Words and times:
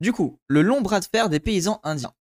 Du 0.00 0.12
coup, 0.12 0.40
le 0.46 0.62
long 0.62 0.80
bras 0.80 1.00
de 1.00 1.04
fer 1.04 1.28
des 1.28 1.40
paysans 1.40 1.80
indiens. 1.84 2.14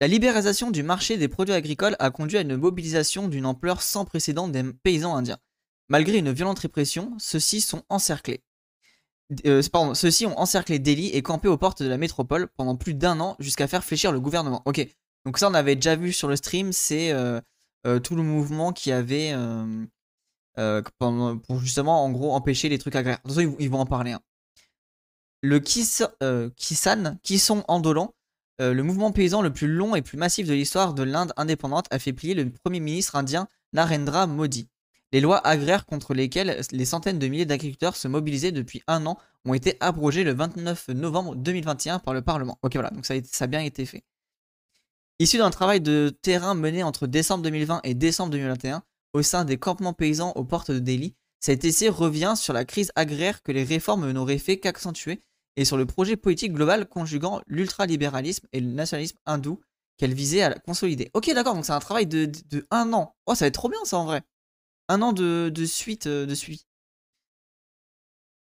La 0.00 0.06
libéralisation 0.06 0.70
du 0.70 0.82
marché 0.82 1.16
des 1.16 1.28
produits 1.28 1.54
agricoles 1.54 1.96
a 1.98 2.10
conduit 2.10 2.38
à 2.38 2.42
une 2.42 2.56
mobilisation 2.56 3.28
d'une 3.28 3.46
ampleur 3.46 3.82
sans 3.82 4.04
précédent 4.04 4.48
des 4.48 4.62
paysans 4.82 5.14
indiens. 5.14 5.38
Malgré 5.88 6.18
une 6.18 6.32
violente 6.32 6.60
répression, 6.60 7.12
ceux-ci 7.18 7.60
sont 7.60 7.82
encerclés. 7.88 8.42
Euh, 9.46 9.62
ceux-ci 9.94 10.26
ont 10.26 10.38
encerclé 10.38 10.78
Delhi 10.78 11.08
et 11.08 11.22
campé 11.22 11.48
aux 11.48 11.56
portes 11.56 11.82
de 11.82 11.88
la 11.88 11.98
métropole 11.98 12.48
pendant 12.56 12.76
plus 12.76 12.94
d'un 12.94 13.20
an 13.20 13.36
jusqu'à 13.38 13.68
faire 13.68 13.84
fléchir 13.84 14.12
le 14.12 14.20
gouvernement. 14.20 14.62
Ok, 14.64 14.86
donc 15.24 15.38
ça 15.38 15.48
on 15.48 15.54
avait 15.54 15.76
déjà 15.76 15.96
vu 15.96 16.12
sur 16.12 16.28
le 16.28 16.36
stream, 16.36 16.72
c'est 16.72 17.12
euh, 17.12 17.40
euh, 17.86 18.00
tout 18.00 18.16
le 18.16 18.22
mouvement 18.22 18.72
qui 18.72 18.92
avait 18.92 19.34
pour 20.56 21.60
justement 21.60 22.04
en 22.04 22.10
gros 22.10 22.32
empêcher 22.32 22.68
les 22.68 22.78
trucs 22.78 22.96
agraires. 22.96 23.18
De 23.24 23.28
toute 23.28 23.38
façon, 23.38 23.56
ils, 23.58 23.70
vont 23.70 23.80
en 23.80 23.86
parler. 23.86 24.12
Hein. 24.12 24.20
Le 25.42 25.58
Kisan, 25.58 27.18
qui 27.22 27.38
sont 27.38 27.64
indolents, 27.68 28.14
le 28.58 28.82
mouvement 28.82 29.10
paysan 29.10 29.40
le 29.40 29.52
plus 29.52 29.68
long 29.68 29.94
et 29.94 30.02
plus 30.02 30.18
massif 30.18 30.46
de 30.46 30.52
l'histoire 30.52 30.92
de 30.92 31.02
l'Inde 31.02 31.32
indépendante, 31.36 31.86
a 31.90 31.98
fait 31.98 32.12
plier 32.12 32.34
le 32.34 32.50
premier 32.50 32.80
ministre 32.80 33.16
indien 33.16 33.48
Narendra 33.72 34.26
Modi. 34.26 34.68
Les 35.12 35.20
lois 35.20 35.44
agraires 35.44 35.86
contre 35.86 36.14
lesquelles 36.14 36.60
les 36.70 36.84
centaines 36.84 37.18
de 37.18 37.26
milliers 37.26 37.46
d'agriculteurs 37.46 37.96
se 37.96 38.06
mobilisaient 38.06 38.52
depuis 38.52 38.82
un 38.86 39.06
an 39.06 39.18
ont 39.44 39.54
été 39.54 39.76
abrogées 39.80 40.22
le 40.22 40.32
29 40.32 40.88
novembre 40.88 41.34
2021 41.34 41.98
par 41.98 42.14
le 42.14 42.22
Parlement. 42.22 42.58
Ok, 42.62 42.74
voilà, 42.74 42.90
donc 42.90 43.06
ça 43.06 43.14
a, 43.14 43.46
bien 43.46 43.60
été 43.60 43.86
fait. 43.86 44.04
Issu 45.18 45.38
d'un 45.38 45.50
travail 45.50 45.80
de 45.80 46.16
terrain 46.22 46.54
mené 46.54 46.82
entre 46.82 47.06
décembre 47.06 47.42
2020 47.42 47.80
et 47.84 47.94
décembre 47.94 48.30
2021 48.30 48.82
au 49.12 49.22
sein 49.22 49.44
des 49.44 49.58
campements 49.58 49.92
paysans 49.92 50.32
aux 50.36 50.44
portes 50.44 50.70
de 50.70 50.78
Delhi, 50.78 51.16
cet 51.40 51.64
essai 51.64 51.88
revient 51.88 52.34
sur 52.36 52.52
la 52.52 52.64
crise 52.64 52.92
agraire 52.94 53.42
que 53.42 53.50
les 53.50 53.64
réformes 53.64 54.12
n'auraient 54.12 54.38
fait 54.38 54.58
qu'accentuer 54.58 55.22
et 55.60 55.64
sur 55.64 55.76
le 55.76 55.86
projet 55.86 56.16
politique 56.16 56.52
global 56.52 56.88
conjuguant 56.88 57.40
l'ultralibéralisme 57.46 58.46
et 58.52 58.60
le 58.60 58.66
nationalisme 58.66 59.18
hindou 59.26 59.60
qu'elle 59.98 60.14
visait 60.14 60.42
à 60.42 60.54
consolider. 60.54 61.10
Ok, 61.14 61.30
d'accord, 61.34 61.54
donc 61.54 61.66
c'est 61.66 61.72
un 61.72 61.80
travail 61.80 62.06
de, 62.06 62.24
de, 62.24 62.66
un 62.70 62.92
an. 62.92 63.14
Oh, 63.26 63.34
ça 63.34 63.44
va 63.44 63.48
être 63.48 63.54
trop 63.54 63.68
bien 63.68 63.84
ça 63.84 63.98
en 63.98 64.04
vrai 64.06 64.22
un 64.90 65.02
an 65.02 65.12
de, 65.12 65.52
suite 65.66 66.06
euh, 66.06 66.26
de 66.26 66.34
suite. 66.34 66.66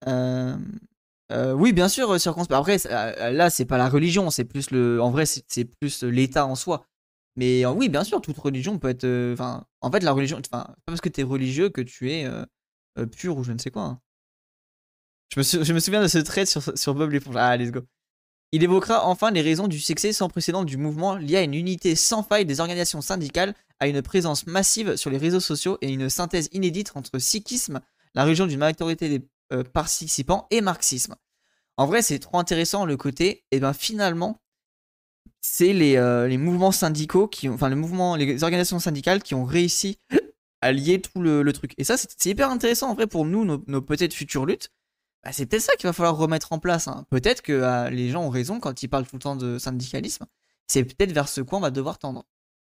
Euh, 0.08 0.56
euh, 1.32 1.54
oui, 1.54 1.74
bien 1.74 1.90
sûr, 1.90 2.20
circonspect. 2.20 2.58
Après, 2.58 2.78
là, 3.32 3.50
c'est 3.50 3.66
pas 3.66 3.78
la 3.78 3.90
religion, 3.90 4.30
c'est 4.30 4.46
plus 4.46 4.72
le. 4.72 5.02
En 5.02 5.12
vrai, 5.12 5.26
c'est 5.26 5.66
plus 5.66 6.04
l'État 6.04 6.46
en 6.46 6.56
soi. 6.56 6.86
Mais 7.36 7.66
oui, 7.66 7.90
bien 7.90 8.04
sûr, 8.04 8.22
toute 8.22 8.38
religion 8.38 8.80
peut 8.80 8.90
être. 8.90 9.34
Enfin, 9.34 9.66
en 9.82 9.92
fait, 9.92 10.04
la 10.04 10.12
religion. 10.14 10.38
Enfin, 10.38 10.64
pas 10.64 10.76
parce 10.88 11.02
que 11.02 11.10
tu 11.10 11.22
es 11.22 11.24
religieux 11.24 11.70
que 11.70 11.82
tu 11.82 12.12
es 12.12 12.28
pur 13.12 13.38
ou 13.38 13.44
je 13.44 13.52
ne 13.52 13.58
sais 13.58 13.72
quoi. 13.72 13.84
Hein. 13.84 14.02
Je, 15.36 15.74
me 15.74 15.80
souviens 15.80 16.02
de 16.02 16.08
ce 16.08 16.18
trait 16.18 16.46
sur, 16.46 16.78
sur 16.78 16.94
Bob 16.94 17.12
l'éponge. 17.12 17.36
Ah, 17.38 17.56
let's 17.56 17.72
go. 17.72 17.82
Il 18.52 18.64
évoquera 18.64 19.06
enfin 19.06 19.32
les 19.32 19.42
raisons 19.42 19.70
du 19.70 19.80
succès 19.80 20.12
sans 20.12 20.28
précédent 20.28 20.66
du 20.66 20.76
mouvement 20.76 21.16
lié 21.16 21.38
à 21.38 21.42
une 21.44 21.54
unité 21.54 21.96
sans 21.96 22.22
faille 22.22 22.46
des 22.46 22.60
organisations 22.60 23.00
syndicales, 23.00 23.56
à 23.80 23.88
une 23.88 24.02
présence 24.02 24.46
massive 24.46 24.98
sur 24.98 25.10
les 25.10 25.18
réseaux 25.18 25.40
sociaux 25.40 25.78
et 25.82 25.90
une 25.90 26.10
synthèse 26.10 26.50
inédite 26.52 26.92
entre 26.96 27.18
sikhisme, 27.18 27.80
la 28.14 28.26
religion 28.26 28.46
d'une 28.46 28.60
majorité 28.60 29.08
des 29.08 29.26
euh, 29.54 29.64
participants, 29.64 30.48
et 30.52 30.60
marxisme. 30.60 31.16
En 31.78 31.86
vrai, 31.86 32.02
c'est 32.02 32.20
trop 32.20 32.40
intéressant 32.40 32.86
le 32.86 32.98
côté, 32.98 33.30
et 33.30 33.44
eh 33.52 33.60
bien 33.62 33.72
finalement, 33.72 34.42
c'est 35.40 35.72
les, 35.72 35.96
euh, 35.96 36.28
les, 36.28 36.38
mouvements 36.38 36.74
syndicaux, 36.74 37.30
qui 37.30 37.48
ont, 37.48 37.54
enfin 37.54 37.70
les 37.70 37.76
mouvements, 37.76 38.18
les 38.18 38.44
organisations 38.44 38.80
syndicales 38.80 39.24
qui 39.24 39.34
ont 39.34 39.46
réussi 39.46 39.98
à 40.62 40.74
lier 40.74 41.00
tout 41.00 41.22
le, 41.22 41.50
truc. 41.54 41.74
Et 41.78 41.86
ça, 41.86 41.96
c'est 41.98 42.26
hyper 42.26 42.50
intéressant 42.50 42.90
en 42.90 42.96
vrai 42.96 43.08
pour 43.08 43.26
nous, 43.26 43.46
nos 43.46 43.82
peut-être 43.82 44.14
futures 44.14 44.46
luttes, 44.46 44.70
bah, 45.24 45.32
c'est 45.32 45.46
peut-être 45.46 45.62
ça 45.62 45.76
qu'il 45.76 45.88
va 45.88 45.94
falloir 45.94 46.18
remettre 46.18 46.52
en 46.52 46.60
place. 46.60 46.88
Hein. 46.88 47.06
Peut-être 47.10 47.42
que 47.42 47.54
euh, 47.54 47.90
les 47.90 48.10
gens 48.10 48.24
ont 48.24 48.30
raison 48.30 48.60
quand 48.60 48.82
ils 48.84 48.88
parlent 48.88 49.06
tout 49.06 49.16
le 49.16 49.22
temps 49.22 49.36
de 49.36 49.60
syndicalisme. 49.60 50.26
C'est 50.68 50.84
peut-être 50.84 51.12
vers 51.12 51.28
ce 51.28 51.42
coin 51.42 51.60
on 51.60 51.62
va 51.62 51.72
devoir 51.72 52.00
tendre. 52.00 52.26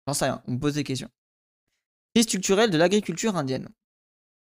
J'en 0.06 0.14
sais 0.14 0.26
rien, 0.26 0.42
on 0.46 0.52
me 0.52 0.58
pose 0.58 0.74
des 0.74 0.84
questions. 0.84 1.08
Crise 2.14 2.26
structurelle 2.26 2.70
de 2.70 2.78
l'agriculture 2.78 3.36
indienne. 3.36 3.68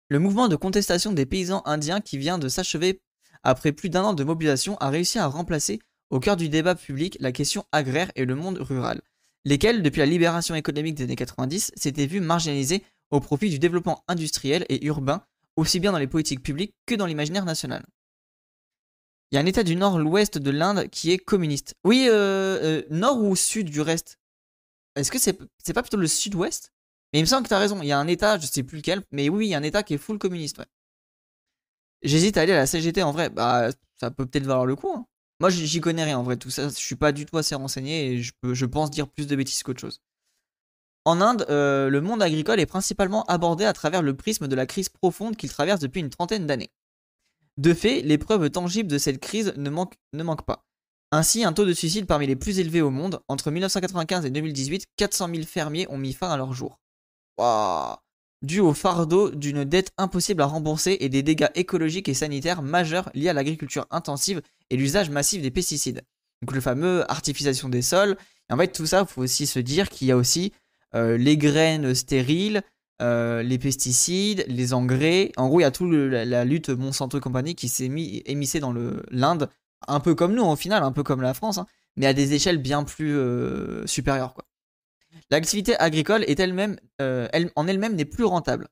Le 0.08 0.18
mouvement 0.18 0.48
de 0.48 0.56
contestation 0.56 1.12
des 1.12 1.26
paysans 1.26 1.62
indiens 1.64 2.00
qui 2.00 2.18
vient 2.18 2.38
de 2.38 2.48
s'achever 2.48 3.02
après 3.42 3.72
plus 3.72 3.90
d'un 3.90 4.02
an 4.04 4.14
de 4.14 4.24
mobilisation 4.24 4.76
a 4.78 4.90
réussi 4.90 5.18
à 5.18 5.26
remplacer 5.26 5.80
au 6.10 6.20
cœur 6.20 6.36
du 6.36 6.48
débat 6.48 6.74
public 6.74 7.16
la 7.20 7.32
question 7.32 7.64
agraire 7.72 8.10
et 8.14 8.24
le 8.24 8.34
monde 8.34 8.58
rural, 8.58 9.02
lesquels, 9.44 9.82
depuis 9.82 9.98
la 9.98 10.06
libération 10.06 10.54
économique 10.54 10.94
des 10.94 11.04
années 11.04 11.16
90, 11.16 11.72
s'étaient 11.76 12.06
vus 12.06 12.20
marginalisés 12.20 12.84
au 13.10 13.20
profit 13.20 13.50
du 13.50 13.58
développement 13.58 14.04
industriel 14.08 14.64
et 14.68 14.84
urbain 14.86 15.22
aussi 15.58 15.80
bien 15.80 15.92
dans 15.92 15.98
les 15.98 16.06
politiques 16.06 16.42
publiques 16.42 16.74
que 16.86 16.94
dans 16.94 17.06
l'imaginaire 17.06 17.44
national. 17.44 17.84
Il 19.30 19.34
y 19.34 19.38
a 19.38 19.40
un 19.40 19.46
état 19.46 19.64
du 19.64 19.76
nord-ouest 19.76 20.38
de 20.38 20.50
l'Inde 20.50 20.88
qui 20.88 21.10
est 21.10 21.18
communiste. 21.18 21.74
Oui, 21.84 22.06
euh, 22.08 22.58
euh, 22.62 22.82
nord 22.90 23.22
ou 23.22 23.36
sud 23.36 23.68
du 23.68 23.80
reste? 23.80 24.18
Est-ce 24.94 25.10
que 25.10 25.18
c'est 25.18 25.72
pas 25.74 25.82
plutôt 25.82 25.96
le 25.96 26.06
sud-ouest? 26.06 26.72
Mais 27.12 27.18
il 27.18 27.22
me 27.22 27.26
semble 27.26 27.42
que 27.42 27.48
tu 27.48 27.54
as 27.54 27.58
raison, 27.58 27.82
il 27.82 27.86
y 27.86 27.92
a 27.92 27.98
un 27.98 28.06
état, 28.06 28.38
je 28.38 28.46
sais 28.46 28.62
plus 28.62 28.78
lequel, 28.78 29.02
mais 29.10 29.28
oui, 29.28 29.46
il 29.46 29.50
y 29.50 29.54
a 29.54 29.58
un 29.58 29.62
état 29.62 29.82
qui 29.82 29.94
est 29.94 29.98
full 29.98 30.18
communiste, 30.18 30.60
J'hésite 32.02 32.36
à 32.36 32.42
aller 32.42 32.52
à 32.52 32.58
la 32.58 32.66
CGT 32.66 33.02
en 33.02 33.10
vrai, 33.10 33.28
bah 33.28 33.70
ça 33.96 34.12
peut 34.12 34.24
peut-être 34.24 34.44
valoir 34.46 34.66
le 34.66 34.76
coup. 34.76 34.92
Hein. 34.92 35.04
Moi 35.40 35.50
j'y 35.50 35.80
connais 35.80 36.04
rien 36.04 36.18
en 36.18 36.22
vrai, 36.22 36.36
tout 36.36 36.50
ça, 36.50 36.68
je 36.68 36.74
suis 36.74 36.94
pas 36.94 37.10
du 37.10 37.26
tout 37.26 37.36
assez 37.38 37.56
renseigné 37.56 38.12
et 38.12 38.22
je 38.22 38.64
pense 38.66 38.90
dire 38.90 39.08
plus 39.08 39.26
de 39.26 39.34
bêtises 39.34 39.62
qu'autre 39.64 39.80
chose. 39.80 40.00
En 41.04 41.20
Inde, 41.20 41.46
euh, 41.48 41.88
le 41.88 42.00
monde 42.00 42.22
agricole 42.22 42.60
est 42.60 42.66
principalement 42.66 43.24
abordé 43.24 43.64
à 43.64 43.72
travers 43.72 44.02
le 44.02 44.14
prisme 44.14 44.48
de 44.48 44.54
la 44.54 44.66
crise 44.66 44.88
profonde 44.88 45.36
qu'il 45.36 45.50
traverse 45.50 45.80
depuis 45.80 46.00
une 46.00 46.10
trentaine 46.10 46.46
d'années. 46.46 46.70
De 47.56 47.74
fait, 47.74 48.02
les 48.02 48.18
preuves 48.18 48.50
tangibles 48.50 48.90
de 48.90 48.98
cette 48.98 49.18
crise 49.18 49.52
ne 49.56 49.70
manquent, 49.70 50.46
pas. 50.46 50.64
Ainsi, 51.10 51.44
un 51.44 51.52
taux 51.52 51.64
de 51.64 51.72
suicide 51.72 52.06
parmi 52.06 52.26
les 52.26 52.36
plus 52.36 52.60
élevés 52.60 52.82
au 52.82 52.90
monde, 52.90 53.20
entre 53.26 53.50
1995 53.50 54.26
et 54.26 54.30
2018, 54.30 54.86
400 54.96 55.28
000 55.34 55.42
fermiers 55.44 55.86
ont 55.90 55.98
mis 55.98 56.12
fin 56.12 56.30
à 56.30 56.36
leur 56.36 56.52
jour. 56.52 56.78
Waouh 57.38 57.96
Dû 58.42 58.60
au 58.60 58.72
fardeau 58.72 59.30
d'une 59.30 59.64
dette 59.64 59.90
impossible 59.98 60.42
à 60.42 60.46
rembourser 60.46 60.98
et 61.00 61.08
des 61.08 61.24
dégâts 61.24 61.48
écologiques 61.56 62.08
et 62.08 62.14
sanitaires 62.14 62.62
majeurs 62.62 63.10
liés 63.14 63.30
à 63.30 63.32
l'agriculture 63.32 63.86
intensive 63.90 64.42
et 64.70 64.76
l'usage 64.76 65.10
massif 65.10 65.42
des 65.42 65.50
pesticides. 65.50 66.02
Donc 66.42 66.54
le 66.54 66.60
fameux 66.60 67.10
artificialisation 67.10 67.68
des 67.68 67.82
sols. 67.82 68.16
Et 68.48 68.52
en 68.52 68.56
fait, 68.56 68.68
tout 68.68 68.86
ça, 68.86 69.00
il 69.00 69.12
faut 69.12 69.22
aussi 69.22 69.48
se 69.48 69.58
dire 69.58 69.88
qu'il 69.88 70.06
y 70.06 70.12
a 70.12 70.16
aussi 70.16 70.52
les 70.94 71.36
graines 71.36 71.94
stériles, 71.94 72.62
euh, 73.00 73.42
les 73.44 73.58
pesticides, 73.58 74.44
les 74.48 74.74
engrais. 74.74 75.30
En 75.36 75.48
gros, 75.48 75.60
il 75.60 75.62
y 75.62 75.66
a 75.66 75.70
toute 75.70 75.92
la, 75.92 76.44
lutte 76.44 76.70
Monsanto 76.70 77.20
compagnie 77.20 77.54
qui 77.54 77.68
s'est 77.68 77.88
mis 77.88 78.22
émissée 78.26 78.58
dans 78.58 78.74
l'Inde, 79.10 79.48
un 79.86 80.00
peu 80.00 80.16
comme 80.16 80.34
nous 80.34 80.42
au 80.42 80.56
final, 80.56 80.82
un 80.82 80.90
peu 80.90 81.04
comme 81.04 81.22
la 81.22 81.32
France, 81.32 81.58
hein, 81.58 81.66
mais 81.96 82.06
à 82.06 82.12
des 82.12 82.34
échelles 82.34 82.58
bien 82.58 82.82
plus 82.82 83.16
euh, 83.16 83.86
supérieures. 83.86 84.34
L'activité 85.30 85.76
agricole 85.78 86.24
est 86.24 86.40
elle-même, 86.40 86.76
elle, 86.98 87.52
en 87.54 87.68
elle-même 87.68 87.94
n'est 87.94 88.04
plus 88.04 88.24
rentable. 88.24 88.68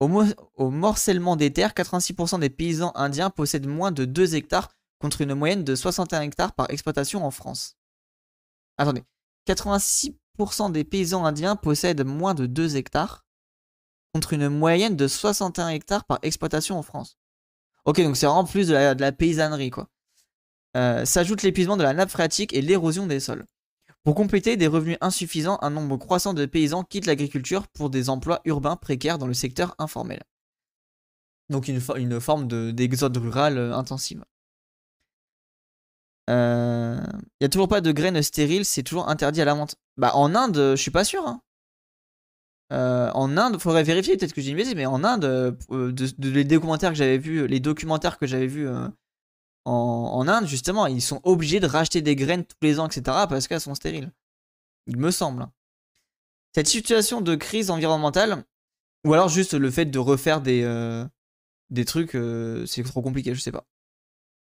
Au, 0.00 0.08
au, 0.54 0.70
morcellement 0.70 1.36
des 1.36 1.52
terres, 1.52 1.72
86% 1.72 2.40
des 2.40 2.50
paysans 2.50 2.92
indiens 2.94 3.30
possèdent 3.30 3.66
moins 3.66 3.92
de 3.92 4.04
2 4.04 4.34
hectares 4.34 4.70
contre 4.98 5.20
une 5.20 5.34
moyenne 5.34 5.64
de 5.64 5.74
61 5.74 6.22
hectares 6.22 6.54
par 6.54 6.70
exploitation 6.70 7.24
en 7.24 7.30
France. 7.30 7.76
Attendez, 8.78 9.02
86 9.46 10.14
des 10.70 10.84
paysans 10.84 11.24
indiens 11.24 11.56
possèdent 11.56 12.04
moins 12.04 12.34
de 12.34 12.46
2 12.46 12.76
hectares, 12.76 13.24
contre 14.14 14.32
une 14.32 14.48
moyenne 14.48 14.96
de 14.96 15.08
61 15.08 15.68
hectares 15.68 16.04
par 16.04 16.18
exploitation 16.22 16.78
en 16.78 16.82
France. 16.82 17.18
Ok, 17.84 18.00
donc 18.00 18.16
c'est 18.16 18.26
vraiment 18.26 18.44
plus 18.44 18.68
de 18.68 18.74
la, 18.74 19.12
paysannerie, 19.12 19.70
quoi. 19.70 19.88
Euh, 20.76 21.04
s'ajoute 21.04 21.42
l'épuisement 21.42 21.76
de 21.76 21.82
la 21.82 21.94
nappe 21.94 22.10
phréatique 22.10 22.52
et 22.52 22.62
l'érosion 22.62 23.06
des 23.06 23.20
sols. 23.20 23.46
Pour 24.04 24.14
compléter 24.14 24.56
des 24.56 24.66
revenus 24.66 24.98
insuffisants, 25.00 25.58
un 25.60 25.70
nombre 25.70 25.96
croissant 25.96 26.34
de 26.34 26.46
paysans 26.46 26.84
quittent 26.84 27.06
l'agriculture 27.06 27.66
pour 27.68 27.90
des 27.90 28.10
emplois 28.10 28.40
urbains 28.44 28.76
précaires 28.76 29.18
dans 29.18 29.26
le 29.26 29.34
secteur 29.34 29.74
informel. 29.78 30.22
Donc 31.48 31.68
une, 31.68 31.80
une 31.96 32.20
forme 32.20 32.46
d'exode 32.72 33.16
rural 33.16 33.58
euh, 33.58 33.74
intensive. 33.74 34.22
Il 36.28 36.32
euh, 36.34 37.00
n'y 37.40 37.46
a 37.46 37.48
toujours 37.48 37.68
pas 37.68 37.80
de 37.80 37.90
graines 37.90 38.20
stériles, 38.22 38.66
c'est 38.66 38.82
toujours 38.82 39.08
interdit 39.08 39.40
à 39.40 39.46
la 39.46 39.54
vente. 39.54 39.76
Bah 39.98 40.12
en 40.14 40.34
Inde, 40.34 40.56
je 40.56 40.76
suis 40.76 40.92
pas 40.92 41.04
sûr. 41.04 41.26
Hein. 41.26 41.42
Euh, 42.72 43.10
en 43.14 43.36
Inde, 43.36 43.58
faudrait 43.58 43.82
vérifier, 43.82 44.16
peut-être 44.16 44.32
que 44.32 44.40
j'ai 44.40 44.50
une 44.50 44.56
bêtise, 44.56 44.74
mais 44.76 44.86
en 44.86 45.02
Inde, 45.02 45.24
euh, 45.24 45.92
de, 45.92 46.28
les 46.28 46.44
documentaires 46.44 46.90
que 46.90 46.96
j'avais 46.96 47.18
vus, 47.18 47.46
les 47.48 47.60
documentaires 47.60 48.16
que 48.16 48.26
j'avais 48.26 48.46
vus 48.46 48.68
en, 49.64 50.28
Inde, 50.28 50.46
justement, 50.46 50.86
ils 50.86 51.02
sont 51.02 51.20
obligés 51.24 51.60
de 51.60 51.66
racheter 51.66 52.00
des 52.00 52.14
graines 52.14 52.44
tous 52.44 52.56
les 52.62 52.78
ans, 52.78 52.86
etc., 52.86 53.02
parce 53.28 53.48
qu'elles 53.48 53.60
sont 53.60 53.74
stériles. 53.74 54.12
Il 54.86 54.98
me 54.98 55.10
semble. 55.10 55.48
Cette 56.54 56.68
situation 56.68 57.20
de 57.20 57.34
crise 57.34 57.70
environnementale, 57.70 58.44
ou 59.04 59.12
alors 59.14 59.28
juste 59.28 59.54
le 59.54 59.70
fait 59.70 59.86
de 59.86 59.98
refaire 59.98 60.40
des, 60.40 60.62
des 61.70 61.84
trucs, 61.84 62.16
c'est 62.66 62.84
trop 62.84 63.02
compliqué, 63.02 63.34
je 63.34 63.40
sais 63.40 63.52
pas. 63.52 63.66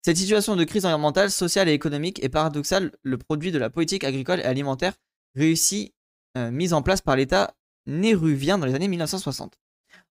Cette 0.05 0.17
situation 0.17 0.55
de 0.55 0.63
crise 0.63 0.85
environnementale, 0.85 1.31
sociale 1.31 1.67
et 1.69 1.73
économique 1.73 2.23
est 2.23 2.29
paradoxale, 2.29 2.91
le 3.03 3.17
produit 3.17 3.51
de 3.51 3.59
la 3.59 3.69
politique 3.69 4.03
agricole 4.03 4.39
et 4.39 4.43
alimentaire 4.43 4.93
réussie 5.35 5.93
euh, 6.37 6.51
mise 6.51 6.73
en 6.73 6.81
place 6.81 7.01
par 7.01 7.15
l'État 7.15 7.55
néruvien 7.85 8.57
dans 8.57 8.65
les 8.65 8.75
années 8.75 8.87
1960. 8.87 9.57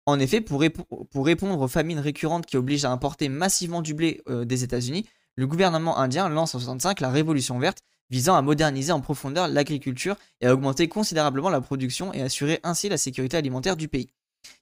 En 0.06 0.20
effet, 0.20 0.40
pour, 0.40 0.60
répondre 0.60 1.60
aux 1.60 1.68
famines 1.68 1.98
récurrentes 1.98 2.46
qui 2.46 2.56
obligent 2.56 2.84
à 2.84 2.92
importer 2.92 3.28
massivement 3.28 3.82
du 3.82 3.92
blé 3.92 4.22
euh, 4.28 4.44
des 4.44 4.62
États-Unis, 4.62 5.06
le 5.34 5.46
gouvernement 5.46 5.98
indien 5.98 6.28
lance 6.28 6.54
en 6.54 6.60
65 6.60 7.00
la 7.00 7.10
Révolution 7.10 7.58
verte, 7.58 7.78
visant 8.08 8.36
à 8.36 8.42
moderniser 8.42 8.92
en 8.92 9.00
profondeur 9.00 9.48
l'agriculture 9.48 10.16
et 10.40 10.46
à 10.46 10.54
augmenter 10.54 10.88
considérablement 10.88 11.50
la 11.50 11.60
production 11.60 12.12
et 12.12 12.22
assurer 12.22 12.60
ainsi 12.62 12.88
la 12.88 12.98
sécurité 12.98 13.36
alimentaire 13.36 13.76
du 13.76 13.88
pays. 13.88 14.08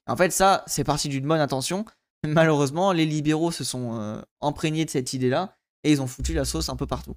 En 0.07 0.17
fait, 0.17 0.31
ça, 0.31 0.63
c'est 0.65 0.83
parti 0.83 1.09
d'une 1.09 1.27
bonne 1.27 1.39
intention. 1.39 1.85
Malheureusement, 2.25 2.91
les 2.91 3.05
libéraux 3.05 3.51
se 3.51 3.63
sont 3.63 3.99
euh, 3.99 4.19
imprégnés 4.41 4.85
de 4.85 4.89
cette 4.89 5.13
idée-là 5.13 5.55
et 5.83 5.91
ils 5.91 6.01
ont 6.01 6.07
foutu 6.07 6.33
la 6.33 6.43
sauce 6.43 6.69
un 6.69 6.75
peu 6.75 6.87
partout. 6.87 7.15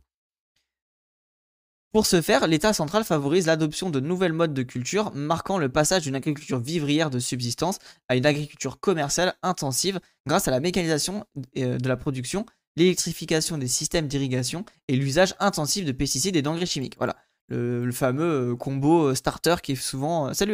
Pour 1.93 2.07
ce 2.07 2.21
faire, 2.21 2.47
l'État 2.47 2.73
central 2.73 3.05
favorise 3.05 3.47
l'adoption 3.47 3.89
de 3.89 3.99
nouvelles 3.99 4.35
modes 4.35 4.53
de 4.53 4.63
culture, 4.63 5.11
marquant 5.15 5.59
le 5.59 5.71
passage 5.71 6.03
d'une 6.03 6.15
agriculture 6.15 6.61
vivrière 6.61 7.09
de 7.09 7.19
subsistance 7.19 7.79
à 8.09 8.17
une 8.17 8.27
agriculture 8.27 8.79
commerciale 8.79 9.35
intensive 9.43 9.99
grâce 10.27 10.49
à 10.49 10.51
la 10.51 10.61
mécanisation 10.61 11.25
euh, 11.57 11.79
de 11.79 11.89
la 11.89 11.97
production, 11.97 12.45
l'électrification 12.77 13.57
des 13.57 13.69
systèmes 13.69 14.07
d'irrigation 14.07 14.65
et 14.89 14.97
l'usage 14.97 15.35
intensif 15.41 15.87
de 15.87 15.93
pesticides 15.93 16.37
et 16.37 16.43
d'engrais 16.43 16.67
chimiques. 16.67 16.97
Voilà, 16.99 17.17
le, 17.49 17.91
fameux 17.91 18.53
euh, 18.53 18.57
combo 18.57 19.15
starter 19.15 19.57
qui 19.63 19.73
est 19.73 19.77
souvent... 19.77 20.35
Salut 20.35 20.53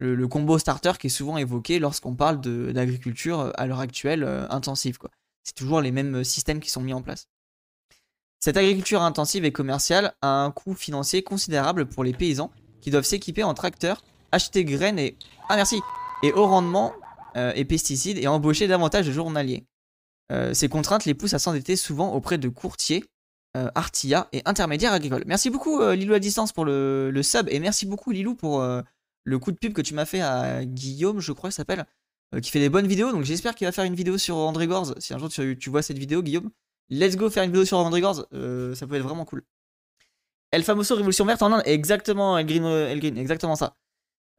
le, 0.00 0.28
combo 0.28 0.58
starter 0.58 0.92
qui 0.98 1.06
est 1.06 1.10
souvent 1.10 1.36
évoqué 1.36 1.78
lorsqu'on 1.78 2.14
parle 2.14 2.40
d'agriculture 2.40 3.40
euh, 3.40 3.50
à 3.54 3.66
l'heure 3.66 3.80
actuelle 3.80 4.24
euh, 4.24 4.46
intensive. 4.50 4.98
C'est 5.42 5.54
toujours 5.54 5.80
les 5.80 5.92
mêmes 5.92 6.16
euh, 6.16 6.24
systèmes 6.24 6.60
qui 6.60 6.70
sont 6.70 6.80
mis 6.80 6.92
en 6.92 7.02
place. 7.02 7.28
Cette 8.44 8.58
agriculture 8.58 9.00
intensive 9.00 9.46
et 9.46 9.52
commerciale 9.52 10.12
a 10.20 10.44
un 10.44 10.50
coût 10.50 10.74
financier 10.74 11.22
considérable 11.22 11.86
pour 11.86 12.04
les 12.04 12.12
paysans 12.12 12.50
qui 12.82 12.90
doivent 12.90 13.06
s'équiper 13.06 13.42
en 13.42 13.54
tracteurs, 13.54 14.04
acheter 14.32 14.66
graines 14.66 14.98
et 14.98 15.16
ah 15.48 15.56
merci 15.56 15.80
et 16.22 16.30
haut 16.30 16.46
rendement 16.46 16.92
et 17.36 17.64
pesticides 17.64 18.18
et 18.18 18.26
embaucher 18.26 18.68
davantage 18.68 19.06
de 19.06 19.12
journaliers. 19.12 19.64
ces 20.52 20.68
contraintes 20.68 21.06
les 21.06 21.14
poussent 21.14 21.32
à 21.32 21.38
s'endetter 21.38 21.74
souvent 21.74 22.12
auprès 22.12 22.36
de 22.36 22.50
courtiers, 22.50 23.06
artillas 23.54 24.28
et 24.34 24.42
intermédiaires 24.44 24.92
agricoles. 24.92 25.24
Merci 25.24 25.48
beaucoup 25.48 25.82
Lilou 25.92 26.12
à 26.12 26.18
distance 26.18 26.52
pour 26.52 26.66
le, 26.66 27.10
le, 27.10 27.22
sub 27.22 27.48
et 27.48 27.60
merci 27.60 27.86
beaucoup 27.86 28.10
Lilou 28.10 28.34
pour 28.34 28.62
le 29.24 29.38
coup 29.38 29.52
de 29.52 29.56
pub 29.56 29.72
que 29.72 29.80
tu 29.80 29.94
m'as 29.94 30.04
fait 30.04 30.20
à 30.20 30.66
Guillaume, 30.66 31.18
je 31.18 31.32
crois, 31.32 31.50
s'appelle, 31.50 31.86
euh, 32.34 32.40
qui 32.40 32.50
fait 32.50 32.60
des 32.60 32.68
bonnes 32.68 32.86
vidéos. 32.86 33.12
Donc 33.12 33.24
j'espère 33.24 33.54
qu'il 33.54 33.66
va 33.66 33.72
faire 33.72 33.84
une 33.84 33.94
vidéo 33.94 34.18
sur 34.18 34.36
André 34.36 34.66
Gors. 34.66 34.94
Si 34.98 35.14
un 35.14 35.18
jour 35.18 35.28
tu, 35.28 35.70
vois 35.70 35.82
cette 35.82 35.98
vidéo, 35.98 36.22
Guillaume, 36.22 36.50
let's 36.90 37.16
go 37.16 37.30
faire 37.30 37.42
une 37.42 37.50
vidéo 37.50 37.64
sur 37.64 37.78
André 37.78 38.00
Gors. 38.00 38.26
Euh, 38.32 38.74
ça 38.74 38.86
peut 38.86 38.94
être 38.94 39.02
vraiment 39.02 39.24
cool. 39.24 39.42
El 40.50 40.62
Famoso 40.62 40.94
Révolution 40.94 41.24
Verte 41.24 41.42
en 41.42 41.52
Inde, 41.52 41.62
exactement, 41.64 42.38
El 42.38 42.46
Green, 42.46 42.98
Green 42.98 43.18
exactement 43.18 43.56
ça. 43.56 43.76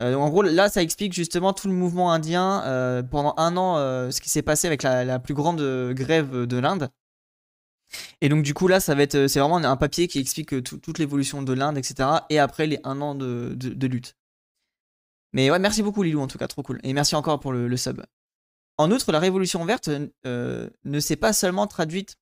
Euh, 0.01 0.15
en 0.15 0.29
gros, 0.29 0.41
là, 0.41 0.69
ça 0.69 0.81
explique 0.81 1.13
justement 1.13 1.53
tout 1.53 1.67
le 1.67 1.73
mouvement 1.73 2.11
indien 2.11 3.03
pendant 3.11 3.33
un 3.37 3.57
an, 3.57 3.75
ce 4.11 4.21
qui 4.21 4.29
s'est 4.29 4.41
passé 4.41 4.67
avec 4.67 4.83
la, 4.83 5.19
plus 5.19 5.33
grande 5.33 5.61
grève 5.93 6.45
de 6.45 6.57
l'Inde. 6.57 6.89
Et 8.21 8.29
donc, 8.29 8.43
du 8.43 8.53
coup, 8.53 8.67
là, 8.67 8.79
ça 8.79 8.95
va 8.95 9.03
être, 9.03 9.27
c'est 9.27 9.39
vraiment 9.39 9.57
un 9.57 9.77
papier 9.77 10.07
qui 10.07 10.19
explique 10.19 10.63
toute 10.63 10.99
l'évolution 10.99 11.41
de 11.41 11.53
l'Inde, 11.53 11.77
etc. 11.77 12.09
Et 12.29 12.39
après 12.39 12.67
les 12.67 12.79
un 12.85 13.01
an 13.01 13.13
de 13.15 13.87
lutte. 13.87 14.15
Mais 15.35 15.51
ouais, 15.51 15.59
merci 15.59 15.83
beaucoup 15.83 16.01
Lilou 16.01 16.21
en 16.21 16.27
tout 16.27 16.37
cas, 16.37 16.47
trop 16.47 16.63
cool. 16.63 16.79
Et 16.83 16.93
merci 16.93 17.13
encore 17.13 17.41
pour 17.41 17.51
le, 17.51 17.77
sub. 17.77 18.01
En 18.77 18.89
outre, 18.89 19.11
la 19.11 19.19
révolution 19.19 19.65
verte 19.65 19.89
euh, 20.25 20.69
ne 20.85 20.99
s'est 21.01 21.17
pas 21.17 21.33
seulement 21.33 21.67
traduite 21.67 22.15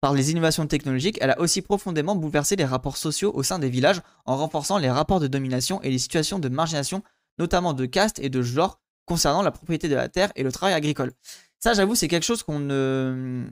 par 0.00 0.12
les 0.12 0.30
innovations 0.30 0.66
technologiques, 0.66 1.18
elle 1.20 1.30
a 1.30 1.40
aussi 1.40 1.62
profondément 1.62 2.14
bouleversé 2.14 2.56
les 2.56 2.64
rapports 2.64 2.96
sociaux 2.96 3.32
au 3.34 3.42
sein 3.42 3.58
des 3.58 3.68
villages 3.68 4.00
en 4.24 4.36
renforçant 4.36 4.78
les 4.78 4.90
rapports 4.90 5.20
de 5.20 5.26
domination 5.26 5.80
et 5.82 5.90
les 5.90 5.98
situations 5.98 6.38
de 6.38 6.48
margination, 6.48 7.02
notamment 7.38 7.72
de 7.72 7.86
caste 7.86 8.18
et 8.18 8.28
de 8.28 8.42
genre, 8.42 8.80
concernant 9.06 9.42
la 9.42 9.50
propriété 9.50 9.88
de 9.88 9.94
la 9.94 10.08
terre 10.08 10.32
et 10.36 10.42
le 10.42 10.52
travail 10.52 10.74
agricole. 10.74 11.12
Ça, 11.58 11.74
j'avoue, 11.74 11.94
c'est 11.94 12.08
quelque 12.08 12.24
chose 12.24 12.42
qu'on 12.42 12.58
ne, 12.58 13.46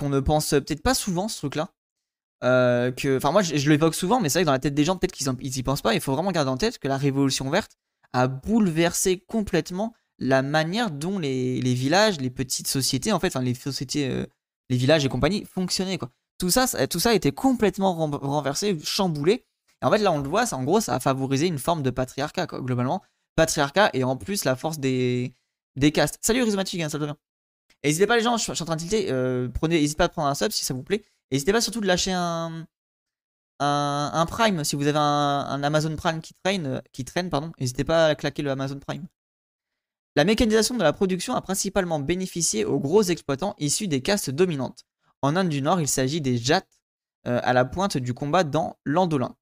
ne 0.00 0.20
pense 0.20 0.50
peut-être 0.50 0.82
pas 0.82 0.94
souvent, 0.94 1.28
ce 1.28 1.38
truc-là. 1.38 1.70
Euh, 2.44 2.90
que, 2.90 3.16
enfin, 3.16 3.30
moi, 3.30 3.42
je, 3.42 3.70
l'évoque 3.70 3.94
souvent, 3.94 4.20
mais 4.20 4.28
c'est 4.28 4.38
vrai 4.38 4.44
que 4.44 4.46
dans 4.46 4.52
la 4.52 4.58
tête 4.58 4.74
des 4.74 4.84
gens, 4.84 4.96
peut-être 4.96 5.12
qu'ils 5.12 5.30
n'y 5.50 5.62
pensent 5.62 5.82
pas. 5.82 5.94
Il 5.94 6.00
faut 6.00 6.12
vraiment 6.12 6.32
garder 6.32 6.50
en 6.50 6.56
tête 6.56 6.78
que 6.78 6.88
la 6.88 6.96
révolution 6.96 7.48
verte, 7.50 7.78
a 8.12 8.26
bouleversé 8.26 9.24
complètement 9.26 9.94
la 10.18 10.42
manière 10.42 10.90
dont 10.90 11.18
les, 11.18 11.60
villages, 11.60 12.20
les 12.20 12.30
petites 12.30 12.68
sociétés, 12.68 13.12
en 13.12 13.18
fait, 13.18 13.34
les 13.36 13.54
sociétés, 13.54 14.08
euh, 14.08 14.26
les 14.72 14.78
villages 14.78 15.04
et 15.04 15.08
compagnie 15.08 15.44
fonctionnaient 15.44 15.98
quoi. 15.98 16.10
Tout 16.38 16.50
ça, 16.50 16.66
tout 16.88 16.98
ça 16.98 17.14
été 17.14 17.30
complètement 17.30 17.94
renversé, 17.94 18.76
chamboulé. 18.82 19.44
En 19.82 19.90
fait, 19.90 19.98
là, 19.98 20.10
on 20.12 20.18
le 20.18 20.28
voit, 20.28 20.46
ça, 20.46 20.56
en 20.56 20.64
gros, 20.64 20.80
ça 20.80 20.94
a 20.94 21.00
favorisé 21.00 21.46
une 21.46 21.58
forme 21.58 21.82
de 21.82 21.90
patriarcat, 21.90 22.46
quoi, 22.46 22.60
globalement. 22.60 23.02
Patriarcat 23.36 23.90
et 23.92 24.02
en 24.02 24.16
plus 24.16 24.44
la 24.44 24.56
force 24.56 24.78
des, 24.78 25.34
des 25.76 25.92
castes. 25.92 26.18
Salut 26.20 26.42
Rhizomatic, 26.42 26.80
hein, 26.80 26.88
ça 26.88 26.98
te 26.98 27.04
N'hésitez 27.84 28.06
pas 28.06 28.16
les 28.16 28.22
gens, 28.22 28.36
je, 28.36 28.52
suis 28.52 28.62
en 28.62 28.64
train 28.64 28.76
de 28.76 28.80
tilter, 28.80 29.10
euh, 29.10 29.48
prenez, 29.48 29.80
n'hésitez 29.80 29.98
pas 29.98 30.04
à 30.04 30.08
prendre 30.08 30.28
un 30.28 30.34
sub 30.34 30.52
si 30.52 30.64
ça 30.64 30.72
vous 30.72 30.82
plaît. 30.82 31.02
N'hésitez 31.30 31.52
pas 31.52 31.60
surtout 31.60 31.80
de 31.80 31.86
lâcher 31.86 32.12
un, 32.12 32.66
un, 33.60 34.26
Prime, 34.26 34.64
si 34.64 34.76
vous 34.76 34.86
avez 34.86 34.98
un, 34.98 35.62
Amazon 35.62 35.94
Prime 35.96 36.20
qui 36.20 36.34
traîne, 36.44 36.82
qui 36.92 37.04
traîne 37.04 37.30
pardon, 37.30 37.52
n'hésitez 37.58 37.84
pas 37.84 38.06
à 38.06 38.14
claquer 38.14 38.42
le 38.42 38.50
Amazon 38.50 38.78
Prime. 38.78 39.06
La 40.14 40.24
mécanisation 40.24 40.76
de 40.76 40.82
la 40.82 40.92
production 40.92 41.34
a 41.34 41.40
principalement 41.40 41.98
bénéficié 41.98 42.66
aux 42.66 42.78
gros 42.78 43.02
exploitants 43.02 43.54
issus 43.58 43.88
des 43.88 44.02
castes 44.02 44.28
dominantes. 44.28 44.84
En 45.22 45.36
Inde 45.36 45.48
du 45.48 45.62
Nord, 45.62 45.80
il 45.80 45.88
s'agit 45.88 46.20
des 46.20 46.36
Jats 46.36 46.62
euh, 47.26 47.40
à 47.42 47.52
la 47.52 47.64
pointe 47.64 47.96
du 47.96 48.12
combat 48.12 48.44
dans 48.44 48.76
l'Andolin. 48.84 49.34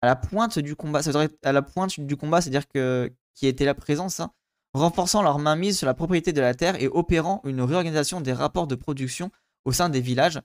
À 0.00 0.06
la 0.06 0.16
pointe 0.16 0.58
du 0.58 0.74
combat, 0.74 1.02
ça 1.02 1.12
à 1.44 1.52
la 1.52 1.62
pointe 1.62 2.00
du 2.00 2.16
combat, 2.16 2.40
c'est-à-dire 2.40 2.66
que 2.66 3.12
qui 3.34 3.46
était 3.46 3.64
la 3.64 3.74
présence, 3.74 4.18
hein, 4.18 4.32
renforçant 4.74 5.22
leur 5.22 5.38
mainmise 5.38 5.78
sur 5.78 5.86
la 5.86 5.94
propriété 5.94 6.32
de 6.32 6.40
la 6.40 6.54
terre 6.54 6.80
et 6.82 6.88
opérant 6.88 7.40
une 7.44 7.60
réorganisation 7.60 8.20
des 8.20 8.32
rapports 8.32 8.66
de 8.66 8.74
production 8.74 9.30
au 9.64 9.72
sein 9.72 9.88
des 9.88 10.00
villages 10.00 10.40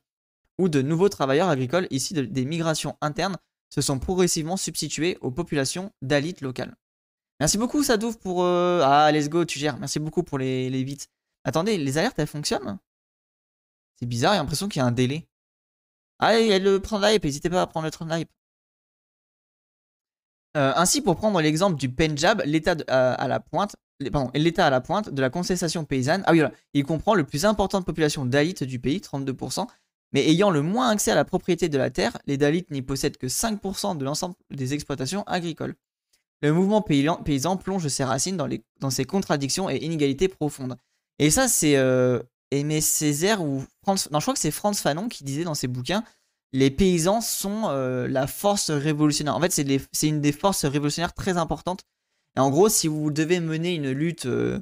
où 0.59 0.69
de 0.69 0.81
nouveaux 0.81 1.09
travailleurs 1.09 1.49
agricoles 1.49 1.87
issus 1.89 2.13
des 2.13 2.45
migrations 2.45 2.97
internes 3.01 3.37
se 3.69 3.81
sont 3.81 3.99
progressivement 3.99 4.57
substitués 4.57 5.17
aux 5.21 5.31
populations 5.31 5.91
d'alites 6.01 6.41
locales. 6.41 6.75
Merci 7.39 7.57
beaucoup 7.57 7.83
Sadouf 7.83 8.17
pour... 8.17 8.43
Euh, 8.43 8.81
ah, 8.83 9.11
let's 9.11 9.29
go, 9.29 9.45
tu 9.45 9.59
gères. 9.59 9.77
Merci 9.77 9.99
beaucoup 9.99 10.23
pour 10.23 10.37
les, 10.37 10.69
les 10.69 10.83
bits. 10.83 10.97
Attendez, 11.43 11.77
les 11.77 11.97
alertes, 11.97 12.17
elles 12.19 12.27
fonctionnent? 12.27 12.77
C'est 13.99 14.05
bizarre, 14.05 14.33
j'ai 14.33 14.39
l'impression 14.39 14.67
qu'il 14.67 14.79
y 14.79 14.83
a 14.83 14.85
un 14.85 14.91
délai. 14.91 15.27
Ah, 16.19 16.39
il 16.39 16.47
y 16.47 16.59
le 16.59 16.81
train 16.81 16.99
de 16.99 17.23
n'hésitez 17.23 17.49
pas 17.49 17.61
à 17.61 17.67
prendre 17.67 17.85
le 17.85 17.91
train 17.91 18.05
de 18.05 18.25
euh, 20.55 20.73
ainsi, 20.75 21.01
pour 21.01 21.17
prendre 21.17 21.39
l'exemple 21.39 21.77
du 21.77 21.87
Pendjab, 21.87 22.41
l'État 22.43 22.75
à 22.87 23.27
la 23.27 23.39
pointe, 23.39 23.75
l'État 24.33 24.65
à 24.65 24.69
la 24.71 24.81
pointe 24.81 25.09
de 25.09 25.21
la 25.21 25.29
contestation 25.29 25.85
paysanne, 25.85 26.23
ah 26.25 26.31
oui, 26.31 26.39
voilà, 26.39 26.53
il 26.73 26.83
comprend 26.83 27.13
le 27.13 27.23
plus 27.23 27.45
importante 27.45 27.85
population 27.85 28.25
d'alites 28.25 28.63
du 28.63 28.79
pays, 28.79 28.97
32%, 28.97 29.67
mais 30.13 30.27
ayant 30.27 30.49
le 30.49 30.63
moins 30.63 30.89
accès 30.89 31.11
à 31.11 31.15
la 31.15 31.25
propriété 31.25 31.69
de 31.69 31.77
la 31.77 31.91
terre, 31.91 32.17
les 32.25 32.37
Dalits 32.37 32.65
n'y 32.71 32.81
possèdent 32.81 33.17
que 33.17 33.27
5% 33.27 33.97
de 33.97 34.06
l'ensemble 34.06 34.33
des 34.49 34.73
exploitations 34.73 35.21
agricoles. 35.23 35.75
Le 36.41 36.53
mouvement 36.53 36.81
paysan 36.81 37.57
plonge 37.57 37.87
ses 37.87 38.03
racines 38.03 38.37
dans, 38.37 38.89
ses 38.89 39.06
contradictions 39.06 39.69
et 39.69 39.77
inégalités 39.77 40.27
profondes. 40.27 40.77
Et 41.19 41.31
ça, 41.31 41.47
c'est 41.47 41.77
euh, 41.77 42.21
Aimé 42.51 42.79
Césaire 42.79 43.44
ou 43.44 43.63
France, 43.81 44.09
non, 44.11 44.19
je 44.19 44.25
crois 44.25 44.33
que 44.35 44.39
c'est 44.39 44.51
Franz 44.51 44.79
Fanon 44.79 45.09
qui 45.09 45.23
disait 45.23 45.44
dans 45.44 45.56
ses 45.56 45.67
bouquins 45.67 46.03
les 46.53 46.71
paysans 46.71 47.21
sont 47.21 47.63
euh, 47.65 48.07
la 48.07 48.27
force 48.27 48.71
révolutionnaire. 48.71 49.35
En 49.35 49.41
fait, 49.41 49.51
c'est 49.91 50.07
une 50.07 50.21
des 50.21 50.31
forces 50.31 50.65
révolutionnaires 50.65 51.13
très 51.13 51.37
importantes. 51.37 51.83
Et 52.35 52.39
en 52.39 52.49
gros, 52.49 52.69
si 52.69 52.87
vous 52.87 53.11
devez 53.11 53.39
mener 53.39 53.75
une 53.75 53.91
lutte, 53.91 54.25
euh, 54.27 54.59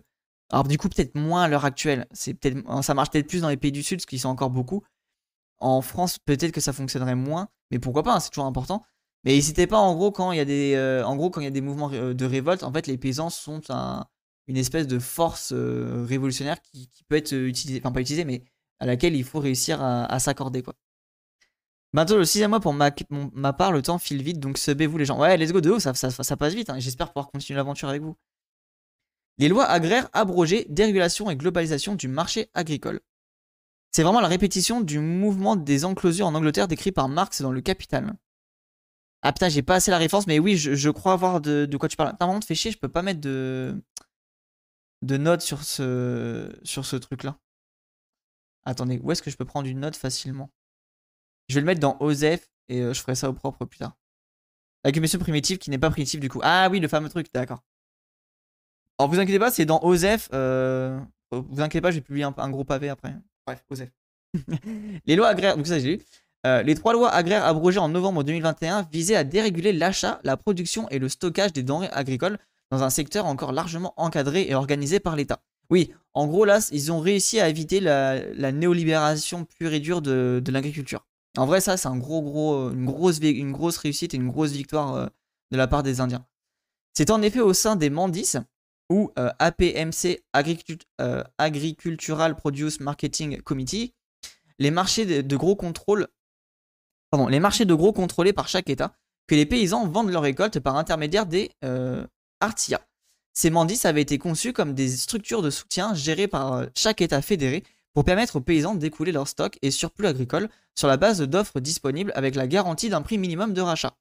alors 0.51 0.65
du 0.65 0.77
coup 0.77 0.89
peut-être 0.89 1.15
moins 1.15 1.43
à 1.43 1.47
l'heure 1.47 1.65
actuelle, 1.65 2.07
c'est 2.11 2.33
peut-être 2.33 2.83
ça 2.83 2.93
marche 2.93 3.09
peut-être 3.11 3.27
plus 3.27 3.41
dans 3.41 3.49
les 3.49 3.57
pays 3.57 3.71
du 3.71 3.83
sud, 3.83 3.99
parce 3.99 4.05
qu'ils 4.05 4.19
sont 4.19 4.29
encore 4.29 4.49
beaucoup. 4.49 4.83
En 5.59 5.81
France, 5.81 6.17
peut-être 6.19 6.51
que 6.51 6.61
ça 6.61 6.73
fonctionnerait 6.73 7.15
moins, 7.15 7.49
mais 7.71 7.79
pourquoi 7.79 8.03
pas, 8.03 8.15
hein, 8.15 8.19
c'est 8.19 8.29
toujours 8.29 8.45
important. 8.45 8.83
Mais 9.25 9.33
n'hésitez 9.33 9.65
pas, 9.65 9.77
en 9.79 9.95
gros, 9.95 10.11
quand 10.11 10.31
il 10.31 10.37
y 10.37 10.39
a 10.39 10.45
des, 10.45 10.75
euh, 10.75 11.03
en 11.03 11.15
gros, 11.15 11.31
quand 11.31 11.41
il 11.41 11.45
y 11.45 11.47
a 11.47 11.51
des 11.51 11.61
mouvements 11.61 11.89
euh, 11.93 12.13
de 12.13 12.25
révolte, 12.25 12.61
en 12.63 12.71
fait, 12.71 12.85
les 12.85 12.97
paysans 12.97 13.31
sont 13.31 13.61
une 14.47 14.57
espèce 14.57 14.85
de 14.85 14.99
force 14.99 15.51
euh, 15.51 16.05
révolutionnaire 16.07 16.61
qui, 16.61 16.87
peut 17.09 17.15
être 17.15 17.33
utilisée, 17.33 17.79
enfin 17.83 17.91
pas 17.91 18.01
utilisée, 18.01 18.23
mais 18.23 18.43
à 18.79 18.85
laquelle 18.85 19.15
il 19.15 19.23
faut 19.23 19.39
réussir 19.39 19.81
à, 19.81 20.19
s'accorder, 20.19 20.61
quoi. 20.61 20.75
Bientôt 21.93 22.17
le 22.17 22.25
sixième 22.25 22.49
mois 22.51 22.59
pour 22.59 22.73
ma, 22.73 22.91
ma, 23.09 23.53
part, 23.53 23.71
le 23.71 23.81
temps 23.81 23.97
file 23.97 24.21
vite, 24.21 24.39
donc 24.39 24.57
subez-vous 24.57 24.97
les 24.97 25.05
gens. 25.05 25.19
Ouais, 25.19 25.37
let's 25.37 25.53
go 25.53 25.61
de 25.61 25.71
haut, 25.71 25.79
ça, 25.79 25.93
ça, 25.93 26.37
passe 26.37 26.53
vite, 26.53 26.69
hein, 26.69 26.77
j'espère 26.77 27.07
pouvoir 27.07 27.31
continuer 27.31 27.55
l'aventure 27.57 27.89
avec 27.89 28.01
vous. 28.01 28.17
Les 29.37 29.47
lois 29.47 29.65
agraires 29.65 30.09
abrogées, 30.13 30.65
dérégulation 30.69 31.29
et 31.29 31.35
globalisation 31.35 31.95
du 31.95 32.07
marché 32.09 32.49
agricole. 32.53 32.99
C'est 33.91 34.03
vraiment 34.03 34.19
la 34.19 34.27
répétition 34.27 34.81
du 34.81 34.99
mouvement 34.99 35.55
des 35.55 35.85
enclosures 35.85 36.27
en 36.27 36.35
Angleterre 36.35 36.67
décrit 36.67 36.91
par 36.91 37.07
Marx 37.07 37.41
dans 37.41 37.51
Le 37.51 37.61
Capital. 37.61 38.13
Ah 39.27 39.33
putain, 39.33 39.49
j'ai 39.49 39.63
pas 39.63 39.75
assez 39.75 39.89
la 39.89 39.97
référence, 39.97 40.27
mais 40.27 40.37
oui, 40.37 40.55
je, 40.55 40.89
crois 40.91 41.15
voir 41.15 41.41
de, 41.41 41.67
quoi 41.77 41.89
tu 41.89 41.97
parles. 41.97 42.15
T'as 42.19 42.27
vraiment 42.27 42.39
te 42.39 42.45
fait 42.45 42.53
chier, 42.53 42.69
je 42.69 42.77
peux 42.77 42.89
pas 42.89 43.01
mettre 43.01 43.21
de, 43.21 43.75
de 45.01 45.17
notes 45.17 45.41
sur 45.41 45.63
ce, 45.63 46.55
sur 46.61 46.85
ce 46.85 46.95
truc-là. 46.95 47.39
Attendez, 48.65 48.99
où 49.01 49.11
est-ce 49.11 49.23
que 49.23 49.31
je 49.31 49.35
peux 49.35 49.43
prendre 49.43 49.67
une 49.67 49.79
note 49.79 49.95
facilement? 49.95 50.51
Je 51.49 51.55
vais 51.55 51.61
le 51.61 51.65
mettre 51.65 51.79
dans 51.79 51.97
OSEF 52.01 52.51
et 52.69 52.81
euh, 52.81 52.93
je 52.93 53.01
ferai 53.01 53.15
ça 53.15 53.27
au 53.27 53.33
propre 53.33 53.65
plus 53.65 53.79
tard. 53.79 53.97
L'accumulation 54.83 55.17
primitive 55.17 55.57
qui 55.57 55.71
n'est 55.71 55.79
pas 55.79 55.89
primitive 55.89 56.19
du 56.19 56.29
coup. 56.29 56.41
Ah 56.43 56.69
oui, 56.69 56.79
le 56.79 56.87
fameux 56.87 57.09
truc, 57.09 57.33
d'accord. 57.33 57.63
Alors 58.99 59.09
vous 59.09 59.19
inquiétez 59.19 59.39
pas, 59.39 59.49
c'est 59.49 59.65
dans 59.65 59.81
OSEF. 59.81 60.29
Euh, 60.33 60.99
vous 61.31 61.61
inquiétez 61.61 61.81
pas, 61.81 61.89
je 61.89 61.95
vais 61.95 62.01
publier 62.01 62.25
un, 62.25 62.35
un 62.37 62.49
gros 62.51 62.63
pavé 62.63 62.89
après. 62.89 63.15
Bref, 63.47 63.65
Osef. 63.71 63.89
les 65.07 65.15
lois 65.15 65.29
agraires, 65.29 65.57
donc 65.57 65.65
ça 65.65 65.79
j'ai 65.79 65.97
lu. 65.97 66.03
Euh, 66.45 66.61
les 66.61 66.75
trois 66.75 66.93
lois 66.93 67.09
agraires 67.09 67.43
abrogées 67.43 67.79
en 67.79 67.89
novembre 67.89 68.23
2021 68.23 68.87
visaient 68.91 69.15
à 69.15 69.23
déréguler 69.23 69.73
l'achat, 69.73 70.19
la 70.23 70.37
production 70.37 70.87
et 70.89 70.99
le 70.99 71.09
stockage 71.09 71.53
des 71.53 71.63
denrées 71.63 71.89
agricoles 71.91 72.37
dans 72.71 72.83
un 72.83 72.89
secteur 72.89 73.25
encore 73.25 73.51
largement 73.51 73.93
encadré 73.97 74.45
et 74.47 74.55
organisé 74.55 74.99
par 74.99 75.15
l'État. 75.15 75.41
Oui, 75.69 75.91
en 76.13 76.27
gros 76.27 76.45
là, 76.45 76.59
ils 76.71 76.91
ont 76.91 76.99
réussi 76.99 77.39
à 77.39 77.49
éviter 77.49 77.79
la, 77.79 78.51
néolibération 78.51 79.45
pure 79.45 79.73
et 79.73 79.79
dure 79.79 80.01
de, 80.01 80.41
l'agriculture. 80.47 81.05
En 81.37 81.45
vrai, 81.45 81.61
ça, 81.61 81.77
c'est 81.77 81.87
un 81.87 81.97
gros, 81.97 82.69
une 82.71 82.85
grosse, 82.85 83.77
réussite 83.77 84.13
et 84.13 84.17
une 84.17 84.29
grosse 84.29 84.51
victoire 84.51 84.93
euh, 84.95 85.07
de 85.51 85.57
la 85.57 85.67
part 85.67 85.83
des 85.83 85.99
Indiens. 85.99 86.25
C'est 86.93 87.09
en 87.09 87.21
effet 87.21 87.41
au 87.41 87.53
sein 87.53 87.75
des 87.75 87.89
Mandis, 87.89 88.35
ou 88.89 89.11
euh, 89.17 89.31
APMC 89.39 90.23
Agricultural 91.37 92.35
Produce 92.35 92.79
Marketing 92.79 93.41
Committee, 93.41 93.93
les 94.59 94.71
marchés 94.71 95.23
de, 95.23 95.35
gros 95.35 95.55
contrôle 95.55 96.07
les 97.27 97.39
marchés 97.39 97.65
de 97.65 97.73
gros 97.73 97.93
contrôlés 97.93 98.33
par 98.33 98.47
chaque 98.47 98.69
État, 98.69 98.95
que 99.27 99.35
les 99.35 99.45
paysans 99.45 99.87
vendent 99.87 100.11
leurs 100.11 100.21
récoltes 100.21 100.59
par 100.59 100.75
intermédiaire 100.75 101.25
des 101.25 101.51
euh, 101.63 102.05
Artia. 102.39 102.81
Ces 103.33 103.49
mandis 103.49 103.85
avaient 103.85 104.01
été 104.01 104.17
conçus 104.17 104.53
comme 104.53 104.73
des 104.73 104.89
structures 104.89 105.41
de 105.41 105.49
soutien 105.49 105.93
gérées 105.93 106.27
par 106.27 106.53
euh, 106.53 106.65
chaque 106.75 107.01
État 107.01 107.21
fédéré 107.21 107.63
pour 107.93 108.03
permettre 108.03 108.37
aux 108.37 108.41
paysans 108.41 108.75
d'écouler 108.75 109.11
leurs 109.11 109.27
stocks 109.27 109.57
et 109.61 109.71
surplus 109.71 110.07
agricoles 110.07 110.49
sur 110.75 110.87
la 110.87 110.97
base 110.97 111.21
d'offres 111.21 111.59
disponibles 111.59 112.11
avec 112.15 112.35
la 112.35 112.47
garantie 112.47 112.89
d'un 112.89 113.01
prix 113.01 113.17
minimum 113.17 113.53
de 113.53 113.61
rachat, 113.61 113.95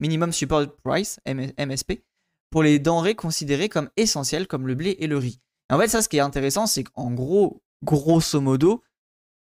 minimum 0.00 0.32
support 0.32 0.66
price, 0.84 1.20
MSP, 1.26 2.02
pour 2.50 2.62
les 2.62 2.78
denrées 2.78 3.14
considérées 3.14 3.68
comme 3.68 3.88
essentielles 3.96 4.46
comme 4.46 4.66
le 4.66 4.74
blé 4.74 4.96
et 4.98 5.06
le 5.06 5.16
riz. 5.16 5.40
en 5.70 5.78
fait, 5.78 5.88
ça, 5.88 6.02
ce 6.02 6.08
qui 6.08 6.16
est 6.16 6.20
intéressant, 6.20 6.66
c'est 6.66 6.84
qu'en 6.84 7.12
gros, 7.12 7.62
grosso 7.84 8.40
modo, 8.40 8.82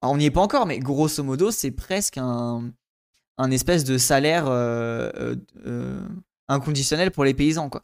on 0.03 0.17
n'y 0.17 0.27
est 0.27 0.31
pas 0.31 0.41
encore, 0.41 0.67
mais 0.67 0.79
grosso 0.79 1.23
modo, 1.23 1.51
c'est 1.51 1.71
presque 1.71 2.19
un, 2.19 2.73
un 3.39 3.51
espèce 3.51 3.85
de 3.85 3.99
salaire 3.99 4.47
euh, 4.47 5.11
euh, 5.17 5.37
euh, 5.67 6.01
inconditionnel 6.49 7.11
pour 7.11 7.25
les 7.25 7.35
paysans, 7.35 7.69
quoi. 7.69 7.83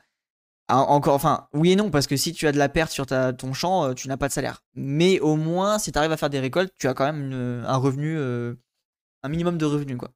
Ah, 0.69 0.79
encore, 0.79 1.15
enfin, 1.15 1.49
oui 1.53 1.73
et 1.73 1.77
non, 1.77 1.91
parce 1.91 2.07
que 2.07 2.17
si 2.17 2.33
tu 2.33 2.47
as 2.47 2.53
de 2.53 2.59
la 2.59 2.69
perte 2.69 2.93
sur 2.93 3.05
ta, 3.05 3.33
ton 3.33 3.53
champ, 3.53 3.93
tu 3.95 4.09
n'as 4.09 4.17
pas 4.17 4.29
de 4.29 4.33
salaire. 4.33 4.63
Mais 4.75 5.21
au 5.21 5.37
moins, 5.37 5.79
si 5.79 5.93
tu 5.93 5.99
arrives 5.99 6.13
à 6.13 6.17
faire 6.17 6.31
des 6.31 6.41
récoltes, 6.41 6.73
tu 6.79 6.89
as 6.89 6.95
quand 6.95 7.05
même 7.05 7.65
un 7.67 7.77
revenu, 7.77 8.17
un 8.19 9.29
minimum 9.29 9.59
de 9.59 9.67
revenus, 9.67 9.99
quoi. 9.99 10.11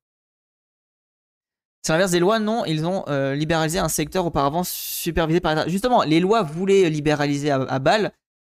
C'est 1.82 1.92
l'inverse 1.92 2.12
des 2.12 2.20
lois, 2.20 2.38
non, 2.38 2.64
ils 2.64 2.86
ont 2.86 3.04
libéralisé 3.34 3.80
un 3.80 3.88
secteur 3.88 4.24
auparavant 4.24 4.62
supervisé 4.64 5.40
par 5.40 5.54
l'État. 5.54 5.68
Justement, 5.68 6.04
les 6.04 6.20
lois 6.20 6.42
voulaient 6.42 6.88
libéraliser 6.88 7.50
à, 7.50 7.60
à 7.62 7.78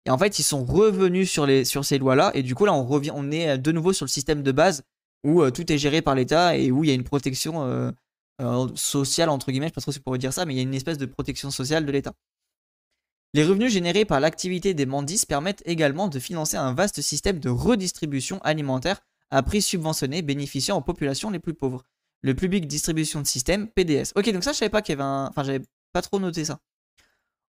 et 0.05 0.11
en 0.11 0.17
fait, 0.17 0.39
ils 0.39 0.43
sont 0.43 0.63
revenus 0.63 1.29
sur, 1.29 1.45
les, 1.47 1.65
sur 1.65 1.83
ces 1.83 1.97
lois-là, 1.97 2.31
et 2.35 2.43
du 2.43 2.55
coup, 2.55 2.65
là, 2.65 2.73
on, 2.73 2.85
revient, 2.85 3.11
on 3.13 3.31
est 3.31 3.57
de 3.57 3.71
nouveau 3.71 3.91
sur 3.91 4.05
le 4.05 4.09
système 4.09 4.43
de 4.43 4.51
base 4.51 4.83
où 5.25 5.41
euh, 5.41 5.51
tout 5.51 5.69
est 5.71 5.77
géré 5.77 6.01
par 6.01 6.15
l'État 6.15 6.55
et 6.55 6.71
où 6.71 6.83
il 6.83 6.87
y 6.87 6.91
a 6.91 6.93
une 6.93 7.03
protection 7.03 7.63
euh, 7.63 7.91
euh, 8.41 8.67
sociale, 8.75 9.29
entre 9.29 9.51
guillemets, 9.51 9.67
je 9.67 9.71
ne 9.71 9.71
sais 9.71 9.75
pas 9.75 9.81
trop 9.81 9.91
si 9.91 9.99
pourrait 9.99 10.19
dire 10.19 10.31
ça, 10.31 10.45
mais 10.45 10.53
il 10.53 10.57
y 10.57 10.59
a 10.59 10.63
une 10.63 10.73
espèce 10.73 10.99
de 10.99 11.05
protection 11.07 11.51
sociale 11.51 11.85
de 11.85 11.91
l'État. 11.91 12.13
Les 13.33 13.43
revenus 13.43 13.73
générés 13.73 14.05
par 14.05 14.19
l'activité 14.19 14.73
des 14.73 14.85
mandis 14.85 15.25
permettent 15.25 15.63
également 15.65 16.07
de 16.07 16.19
financer 16.19 16.55
un 16.57 16.73
vaste 16.73 17.01
système 17.01 17.39
de 17.39 17.49
redistribution 17.49 18.39
alimentaire 18.43 19.01
à 19.31 19.41
prix 19.41 19.61
subventionné 19.61 20.21
bénéficiant 20.21 20.77
aux 20.77 20.81
populations 20.81 21.31
les 21.31 21.39
plus 21.39 21.55
pauvres. 21.55 21.83
Le 22.21 22.33
Public 22.33 22.67
Distribution 22.67 23.19
de 23.19 23.27
Système, 23.27 23.67
PDS. 23.67 24.13
Ok, 24.15 24.31
donc 24.31 24.43
ça, 24.43 24.53
je 24.53 24.57
savais 24.59 24.69
pas 24.69 24.81
qu'il 24.81 24.93
y 24.93 24.95
avait 24.97 25.03
un. 25.03 25.27
Enfin, 25.27 25.43
j'avais 25.43 25.65
pas 25.91 26.01
trop 26.01 26.19
noté 26.19 26.45
ça. 26.45 26.59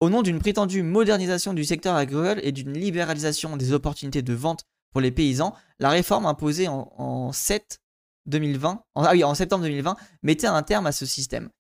Au 0.01 0.09
nom 0.09 0.23
d'une 0.23 0.39
prétendue 0.39 0.83
modernisation 0.83 1.53
du 1.53 1.65
secteur 1.65 1.95
agricole 1.95 2.41
et 2.43 2.53
d'une 2.53 2.73
libéralisation 2.73 3.57
des 3.57 3.73
opportunités 3.73 4.23
de 4.23 4.35
vente 4.35 4.65
pour 4.91 5.01
les 5.01 5.11
paysans, 5.11 5.55
la 5.79 5.91
réforme 5.91 6.27
imposée 6.27 6.69
en, 6.69 7.33
7 7.33 7.81
2020, 8.27 8.83
ah 8.95 9.35
septembre 9.35 9.65
2020 9.65 9.97
mettait 10.23 10.47
un 10.47 10.63
terme 10.63 10.87
à 10.87 10.93
ce 10.93 11.07
système. 11.07 11.51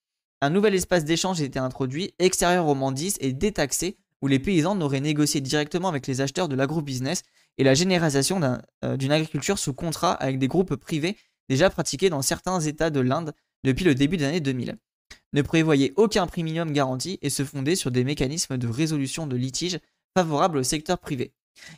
Un 0.40 0.50
nouvel 0.50 0.75
espace 0.75 1.04
d'échange 1.04 1.40
était 1.40 1.59
introduit, 1.59 2.14
extérieur 2.18 2.66
au 2.66 2.75
Mandis 2.75 3.14
et 3.21 3.33
détaxé, 3.33 3.99
où 4.23 4.28
les 4.28 4.38
paysans 4.38 4.75
n'auraient 4.75 5.00
négocié 5.00 5.40
directement 5.40 5.88
avec 5.88 6.06
les 6.06 6.21
acheteurs 6.21 6.49
de 6.49 6.56
l'agrobusiness 6.56 7.23
et 7.59 7.64
la 7.64 7.75
généralisation 7.75 8.40
euh, 8.85 8.97
d'une 8.97 9.12
agriculture 9.12 9.59
sous 9.59 9.75
contrat 9.75 10.12
avec 10.12 10.38
des 10.38 10.49
groupes 10.49 10.76
privés 10.76 11.16
déjà 11.49 11.71
pratiqués 11.71 12.11
dans 12.11 12.23
certains 12.23 12.61
États 12.61 12.90
de 12.90 13.00
l'Inde 13.00 13.33
depuis 13.64 13.85
le 13.85 13.95
début 13.95 14.16
des 14.16 14.25
années 14.25 14.40
2000. 14.40 14.76
Ne 15.33 15.42
prévoyait 15.42 15.92
aucun 15.97 16.26
prix 16.26 16.42
minimum 16.42 16.73
garanti 16.73 17.18
et 17.23 17.30
se 17.30 17.45
fondait 17.45 17.76
sur 17.76 17.90
des 17.90 18.04
mécanismes 18.04 18.59
de 18.59 18.66
résolution 18.66 19.26
de 19.26 19.37
litiges 19.37 19.78
favorables 20.16 20.59
au 20.59 20.62
secteur 20.62 20.99
privé. 20.99 21.33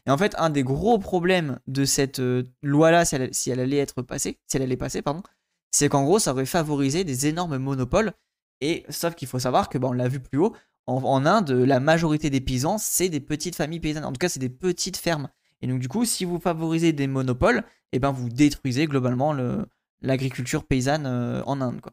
Et 0.07 0.11
en 0.11 0.19
fait, 0.19 0.35
un 0.39 0.51
des 0.51 0.63
gros 0.63 0.99
problèmes 0.99 1.59
de 1.67 1.85
cette 1.85 2.21
euh, 2.21 2.45
loi-là, 2.63 3.05
si, 3.05 3.51
elle, 3.51 3.61
allait 3.61 3.79
être 3.79 4.03
passée, 4.03 4.39
si 4.47 4.57
elle 4.57 4.63
allait 4.63 4.77
passer, 4.77 5.03
pardon, 5.03 5.23
c'est 5.71 5.89
qu'en 5.89 6.05
gros, 6.05 6.19
ça 6.19 6.33
aurait 6.33 6.47
favorisé 6.47 7.05
des 7.05 7.27
énormes 7.27 7.59
monopoles. 7.59 8.13
Et 8.61 8.85
sauf 8.89 9.15
qu'il 9.15 9.29
faut 9.29 9.39
savoir 9.39 9.69
que, 9.69 9.79
bah, 9.79 9.89
on 9.89 9.93
l'a 9.93 10.09
vu 10.09 10.21
plus 10.21 10.39
haut, 10.39 10.55
en, 10.87 11.27
Inde, 11.27 11.51
la 11.51 11.81
majorité 11.81 12.31
des 12.31 12.41
paysans, 12.41 12.79
c'est 12.79 13.11
des 13.11 13.21
petites 13.21 13.57
familles 13.57 13.81
paysannes. 13.81 14.07
En 14.07 14.13
tout 14.13 14.19
cas, 14.19 14.31
c'est 14.31 14.41
des 14.41 14.49
petites 14.49 14.97
fermes. 14.97 15.29
Et 15.61 15.67
donc, 15.67 15.81
du 15.81 15.89
coup, 15.89 16.07
si 16.07 16.25
vous 16.25 16.41
favorisez 16.41 16.93
des 16.93 17.07
monopoles, 17.07 17.63
eh 17.93 17.99
ben, 17.99 18.11
vous 18.11 18.31
détruisez 18.31 18.87
globalement 18.87 19.37
l'agriculture 20.01 20.65
paysanne 20.65 21.05
euh, 21.07 21.43
en 21.45 21.61
Inde. 21.61 21.83
Quoi. 21.83 21.93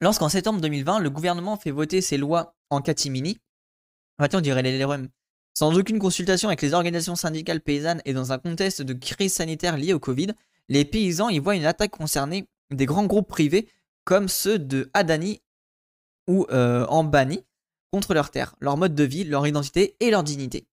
Lorsqu'en 0.00 0.28
septembre 0.28 0.60
2020, 0.60 1.00
le 1.00 1.10
gouvernement 1.10 1.56
fait 1.56 1.70
voter 1.70 2.00
ces 2.00 2.16
lois 2.16 2.54
en 2.70 2.80
catimini, 2.80 3.38
on 4.18 4.40
dirait 4.40 4.62
les 4.62 4.78
LRM. 4.78 5.08
Sans 5.54 5.76
aucune 5.78 5.98
consultation 5.98 6.48
avec 6.48 6.60
les 6.62 6.74
organisations 6.74 7.16
syndicales 7.16 7.60
paysannes 7.60 8.02
et 8.04 8.12
dans 8.12 8.32
un 8.32 8.38
contexte 8.38 8.82
de 8.82 8.92
crise 8.92 9.32
sanitaire 9.32 9.76
liée 9.76 9.94
au 9.94 9.98
Covid, 9.98 10.28
les 10.68 10.84
paysans 10.84 11.28
y 11.28 11.38
voient 11.38 11.56
une 11.56 11.64
attaque 11.64 11.92
concernée 11.92 12.46
des 12.70 12.86
grands 12.86 13.06
groupes 13.06 13.28
privés 13.28 13.68
comme 14.04 14.28
ceux 14.28 14.58
de 14.58 14.90
Adani 14.94 15.40
ou 16.28 16.46
euh, 16.50 16.86
Ambani 16.86 17.40
contre 17.90 18.14
leurs 18.14 18.30
terres, 18.30 18.54
leur 18.60 18.76
mode 18.76 18.94
de 18.94 19.04
vie, 19.04 19.24
leur 19.24 19.46
identité 19.46 19.96
et 20.00 20.10
leur 20.10 20.22
dignité. 20.22 20.66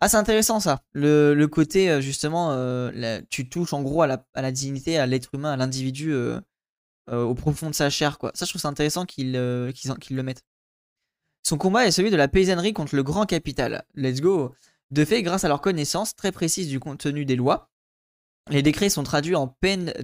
Ah, 0.00 0.08
c'est 0.08 0.16
intéressant 0.16 0.60
ça. 0.60 0.82
Le, 0.92 1.44
côté, 1.46 1.90
euh, 1.90 2.00
justement, 2.00 2.52
euh, 2.52 3.20
tu 3.30 3.48
touches 3.48 3.72
en 3.72 3.82
gros 3.82 4.02
à 4.02 4.06
la, 4.06 4.52
dignité, 4.52 4.98
à 4.98 5.06
l'être 5.06 5.34
humain, 5.34 5.52
à 5.52 5.56
l'individu 5.56 6.14
au 7.10 7.34
profond 7.34 7.68
de 7.68 7.74
sa 7.74 7.90
chair, 7.90 8.18
quoi. 8.18 8.32
Ça, 8.34 8.46
je 8.46 8.50
trouve 8.50 8.62
ça 8.62 8.68
intéressant 8.68 9.04
qu'ils 9.04 9.32
le 9.32 10.22
mettent. 10.22 10.44
Son 11.46 11.58
combat 11.58 11.86
est 11.86 11.90
celui 11.90 12.10
de 12.10 12.16
la 12.16 12.26
paysannerie 12.26 12.72
contre 12.72 12.96
le 12.96 13.02
grand 13.02 13.26
capital. 13.26 13.84
Let's 13.94 14.22
go 14.22 14.54
De 14.90 15.04
fait, 15.04 15.22
grâce 15.22 15.44
à 15.44 15.48
leur 15.48 15.60
connaissance 15.60 16.16
très 16.16 16.32
précise 16.32 16.68
du 16.68 16.80
contenu 16.80 17.26
des 17.26 17.36
lois, 17.36 17.70
les 18.50 18.62
décrets 18.62 18.88
sont 18.88 19.02
traduits 19.02 19.36
en 19.36 19.54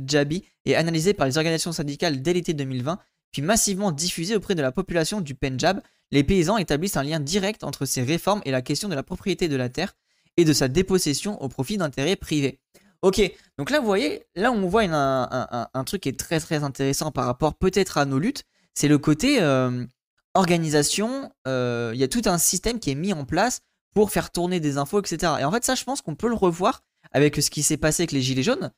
Jabi 0.06 0.44
et 0.66 0.76
analysés 0.76 1.14
par 1.14 1.26
les 1.26 1.38
organisations 1.38 1.73
syndicales 1.73 2.20
dès 2.20 2.35
l'été 2.35 2.52
2020, 2.52 2.99
puis 3.32 3.40
massivement 3.40 3.90
diffusés 3.90 4.37
auprès 4.37 4.54
de 4.54 4.61
la 4.61 4.70
population 4.70 5.23
du 5.23 5.35
Pendjab. 5.35 5.80
Les 6.11 6.25
paysans 6.25 6.59
établissent 6.59 6.99
un 6.99 7.04
lien 7.04 7.20
direct 7.20 7.64
entre 7.64 7.87
ces 7.87 8.02
réformes 8.02 8.42
et 8.44 8.50
la 8.50 8.61
question 8.61 8.90
de 8.90 8.94
la 8.94 9.02
propriété 9.02 9.49
de 9.49 9.56
la 9.56 9.70
terre 9.70 9.94
et 10.37 10.44
de 10.44 10.52
sa 10.52 10.68
dépossession 10.68 11.40
au 11.42 11.49
profit 11.49 11.78
d'intérêts 11.78 12.16
privés. 12.16 12.61
Ok, 13.00 13.23
donc 13.56 13.70
là 13.70 13.80
vous 13.80 13.87
voyez, 13.87 14.26
là 14.35 14.52
on 14.52 14.68
voit 14.68 14.82
un, 14.82 15.85
truc 15.85 16.02
qui 16.02 16.11
est 16.11 16.18
très 16.18 16.38
très 16.38 16.64
intéressant 16.64 17.11
par 17.11 17.25
rapport 17.25 17.54
peut-être 17.54 17.97
à 17.97 18.04
nos 18.04 18.18
luttes, 18.18 18.44
c'est 18.75 18.88
le 18.88 18.99
côté 18.99 19.40
euh, 19.40 19.87
organisation, 20.35 21.33
euh, 21.47 21.91
il 21.95 22.01
y 22.01 22.05
a 22.05 22.09
tout 22.09 22.23
un 22.27 22.39
système 22.39 22.79
qui 22.79 22.91
est 22.91 22.95
mis 22.95 23.13
en 23.13 23.25
place 23.25 23.61
pour 23.95 24.11
faire 24.11 24.31
tourner 24.31 24.61
des 24.61 24.79
infos, 24.79 25.01
etc. 25.01 25.35
Et 25.41 25.45
en 25.45 25.51
fait, 25.51 25.65
ça, 25.65 25.75
je 25.75 25.85
pense 25.85 26.03
qu'on 26.03 26.15
peut 26.15 26.29
le 26.29 26.35
revoir 26.35 26.83
avec 27.13 27.37
ce 27.37 27.51
qui 27.51 27.63
s'est 27.63 27.77
passé 27.77 28.03
avec 28.03 28.13
les 28.13 28.23
Gilets 28.23 28.43
jaunes. 28.43 28.71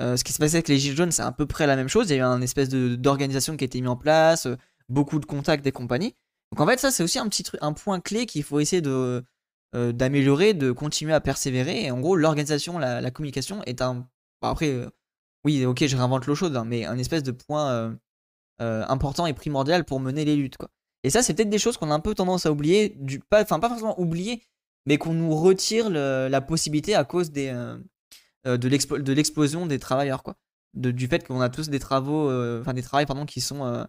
Euh, 0.00 0.16
ce 0.16 0.24
qui 0.24 0.32
s'est 0.32 0.40
passé 0.40 0.56
avec 0.56 0.68
les 0.68 0.78
Gilets 0.78 0.96
jaunes, 0.96 1.12
c'est 1.12 1.22
à 1.22 1.32
peu 1.32 1.46
près 1.46 1.66
la 1.66 1.76
même 1.76 1.88
chose. 1.88 2.10
Il 2.10 2.16
y 2.16 2.16
a 2.16 2.18
eu 2.18 2.22
un 2.22 2.42
espèce 2.42 2.68
d'organisation 2.68 3.56
qui 3.56 3.64
a 3.64 3.66
été 3.66 3.80
mis 3.80 3.88
en 3.88 3.96
place, 3.96 4.46
euh, 4.46 4.56
beaucoup 4.88 5.18
de 5.20 5.26
contacts 5.26 5.64
des 5.64 5.72
compagnies. 5.72 6.14
Donc 6.52 6.60
en 6.60 6.66
fait, 6.66 6.78
ça, 6.78 6.90
c'est 6.90 7.02
aussi 7.02 7.18
un 7.18 7.28
petit 7.28 7.44
un 7.60 7.72
point 7.72 8.00
clé 8.00 8.26
qu'il 8.26 8.42
faut 8.42 8.60
essayer 8.60 8.82
de 8.82 9.24
d'améliorer, 9.74 10.54
de 10.54 10.72
continuer 10.72 11.12
à 11.12 11.20
persévérer. 11.20 11.84
Et 11.84 11.90
en 11.90 12.00
gros, 12.00 12.16
l'organisation, 12.16 12.78
la, 12.78 13.10
communication 13.10 13.62
est 13.64 13.82
un. 13.82 14.08
après, 14.40 14.88
oui, 15.44 15.66
ok, 15.66 15.86
je 15.86 15.96
réinvente 15.96 16.24
l'eau 16.24 16.34
chaude, 16.34 16.56
hein, 16.56 16.64
mais 16.64 16.86
un 16.86 16.96
espèce 16.96 17.22
de 17.22 17.30
point 17.30 17.94
important 18.58 19.26
et 19.26 19.34
primordial 19.34 19.84
pour 19.84 20.00
mener 20.00 20.24
les 20.24 20.34
luttes, 20.36 20.56
quoi. 20.56 20.70
Et 21.06 21.10
ça, 21.10 21.22
c'est 21.22 21.34
peut-être 21.34 21.50
des 21.50 21.60
choses 21.60 21.76
qu'on 21.76 21.92
a 21.92 21.94
un 21.94 22.00
peu 22.00 22.16
tendance 22.16 22.46
à 22.46 22.50
oublier, 22.50 22.96
du, 22.98 23.20
pas, 23.20 23.40
enfin 23.40 23.60
pas 23.60 23.68
forcément 23.68 23.98
oublier, 24.00 24.42
mais 24.86 24.98
qu'on 24.98 25.14
nous 25.14 25.36
retire 25.36 25.88
la 25.88 26.40
possibilité 26.40 26.96
à 26.96 27.04
cause 27.04 27.30
des, 27.30 27.46
euh, 27.46 27.78
euh, 28.48 28.56
de 28.56 29.12
l'explosion 29.12 29.66
des 29.66 29.78
travailleurs, 29.78 30.24
quoi. 30.24 30.34
du 30.74 31.06
fait 31.06 31.24
qu'on 31.24 31.40
a 31.40 31.48
tous 31.48 31.68
des 31.68 31.78
travaux, 31.78 32.28
euh, 32.28 32.60
enfin 32.60 32.74
des 32.74 32.82
travails 32.82 33.06
pardon, 33.06 33.24
qui 33.24 33.40
sont 33.40 33.86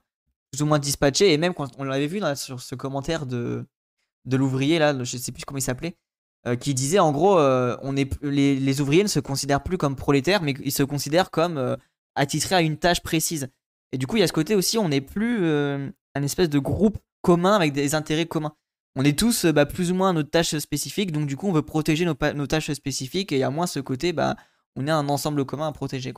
plus 0.51 0.61
ou 0.61 0.67
moins 0.67 0.77
dispatchés, 0.77 1.33
et 1.33 1.39
même 1.39 1.55
quand 1.55 1.71
on 1.79 1.85
l'avait 1.85 2.05
vu 2.05 2.21
sur 2.35 2.61
ce 2.61 2.75
commentaire 2.75 3.25
de, 3.25 3.65
de 4.25 4.37
l'ouvrier, 4.37 4.77
là, 4.77 4.95
je 5.03 5.17
sais 5.17 5.31
plus 5.31 5.43
comment 5.43 5.57
il 5.57 5.63
s'appelait, 5.63 5.97
qui 6.59 6.75
disait 6.75 6.99
en 6.99 7.11
gros, 7.11 7.39
on 7.39 7.97
est, 7.97 8.13
les, 8.21 8.57
les, 8.57 8.79
ouvriers 8.79 9.01
ne 9.01 9.07
se 9.07 9.19
considèrent 9.19 9.63
plus 9.63 9.79
comme 9.79 9.95
prolétaires, 9.95 10.43
mais 10.43 10.53
ils 10.63 10.71
se 10.71 10.83
considèrent 10.83 11.31
comme 11.31 11.77
attitrés 12.13 12.53
à 12.53 12.61
une 12.61 12.77
tâche 12.77 13.01
précise. 13.01 13.47
Et 13.91 13.97
du 13.97 14.05
coup, 14.05 14.17
il 14.17 14.19
y 14.19 14.23
a 14.23 14.27
ce 14.27 14.33
côté 14.33 14.53
aussi, 14.53 14.77
on 14.77 14.89
n'est 14.89 15.01
plus 15.01 15.43
un 16.17 16.23
espèce 16.23 16.49
de 16.49 16.59
groupe 16.59 16.99
commun 17.21 17.55
avec 17.55 17.73
des 17.73 17.95
intérêts 17.95 18.25
communs. 18.25 18.55
on 18.95 19.03
est 19.03 19.17
tous 19.17 19.45
bah, 19.45 19.65
plus 19.65 19.91
ou 19.91 19.95
moins 19.95 20.09
à 20.09 20.13
notre 20.13 20.29
tâche 20.29 20.57
spécifique, 20.57 21.11
donc 21.11 21.27
du 21.27 21.37
coup 21.37 21.47
on 21.47 21.51
veut 21.51 21.61
protéger 21.61 22.05
nos, 22.05 22.47
tâches 22.47 22.71
spécifiques 22.73 23.31
et 23.31 23.43
à 23.43 23.49
moins 23.49 23.67
ce 23.67 23.79
côté, 23.79 24.13
bah, 24.13 24.35
on 24.75 24.87
est 24.87 24.91
un 24.91 25.09
ensemble 25.09 25.45
commun 25.45 25.67
à 25.67 25.71
protéger. 25.71 26.13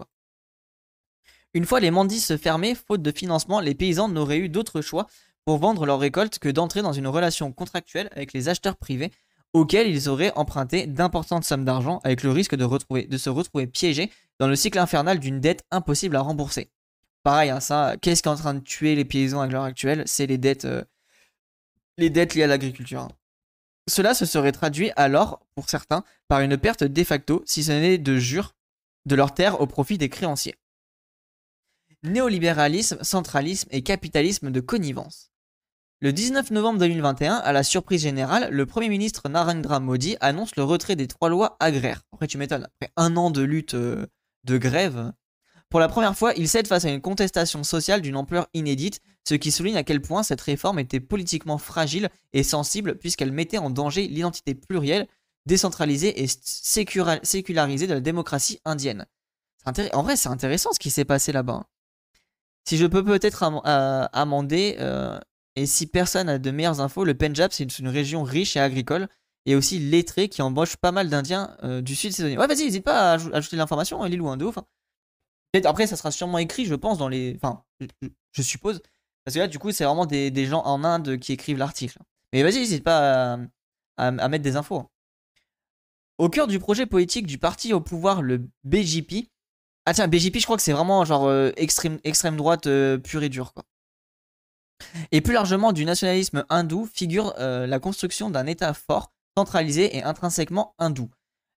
Une 1.53 1.65
fois 1.65 1.79
les 1.79 1.91
mandis 1.91 2.21
fermés, 2.37 2.75
faute 2.75 3.01
de 3.01 3.11
financement, 3.11 3.59
les 3.59 3.75
paysans 3.75 4.09
n'auraient 4.09 4.37
eu 4.37 4.49
d'autre 4.49 4.81
choix 4.81 5.07
pour 5.45 5.57
vendre 5.57 5.85
leurs 5.85 5.99
récoltes 5.99 6.37
que 6.37 6.49
d'entrer 6.49 6.81
dans 6.81 6.93
une 6.93 7.07
relation 7.07 7.51
contractuelle 7.51 8.09
avec 8.11 8.33
les 8.33 8.49
acheteurs 8.49 8.77
privés 8.77 9.11
auxquels 9.53 9.87
ils 9.87 10.09
auraient 10.09 10.31
emprunté 10.35 10.85
d'importantes 10.85 11.43
sommes 11.43 11.65
d'argent 11.65 12.01
avec 12.03 12.21
le 12.23 12.31
risque 12.31 12.55
de 12.55 13.17
se 13.17 13.29
retrouver 13.29 13.65
piégés 13.67 14.11
dans 14.39 14.47
le 14.47 14.55
cycle 14.55 14.77
infernal 14.79 15.19
d'une 15.19 15.39
dette 15.39 15.63
impossible 15.71 16.15
à 16.15 16.21
rembourser. 16.21 16.71
Pareil, 17.23 17.49
hein, 17.49 17.59
ça, 17.59 17.95
qu'est-ce 18.01 18.23
qui 18.23 18.29
est 18.29 18.31
en 18.31 18.35
train 18.35 18.53
de 18.53 18.59
tuer 18.59 18.95
les 18.95 19.05
paysans 19.05 19.41
à 19.41 19.47
l'heure 19.47 19.63
actuelle? 19.63 20.03
C'est 20.05 20.25
les 20.25 20.37
dettes, 20.37 20.65
euh, 20.65 20.83
les 21.97 22.09
dettes 22.09 22.35
liées 22.35 22.43
à 22.43 22.47
l'agriculture. 22.47 23.01
Hein. 23.01 23.11
Cela 23.87 24.13
se 24.13 24.25
serait 24.25 24.51
traduit 24.51 24.91
alors, 24.95 25.41
pour 25.55 25.69
certains, 25.69 26.03
par 26.27 26.41
une 26.41 26.57
perte 26.57 26.83
de 26.83 27.03
facto, 27.03 27.43
si 27.45 27.63
ce 27.63 27.71
n'est 27.71 27.97
de 27.97 28.17
jure, 28.17 28.55
de 29.05 29.15
leurs 29.15 29.33
terres 29.33 29.61
au 29.61 29.67
profit 29.67 29.97
des 29.97 30.09
créanciers 30.09 30.55
néolibéralisme, 32.03 33.03
centralisme 33.03 33.67
et 33.71 33.81
capitalisme 33.81 34.51
de 34.51 34.59
connivence. 34.59 35.31
Le 36.01 36.13
19 36.13 36.51
novembre 36.51 36.79
2021, 36.79 37.35
à 37.35 37.51
la 37.51 37.63
surprise 37.63 38.01
générale, 38.01 38.49
le 38.51 38.65
Premier 38.65 38.87
ministre 38.87 39.27
Narendra 39.27 39.81
Modi 39.81 40.15
annonce 40.21 40.55
le 40.55 40.63
retrait 40.63 40.95
des 40.95 41.07
trois 41.07 41.27
lois 41.27 41.57
agraires. 41.59 42.03
Après, 42.13 42.27
tu 42.27 42.37
m'étonnes, 42.37 42.63
après 42.63 42.93
un 42.95 43.17
an 43.17 43.31
de 43.31 43.41
lutte 43.41 43.73
euh, 43.73 44.07
de 44.45 44.57
grève, 44.57 45.11
pour 45.69 45.79
la 45.79 45.87
première 45.87 46.17
fois, 46.17 46.33
il 46.35 46.49
cède 46.49 46.67
face 46.67 46.85
à 46.85 46.89
une 46.89 47.01
contestation 47.01 47.63
sociale 47.63 48.01
d'une 48.01 48.15
ampleur 48.15 48.47
inédite, 48.53 49.01
ce 49.27 49.35
qui 49.35 49.51
souligne 49.51 49.77
à 49.77 49.83
quel 49.83 50.01
point 50.01 50.23
cette 50.23 50.41
réforme 50.41 50.79
était 50.79 50.99
politiquement 50.99 51.59
fragile 51.59 52.09
et 52.33 52.43
sensible 52.43 52.97
puisqu'elle 52.97 53.31
mettait 53.31 53.59
en 53.59 53.69
danger 53.69 54.07
l'identité 54.07 54.55
plurielle, 54.55 55.07
décentralisée 55.45 56.23
et 56.23 56.27
sécularisée 56.27 57.87
de 57.87 57.93
la 57.93 57.99
démocratie 57.99 58.59
indienne. 58.65 59.05
En 59.93 60.03
vrai, 60.03 60.15
c'est 60.15 60.29
intéressant 60.29 60.71
ce 60.73 60.79
qui 60.79 60.89
s'est 60.89 61.05
passé 61.05 61.31
là-bas. 61.31 61.53
Hein. 61.53 61.65
Si 62.65 62.77
je 62.77 62.85
peux 62.85 63.03
peut-être 63.03 63.43
amender, 64.13 64.77
euh, 64.79 65.19
et 65.55 65.65
si 65.65 65.85
personne 65.85 66.27
n'a 66.27 66.39
de 66.39 66.51
meilleures 66.51 66.81
infos, 66.81 67.03
le 67.03 67.13
Punjab, 67.13 67.51
c'est 67.51 67.79
une, 67.79 67.87
région 67.87 68.23
riche 68.23 68.55
et 68.55 68.59
agricole, 68.59 69.07
et 69.45 69.55
aussi 69.55 69.79
lettrée 69.79 70.29
qui 70.29 70.41
embauche 70.41 70.77
pas 70.77 70.91
mal 70.91 71.09
d'Indiens 71.09 71.55
euh, 71.63 71.81
du 71.81 71.95
sud 71.95 72.11
saisonnier. 72.11 72.37
Ouais, 72.37 72.47
vas-y, 72.47 72.65
n'hésite 72.65 72.83
pas 72.83 73.13
à 73.13 73.17
ajouter 73.33 73.55
l'information, 73.55 74.05
il 74.05 74.13
est 74.13 74.17
loin 74.17 74.37
de 74.37 74.45
ouf. 74.45 74.57
Hein. 74.57 74.65
Après, 75.65 75.87
ça 75.87 75.95
sera 75.95 76.11
sûrement 76.11 76.37
écrit, 76.37 76.65
je 76.65 76.75
pense, 76.75 76.97
dans 76.97 77.09
les. 77.09 77.35
Enfin, 77.35 77.63
je, 78.33 78.41
suppose. 78.41 78.81
Parce 79.25 79.35
que 79.35 79.39
là, 79.39 79.47
du 79.47 79.59
coup, 79.59 79.71
c'est 79.71 79.83
vraiment 79.83 80.05
des, 80.05 80.45
gens 80.45 80.61
en 80.63 80.83
Inde 80.83 81.17
qui 81.17 81.33
écrivent 81.33 81.57
l'article. 81.57 81.99
Mais 82.33 82.43
vas-y, 82.43 82.59
n'hésite 82.59 82.83
pas 82.83 83.39
à, 83.97 84.11
mettre 84.11 84.43
des 84.43 84.55
infos. 84.55 84.85
Au 86.17 86.29
cœur 86.29 86.47
du 86.47 86.59
projet 86.59 86.85
politique 86.85 87.25
du 87.25 87.37
parti 87.37 87.73
au 87.73 87.81
pouvoir, 87.81 88.21
le 88.21 88.47
BJP, 88.63 89.29
ah 89.85 89.93
tiens, 89.93 90.07
BJP, 90.07 90.37
je 90.37 90.43
crois 90.43 90.57
que 90.57 90.61
c'est 90.61 90.73
vraiment 90.73 91.05
genre 91.05 91.25
euh, 91.27 91.51
extrême, 91.55 91.99
extrême 92.03 92.35
droite 92.35 92.67
euh, 92.67 92.97
pure 92.97 93.23
et 93.23 93.29
dure, 93.29 93.53
quoi. 93.53 93.63
Et 95.11 95.21
plus 95.21 95.33
largement, 95.33 95.71
du 95.73 95.85
nationalisme 95.85 96.45
hindou 96.49 96.85
figure 96.85 97.33
euh, 97.39 97.67
la 97.67 97.79
construction 97.79 98.29
d'un 98.29 98.45
État 98.45 98.73
fort, 98.73 99.11
centralisé 99.37 99.97
et 99.97 100.03
intrinsèquement 100.03 100.75
hindou. 100.77 101.09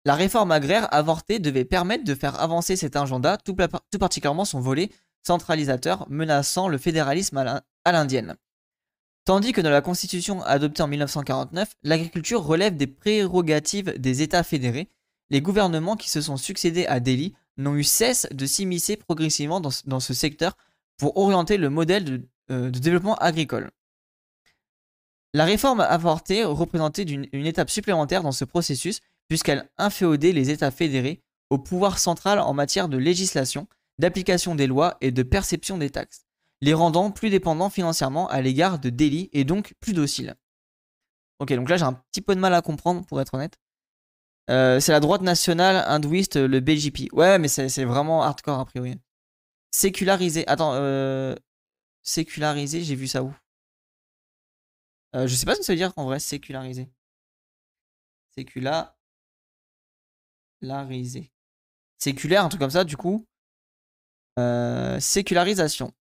La 0.04 0.16
réforme 0.16 0.52
agraire 0.52 0.92
avortée 0.94 1.40
devait 1.40 1.66
permettre 1.66 2.04
de 2.04 2.16
faire 2.16 2.40
avancer 2.42 2.76
cet 2.76 2.96
agenda, 2.96 3.38
tout, 3.38 3.56
particulièrement 4.00 4.46
son 4.46 4.60
volet 4.60 4.90
centralisateur, 5.24 6.08
menaçant 6.10 6.68
le 6.68 6.80
fédéralisme 6.80 7.38
à 7.38 7.92
l'indienne. 7.92 8.36
Tandis 9.26 9.52
que 9.54 9.62
dans 9.62 9.70
la 9.70 9.82
constitution 9.82 10.42
adoptée 10.42 10.82
en 10.82 10.88
1949, 10.88 11.76
l'agriculture 11.84 12.44
relève 12.44 12.76
des 12.76 12.88
prérogatives 12.88 13.94
des 14.00 14.24
États 14.24 14.44
fédérés, 14.44 14.90
les 15.30 15.42
gouvernements 15.42 15.96
qui 15.96 16.10
se 16.10 16.22
sont 16.22 16.38
succédés 16.38 16.88
à 16.88 17.00
Delhi 17.00 17.36
n'ont 17.58 17.76
eu 17.76 17.84
cesse 17.84 18.28
de 18.32 18.46
s'immiscer 18.48 18.98
progressivement 18.98 19.62
dans, 19.62 20.00
ce 20.00 20.14
secteur 20.14 20.58
pour 20.98 21.16
orienter 21.18 21.58
le 21.58 21.70
modèle 21.70 22.04
de, 22.04 22.28
euh, 22.50 22.72
développement 22.72 23.16
agricole. 23.16 23.70
La 25.34 25.46
réforme 25.46 25.80
apportée 25.80 26.44
représentait 26.44 27.04
une 27.04 27.46
étape 27.46 27.70
supplémentaire 27.70 28.24
dans 28.24 28.34
ce 28.34 28.44
processus 28.44 29.00
puisqu'elle 29.32 29.72
inféodait 29.78 30.34
les 30.34 30.50
États 30.50 30.72
fédérés 30.72 31.24
au 31.50 31.58
pouvoir 31.58 32.00
central 32.00 32.38
en 32.38 32.54
matière 32.54 32.90
de 32.90 32.98
législation, 32.98 33.66
d'application 33.98 34.56
des 34.56 34.68
lois 34.68 34.98
et 35.00 35.12
de 35.12 35.24
perception 35.24 35.78
des 35.78 35.90
taxes, 35.90 36.26
les 36.60 36.74
rendant 36.74 37.12
plus 37.12 37.30
dépendants 37.30 37.70
financièrement 37.70 38.28
à 38.28 38.42
l'égard 38.42 38.78
de 38.78 38.90
Delhi 38.90 39.30
et 39.32 39.46
donc 39.46 39.74
plus 39.80 39.94
dociles. 39.94 40.36
Ok, 41.40 41.54
donc 41.54 41.70
là 41.70 41.78
j'ai 41.78 41.86
un 41.86 41.94
petit 41.94 42.20
peu 42.20 42.36
de 42.36 42.42
mal 42.42 42.54
à 42.54 42.62
comprendre 42.62 43.06
pour 43.06 43.22
être 43.22 43.34
honnête. 43.34 43.58
Euh, 44.50 44.82
c'est 44.82 44.92
la 44.92 45.00
droite 45.00 45.22
nationale 45.22 45.86
hindouiste, 45.88 46.36
le 46.36 46.60
BJP. 46.60 47.14
Ouais, 47.14 47.40
mais 47.40 47.48
c'est 47.48 47.86
vraiment 47.86 48.24
hardcore 48.24 48.60
a 48.60 48.66
priori. 48.66 49.00
Sécularisé. 49.72 50.46
Attends, 50.50 50.74
euh... 50.74 51.38
sécularisé, 52.04 52.84
j'ai 52.84 52.96
vu 52.96 53.08
ça 53.08 53.24
où? 53.24 53.34
Euh, 55.16 55.26
Je 55.26 55.36
sais 55.36 55.46
pas 55.46 55.54
ce 55.54 55.60
que 55.60 55.66
ça 55.66 55.72
veut 55.72 55.78
dire 55.78 55.94
en 55.96 56.04
vrai, 56.04 56.20
sécularisé. 56.20 56.90
Sécularisé. 60.62 61.32
Séculaire, 61.98 62.46
un 62.46 62.50
truc 62.50 62.62
comme 62.62 62.70
ça, 62.70 62.84
du 62.84 62.98
coup. 62.98 63.26
Euh, 64.40 65.00
sécularisation. 65.00 65.94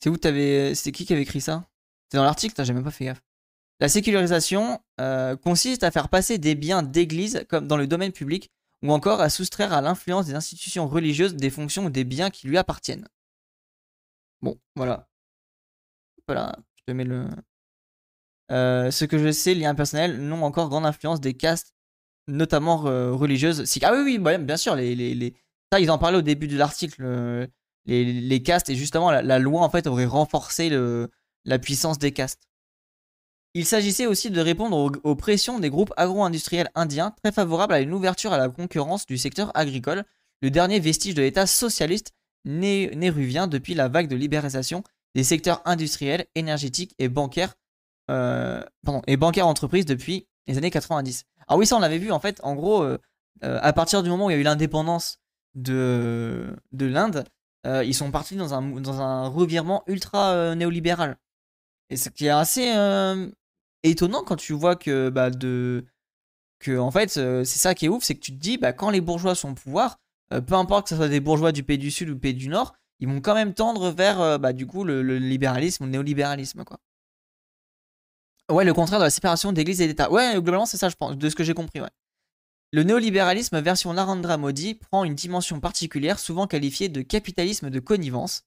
C'est 0.00 0.10
où 0.10 0.16
t'avais. 0.16 0.74
C'est 0.74 0.92
qui 0.92 1.06
qui 1.06 1.12
avait 1.12 1.22
écrit 1.22 1.40
ça? 1.40 1.68
C'est 2.10 2.18
dans 2.18 2.24
l'article, 2.24 2.64
j'ai 2.64 2.72
même 2.72 2.84
pas 2.84 2.90
fait 2.90 3.06
gaffe. 3.06 3.22
La 3.80 3.88
sécularisation 3.88 4.82
euh, 5.00 5.36
consiste 5.36 5.84
à 5.84 5.90
faire 5.90 6.08
passer 6.08 6.38
des 6.38 6.54
biens 6.54 6.82
d'église 6.82 7.44
comme 7.48 7.68
dans 7.68 7.76
le 7.76 7.86
domaine 7.86 8.12
public 8.12 8.50
ou 8.82 8.92
encore 8.92 9.20
à 9.20 9.30
soustraire 9.30 9.72
à 9.72 9.80
l'influence 9.80 10.26
des 10.26 10.34
institutions 10.34 10.88
religieuses 10.88 11.34
des 11.34 11.50
fonctions 11.50 11.84
ou 11.84 11.90
des 11.90 12.04
biens 12.04 12.30
qui 12.30 12.48
lui 12.48 12.58
appartiennent. 12.58 13.08
Bon, 14.40 14.58
voilà. 14.74 15.08
Voilà, 16.26 16.56
je 16.76 16.84
te 16.84 16.92
mets 16.92 17.04
le. 17.04 17.28
Euh, 18.50 18.90
ce 18.90 19.04
que 19.04 19.18
je 19.18 19.30
sais, 19.30 19.54
liens 19.54 19.74
personnels 19.74 20.18
n'ont 20.18 20.42
encore 20.42 20.68
grande 20.68 20.86
influence 20.86 21.20
des 21.20 21.34
castes, 21.34 21.74
notamment 22.26 22.86
euh, 22.86 23.12
religieuses. 23.12 23.64
Ah 23.82 23.92
oui, 23.94 24.02
oui, 24.04 24.18
bah, 24.18 24.38
bien 24.38 24.56
sûr, 24.56 24.74
les, 24.74 25.34
ils 25.78 25.90
en 25.90 25.98
parlaient 25.98 26.18
au 26.18 26.22
début 26.22 26.48
de 26.48 26.56
l'article. 26.56 27.48
les, 27.86 28.42
castes, 28.42 28.70
et 28.70 28.74
justement, 28.74 29.10
la, 29.10 29.38
loi, 29.38 29.62
en 29.62 29.70
fait, 29.70 29.86
aurait 29.86 30.06
renforcé 30.06 30.70
la 31.44 31.58
puissance 31.58 31.98
des 31.98 32.12
castes. 32.12 32.48
Il 33.54 33.64
s'agissait 33.64 34.06
aussi 34.06 34.30
de 34.30 34.40
répondre 34.40 34.92
aux, 35.02 35.16
pressions 35.16 35.58
des 35.58 35.70
groupes 35.70 35.92
agro-industriels 35.96 36.70
indiens 36.74 37.14
très 37.22 37.32
favorables 37.32 37.72
à 37.72 37.80
une 37.80 37.92
ouverture 37.92 38.32
à 38.32 38.38
la 38.38 38.48
concurrence 38.48 39.06
du 39.06 39.16
secteur 39.16 39.50
agricole, 39.54 40.04
le 40.42 40.50
dernier 40.50 40.80
vestige 40.80 41.14
de 41.14 41.22
l'État 41.22 41.46
socialiste 41.46 42.12
néruvien 42.44 43.46
depuis 43.46 43.74
la 43.74 43.88
vague 43.88 44.08
de 44.08 44.16
libéralisation 44.16 44.84
des 45.14 45.24
secteurs 45.24 45.62
industriels, 45.64 46.26
énergétiques 46.34 46.94
et 46.98 47.08
bancaires, 47.08 47.54
euh, 48.10 48.62
et 49.06 49.16
bancaires 49.16 49.46
entreprises 49.46 49.84
depuis 49.84 50.26
les 50.46 50.56
années 50.56 50.70
90. 50.70 51.24
Ah 51.46 51.56
oui, 51.56 51.66
ça 51.66 51.76
on 51.76 51.80
l'avait 51.80 51.98
vu 51.98 52.10
en 52.10 52.20
fait, 52.20 52.40
en 52.42 52.54
gros, 52.54 52.82
euh, 52.82 52.98
euh, 53.44 53.58
à 53.62 53.72
partir 53.72 54.02
du 54.02 54.08
moment 54.08 54.26
où 54.26 54.30
il 54.30 54.34
y 54.34 54.36
a 54.36 54.40
eu 54.40 54.44
l'indépendance 54.44 55.20
de, 55.54 56.56
de 56.72 56.86
l'Inde, 56.86 57.24
ils 57.84 57.94
sont 57.94 58.10
partis 58.10 58.34
dans 58.34 58.54
un, 58.54 58.62
dans 58.80 59.02
un 59.02 59.28
revirement 59.28 59.82
ultra 59.86 60.54
néolibéral. 60.54 61.18
Et 61.90 61.98
ce 61.98 62.08
qui 62.08 62.24
est 62.24 62.30
assez 62.30 62.72
étonnant 63.82 64.22
quand 64.24 64.36
tu 64.36 64.54
vois 64.54 64.74
que, 64.74 65.10
bah, 65.10 65.28
de, 65.28 65.84
que 66.60 66.78
en 66.78 66.90
fait, 66.90 67.10
c'est 67.10 67.44
ça 67.44 67.74
qui 67.74 67.84
est 67.84 67.88
ouf, 67.90 68.04
c'est 68.04 68.14
que 68.14 68.20
tu 68.20 68.32
te 68.32 68.38
dis, 68.38 68.56
bah, 68.56 68.72
quand 68.72 68.88
les 68.88 69.02
bourgeois 69.02 69.34
sont 69.34 69.50
au 69.50 69.54
pouvoir, 69.54 69.98
peu 70.30 70.54
importe 70.54 70.84
que 70.84 70.90
ce 70.90 70.96
soit 70.96 71.08
des 71.08 71.20
bourgeois 71.20 71.52
du 71.52 71.62
pays 71.62 71.76
du 71.76 71.90
Sud 71.90 72.08
ou 72.08 72.14
du 72.14 72.20
pays 72.20 72.32
du 72.32 72.48
Nord, 72.48 72.74
ils 73.00 73.08
vont 73.08 73.20
quand 73.20 73.34
même 73.34 73.52
tendre 73.52 73.90
vers, 73.90 74.38
bah, 74.38 74.54
du 74.54 74.66
coup, 74.66 74.82
le, 74.82 75.02
libéralisme 75.18 75.82
ou 75.82 75.86
le 75.86 75.92
néolibéralisme, 75.92 76.64
quoi. 76.64 76.80
Ouais, 78.50 78.64
le 78.64 78.72
contraire 78.72 78.98
de 78.98 79.04
la 79.04 79.10
séparation 79.10 79.52
d'église 79.52 79.80
et 79.80 79.86
d'État. 79.86 80.10
Ouais, 80.10 80.32
globalement, 80.34 80.66
c'est 80.66 80.78
ça, 80.78 80.88
je 80.88 80.96
pense, 80.96 81.16
de 81.16 81.28
ce 81.28 81.34
que 81.34 81.44
j'ai 81.44 81.54
compris. 81.54 81.80
Le 82.72 82.82
néolibéralisme 82.82 83.60
version 83.60 83.92
Narendra 83.92 84.36
Modi 84.36 84.74
prend 84.74 85.04
une 85.04 85.14
dimension 85.14 85.60
particulière, 85.60 86.18
souvent 86.18 86.46
qualifiée 86.46 86.88
de 86.88 87.02
capitalisme 87.02 87.70
de 87.70 87.80
connivence, 87.80 88.44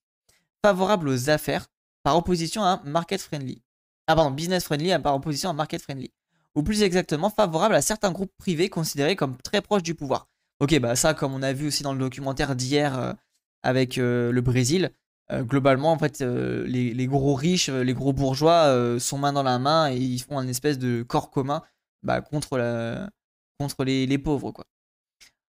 favorable 0.63 1.09
aux 1.09 1.29
affaires, 1.29 1.67
par 2.03 2.17
opposition 2.17 2.63
à 2.63 2.81
market 2.83 3.21
friendly. 3.21 3.61
Ah 4.07 4.15
pardon, 4.15 4.31
business 4.31 4.63
friendly 4.63 4.91
par 5.01 5.15
opposition 5.15 5.49
à 5.49 5.53
market 5.53 5.81
friendly. 5.81 6.11
Ou 6.55 6.63
plus 6.63 6.81
exactement, 6.83 7.29
favorable 7.29 7.75
à 7.75 7.81
certains 7.81 8.11
groupes 8.11 8.33
privés 8.37 8.69
considérés 8.69 9.15
comme 9.15 9.37
très 9.37 9.61
proches 9.61 9.83
du 9.83 9.95
pouvoir. 9.95 10.27
Ok, 10.59 10.77
bah 10.79 10.95
ça, 10.95 11.13
comme 11.13 11.33
on 11.33 11.41
a 11.41 11.53
vu 11.53 11.67
aussi 11.67 11.81
dans 11.81 11.93
le 11.93 11.99
documentaire 11.99 12.55
d'hier 12.55 12.99
euh, 12.99 13.13
avec 13.63 13.97
euh, 13.97 14.31
le 14.31 14.41
Brésil, 14.41 14.91
globalement, 15.39 15.91
en 15.91 15.97
fait, 15.97 16.21
les, 16.21 17.07
gros 17.07 17.35
riches, 17.35 17.69
les 17.69 17.93
gros 17.93 18.13
bourgeois 18.13 18.97
sont 18.99 19.17
main 19.17 19.33
dans 19.33 19.43
la 19.43 19.59
main 19.59 19.91
et 19.91 19.97
ils 19.97 20.19
font 20.19 20.37
un 20.37 20.47
espèce 20.47 20.77
de 20.77 21.03
corps 21.03 21.31
commun 21.31 21.61
bah, 22.03 22.21
contre, 22.21 22.57
les, 23.85 24.17
pauvres. 24.17 24.53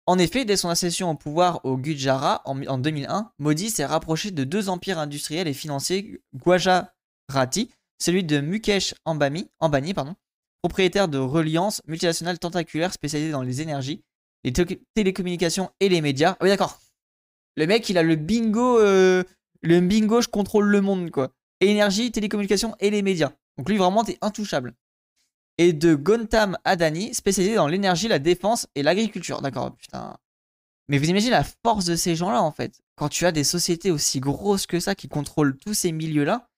En 0.06 0.18
effet, 0.18 0.46
dès 0.46 0.58
son 0.58 0.70
accession 0.70 1.12
au 1.12 1.15
pouvoir 1.15 1.63
au 1.63 1.78
Gujarat 1.78 2.42
en, 2.46 2.78
2001, 2.78 3.32
Modi 3.38 3.70
s'est 3.70 3.86
rapproché 3.86 4.32
de 4.32 4.44
deux 4.44 4.70
empires 4.70 4.98
industriels 4.98 5.48
et 5.48 5.54
financiers, 5.54 6.22
Gwaja 6.36 6.94
Rathi, 7.30 7.70
celui 8.00 8.24
de 8.24 8.39
Mukesh 8.39 8.96
Ambani, 9.06 9.50
pardon, 9.94 10.15
propriétaire 10.63 11.08
de 11.08 11.20
Reliance 11.20 11.82
multinationale 11.86 12.39
tentaculaire 12.39 12.94
spécialisée 12.94 13.32
dans 13.32 13.44
les 13.44 13.62
énergies, 13.62 14.04
les 14.44 14.54
télécommunications 14.96 15.70
et 15.80 15.89
les 15.89 16.02
médias. 16.02 16.32
Ah 16.39 16.44
oui, 16.44 16.50
d'accord. 16.50 16.80
Le 17.56 17.68
mec, 17.68 17.88
il 17.89 17.98
a 17.98 18.04
le 18.04 18.15
bingo, 18.15 18.80
euh, 18.80 19.24
le 19.62 19.80
bingo, 19.82 20.22
je 20.22 20.28
contrôle 20.28 20.67
le 20.67 20.82
monde, 20.82 21.12
quoi. 21.12 21.34
Énergie, 21.62 22.12
télécommunications 22.12 22.76
et 22.80 22.89
les 22.89 23.02
médias. 23.02 23.32
Donc 23.58 23.69
lui, 23.69 23.78
vraiment, 23.78 24.04
t'es 24.04 24.17
intouchable. 24.22 24.74
Et 25.58 25.74
de 25.74 25.93
Gontam 25.93 26.58
Adani, 26.63 27.13
spécialisé 27.13 27.56
dans 27.56 27.67
l'énergie, 27.67 28.08
la 28.08 28.19
défense 28.19 28.67
et 28.76 28.84
l'agriculture. 28.84 29.41
D'accord, 29.41 29.76
putain. 29.76 30.17
Mais 30.88 30.98
vous 30.98 31.10
imaginez 31.10 31.32
la 31.32 31.43
force 31.43 31.86
de 31.86 31.95
ces 31.95 32.15
gens-là, 32.15 32.41
en 32.41 32.52
fait. 32.52 32.80
Quand 32.95 33.10
tu 33.10 33.26
as 33.26 33.32
des 33.32 33.43
sociétés 33.43 33.91
aussi 33.91 34.19
grosses 34.19 34.65
que 34.65 34.80
ça 34.80 34.95
qui 34.95 35.10
contrôlent 35.10 35.58
tous 35.58 35.74
ces 35.74 35.91
milieux-là, 35.91 36.50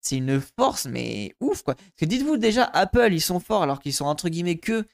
c'est 0.00 0.16
une 0.16 0.40
force, 0.40 0.86
mais 0.86 1.34
ouf, 1.40 1.62
quoi. 1.62 1.74
Parce 1.74 1.90
que 1.98 2.04
dites-vous 2.06 2.36
déjà, 2.36 2.64
Apple, 2.64 3.12
ils 3.12 3.20
sont 3.20 3.40
forts 3.40 3.62
alors 3.62 3.80
qu'ils 3.80 3.92
sont 3.92 4.06
entre 4.06 4.28
guillemets 4.28 4.58
que 4.58 4.86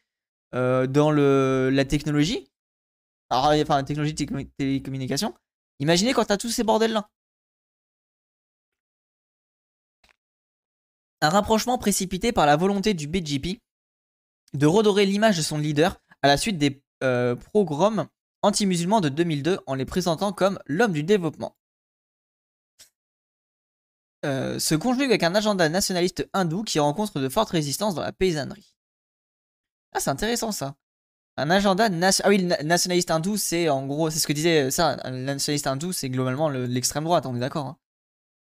euh, 0.54 0.86
dans 0.86 1.10
le, 1.10 1.70
la 1.72 1.84
technologie. 1.84 2.48
Alors, 3.30 3.52
enfin, 3.62 3.76
la 3.76 3.82
technologie 3.84 4.14
de 4.14 4.46
télécommunication. 4.58 5.34
Imaginez 5.78 6.12
quand 6.12 6.24
t'as 6.24 6.36
tous 6.36 6.50
ces 6.50 6.64
bordels-là. 6.64 7.08
Un 11.22 11.28
rapprochement 11.28 11.78
précipité 11.78 12.32
par 12.32 12.46
la 12.46 12.56
volonté 12.56 12.94
du 12.94 13.06
BGP 13.06 13.60
de 14.54 14.66
redorer 14.66 15.06
l'image 15.06 15.36
de 15.36 15.42
son 15.42 15.56
leader 15.56 15.96
à 16.20 16.26
la 16.26 16.36
suite 16.36 16.58
des 16.58 16.82
euh, 17.04 17.36
programmes 17.36 18.08
anti-musulmans 18.42 19.00
de 19.00 19.08
2002 19.08 19.60
en 19.66 19.74
les 19.74 19.84
présentant 19.84 20.32
comme 20.32 20.58
l'homme 20.66 20.92
du 20.92 21.04
développement. 21.04 21.56
Euh, 24.24 24.58
se 24.58 24.74
conjugue 24.74 25.10
avec 25.10 25.22
un 25.22 25.34
agenda 25.36 25.68
nationaliste 25.68 26.28
hindou 26.32 26.64
qui 26.64 26.80
rencontre 26.80 27.20
de 27.20 27.28
fortes 27.28 27.50
résistances 27.50 27.94
dans 27.94 28.02
la 28.02 28.12
paysannerie. 28.12 28.74
Ah, 29.92 30.00
c'est 30.00 30.10
intéressant 30.10 30.50
ça. 30.50 30.74
Un 31.36 31.50
agenda 31.50 31.84
ah 31.86 32.30
nationaliste 32.64 33.12
hindou, 33.12 33.36
c'est 33.36 33.68
en 33.68 33.86
gros, 33.86 34.10
c'est 34.10 34.18
ce 34.18 34.26
que 34.26 34.32
disait 34.32 34.72
ça. 34.72 34.98
Un 35.04 35.12
nationaliste 35.12 35.68
hindou, 35.68 35.92
c'est 35.92 36.10
globalement 36.10 36.48
l'extrême 36.48 37.04
droite, 37.04 37.26
on 37.26 37.36
est 37.36 37.40
d'accord. 37.40 37.66
Hein. 37.66 37.78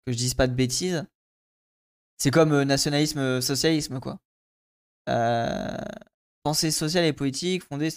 que 0.08 0.12
je 0.12 0.18
dise 0.18 0.34
pas 0.34 0.48
de 0.48 0.54
bêtises. 0.54 1.06
C'est 2.18 2.32
comme 2.32 2.54
euh, 2.54 2.66
nationalisme, 2.66 3.20
euh, 3.20 3.42
socialisme, 3.42 4.00
quoi. 4.00 4.20
pensée 6.44 6.72
sociale 6.72 7.06
et 7.06 7.14
politique 7.14 7.64
fondée. 7.64 7.90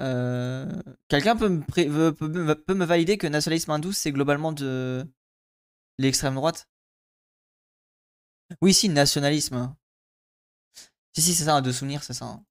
Euh, 0.00 0.66
quelqu'un 1.08 1.36
peut 1.36 1.48
me, 1.48 2.84
valider 2.84 3.18
que 3.18 3.26
nationalisme 3.26 3.70
hindou, 3.70 3.92
c'est 3.92 4.12
globalement 4.12 4.52
de 4.52 5.06
l'extrême 5.98 6.34
droite? 6.34 6.68
Oui, 8.60 8.72
si, 8.74 8.88
nationalisme. 8.88 9.74
Si, 11.14 11.22
si, 11.22 11.34
c'est 11.34 11.44
ça, 11.44 11.60
de 11.60 11.70
souvenir, 11.72 12.02
c'est 12.02 12.14
ça. 12.14 12.24
Hein. 12.26 12.44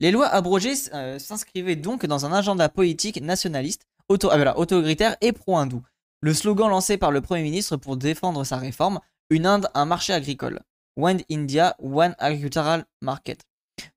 Les 0.00 0.10
lois 0.10 0.28
abrogées 0.28 0.74
euh, 0.92 1.18
s'inscrivaient 1.18 1.76
donc 1.76 2.04
dans 2.04 2.26
un 2.26 2.32
agenda 2.32 2.68
politique 2.68 3.20
nationaliste, 3.20 3.86
auto 4.08 4.28
ah, 4.30 4.58
autoritaire 4.58 5.16
et 5.20 5.32
pro-hindou. 5.32 5.82
Le 6.24 6.32
slogan 6.32 6.70
lancé 6.70 6.96
par 6.96 7.10
le 7.10 7.20
Premier 7.20 7.42
ministre 7.42 7.76
pour 7.76 7.98
défendre 7.98 8.44
sa 8.44 8.56
réforme, 8.56 9.00
une 9.28 9.44
Inde, 9.44 9.68
un 9.74 9.84
marché 9.84 10.14
agricole. 10.14 10.62
One 10.96 11.20
India, 11.30 11.76
One 11.82 12.16
Agricultural 12.18 12.86
Market 13.02 13.42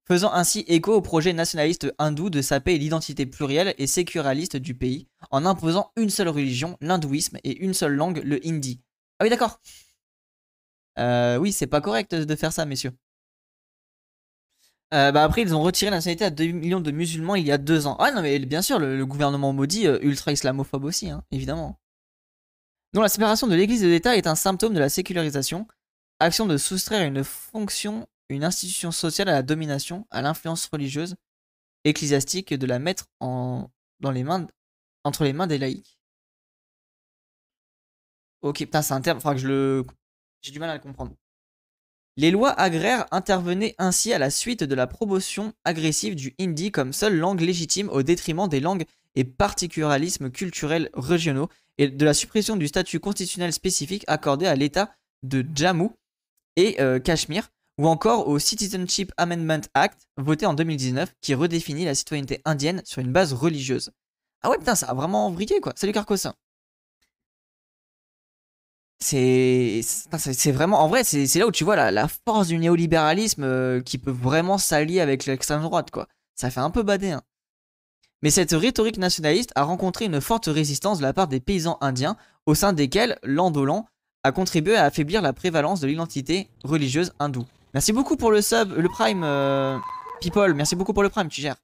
faisant 0.05 0.33
ainsi 0.33 0.65
écho 0.67 0.93
au 0.93 0.99
projet 0.99 1.31
nationaliste 1.31 1.93
hindou 1.99 2.29
de 2.29 2.41
saper 2.41 2.77
l'identité 2.77 3.25
plurielle 3.25 3.73
et 3.77 3.87
sécuraliste 3.87 4.57
du 4.57 4.73
pays, 4.73 5.07
en 5.31 5.45
imposant 5.45 5.93
une 5.95 6.09
seule 6.09 6.27
religion, 6.27 6.77
l'hindouisme, 6.81 7.37
et 7.45 7.63
une 7.63 7.73
seule 7.73 7.93
langue, 7.93 8.21
le 8.25 8.45
hindi. 8.45 8.81
Ah 9.19 9.23
oui, 9.23 9.29
d'accord. 9.29 9.61
Euh, 10.99 11.37
oui, 11.37 11.53
c'est 11.53 11.65
pas 11.65 11.79
correct 11.79 12.13
de 12.13 12.35
faire 12.35 12.51
ça, 12.51 12.65
messieurs. 12.65 12.91
Euh, 14.93 15.13
bah 15.13 15.23
après, 15.23 15.43
ils 15.43 15.55
ont 15.55 15.61
retiré 15.61 15.91
la 15.91 15.97
nationalité 15.97 16.25
à 16.25 16.29
2 16.29 16.47
millions 16.47 16.81
de 16.81 16.91
musulmans 16.91 17.35
il 17.35 17.47
y 17.47 17.53
a 17.53 17.57
deux 17.57 17.87
ans. 17.87 17.95
Ah 17.99 18.11
non, 18.11 18.21
mais 18.21 18.37
bien 18.39 18.61
sûr, 18.61 18.79
le, 18.79 19.05
gouvernement 19.05 19.53
maudit, 19.53 19.87
euh, 19.87 19.97
ultra-islamophobe 20.01 20.83
aussi, 20.83 21.09
hein, 21.09 21.23
évidemment. 21.31 21.79
Donc 22.97 23.03
la 23.03 23.09
séparation 23.09 23.45
de 23.45 23.53
l'Église 23.53 23.83
et 23.83 23.85
de 23.85 23.91
l'État 23.91 24.17
est 24.17 24.25
un 24.25 24.33
symptôme 24.33 24.73
de 24.73 24.79
la 24.79 24.89
sécularisation, 24.89 25.67
action 26.19 26.47
de 26.47 26.57
soustraire 26.57 27.05
une 27.07 27.23
fonction 27.23 28.07
une 28.29 28.43
institution 28.43 28.91
sociale 28.91 29.29
à 29.29 29.33
la 29.33 29.43
domination, 29.43 30.07
à 30.09 30.23
l'influence 30.23 30.65
religieuse, 30.65 31.13
ecclésiastique, 31.83 32.55
de 32.55 32.65
la 32.65 32.79
mettre 32.79 33.05
en, 33.19 33.69
dans 33.99 34.09
les 34.09 34.23
mains, 34.23 34.47
entre 35.03 35.25
les 35.25 35.33
mains 35.33 35.45
des 35.45 35.59
laïcs. 35.59 35.99
Ok, 38.41 38.57
putain, 38.61 38.81
c'est 38.81 38.95
un 38.95 39.01
terme, 39.01 39.21
que 39.21 39.37
je 39.37 39.47
le. 39.47 39.85
J'ai 40.41 40.51
du 40.51 40.57
mal 40.57 40.71
à 40.71 40.73
le 40.73 40.79
comprendre. 40.79 41.13
Les 42.15 42.31
lois 42.31 42.59
agraires 42.59 43.05
intervenaient 43.11 43.75
ainsi 43.77 44.11
à 44.11 44.17
la 44.17 44.31
suite 44.31 44.63
de 44.63 44.73
la 44.73 44.87
promotion 44.87 45.53
agressive 45.65 46.15
du 46.15 46.33
hindi 46.39 46.71
comme 46.71 46.93
seule 46.93 47.15
langue 47.15 47.41
légitime 47.41 47.89
au 47.89 48.01
détriment 48.01 48.47
des 48.47 48.59
langues 48.59 48.85
et 49.13 49.23
particularismes 49.23 50.31
culturels 50.31 50.89
régionaux 50.95 51.47
et 51.77 51.89
de 51.89 52.05
la 52.05 52.13
suppression 52.13 52.55
du 52.55 52.67
statut 52.67 52.99
constitutionnel 52.99 53.53
spécifique 53.53 54.03
accordé 54.07 54.45
à 54.47 54.55
l'État 54.55 54.95
de 55.23 55.45
Jammu 55.53 55.89
et 56.55 56.81
euh, 56.81 56.99
Cachemire, 56.99 57.49
ou 57.77 57.87
encore 57.87 58.27
au 58.27 58.39
Citizenship 58.39 59.11
Amendment 59.17 59.61
Act, 59.73 60.07
voté 60.17 60.45
en 60.45 60.53
2019, 60.53 61.13
qui 61.21 61.35
redéfinit 61.35 61.85
la 61.85 61.95
citoyenneté 61.95 62.41
indienne 62.45 62.81
sur 62.85 63.01
une 63.01 63.11
base 63.11 63.33
religieuse. 63.33 63.91
Ah 64.41 64.49
ouais, 64.49 64.57
putain, 64.57 64.75
ça 64.75 64.87
a 64.87 64.93
vraiment 64.93 65.29
vrillé, 65.31 65.59
quoi. 65.59 65.73
Salut 65.75 65.93
Carcos. 65.93 66.27
C'est 68.99 69.81
c'est 69.83 70.51
vraiment 70.51 70.79
en 70.81 70.87
vrai 70.87 71.03
c'est 71.03 71.27
là 71.35 71.45
où 71.45 71.51
tu 71.51 71.63
vois 71.63 71.75
la, 71.91 72.07
force 72.07 72.47
du 72.47 72.57
néolibéralisme 72.57 73.43
euh, 73.43 73.79
qui 73.79 73.99
peut 73.99 74.11
vraiment 74.11 74.57
s'allier 74.57 75.01
avec 75.01 75.27
l'extrême 75.27 75.61
droite 75.61 75.91
quoi 75.91 76.07
ça 76.33 76.49
fait 76.49 76.61
un 76.61 76.71
peu 76.71 76.81
bader 76.81 77.11
hein. 77.11 77.21
Mais 78.27 78.31
cette 78.31 78.51
rhétorique 78.51 78.97
nationaliste 78.97 79.53
a 79.55 79.63
rencontré 79.63 80.03
une 80.03 80.19
forte 80.19 80.47
résistance 80.47 80.97
de 80.97 81.03
la 81.03 81.13
part 81.13 81.29
des 81.29 81.39
paysans 81.39 81.77
indiens 81.79 82.17
au 82.45 82.55
sein 82.55 82.73
desquels 82.73 83.17
l'Andolan 83.23 83.87
a 84.23 84.33
contribué 84.33 84.75
à 84.75 84.83
affaiblir 84.83 85.21
la 85.21 85.31
prévalence 85.31 85.79
de 85.79 85.87
l'identité 85.87 86.49
religieuse 86.65 87.13
hindoue 87.19 87.45
Merci 87.73 87.93
beaucoup 87.93 88.17
pour 88.17 88.31
le 88.31 88.41
sub, 88.41 88.73
le 88.73 88.89
prime, 88.89 89.23
euh, 89.23 89.77
people. 90.19 90.53
Merci 90.55 90.75
beaucoup 90.75 90.91
pour 90.91 91.03
le 91.03 91.09
prime, 91.09 91.29
tu 91.29 91.39
gères. 91.39 91.55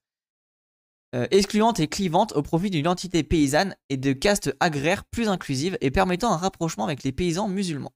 Euh, 1.15 1.28
excluante 1.32 1.82
et 1.82 1.89
clivante 1.89 2.32
au 2.32 2.41
profit 2.41 2.69
d'une 2.69 2.80
identité 2.80 3.23
paysanne 3.23 3.76
et 3.89 3.97
de 3.97 4.13
caste 4.13 4.56
agraire 4.62 5.04
plus 5.04 5.28
inclusive 5.28 5.78
et 5.82 5.91
permettant 5.91 6.32
un 6.32 6.38
rapprochement 6.38 6.86
avec 6.86 7.04
les 7.04 7.12
paysans 7.12 7.49
musulmans. 7.49 7.91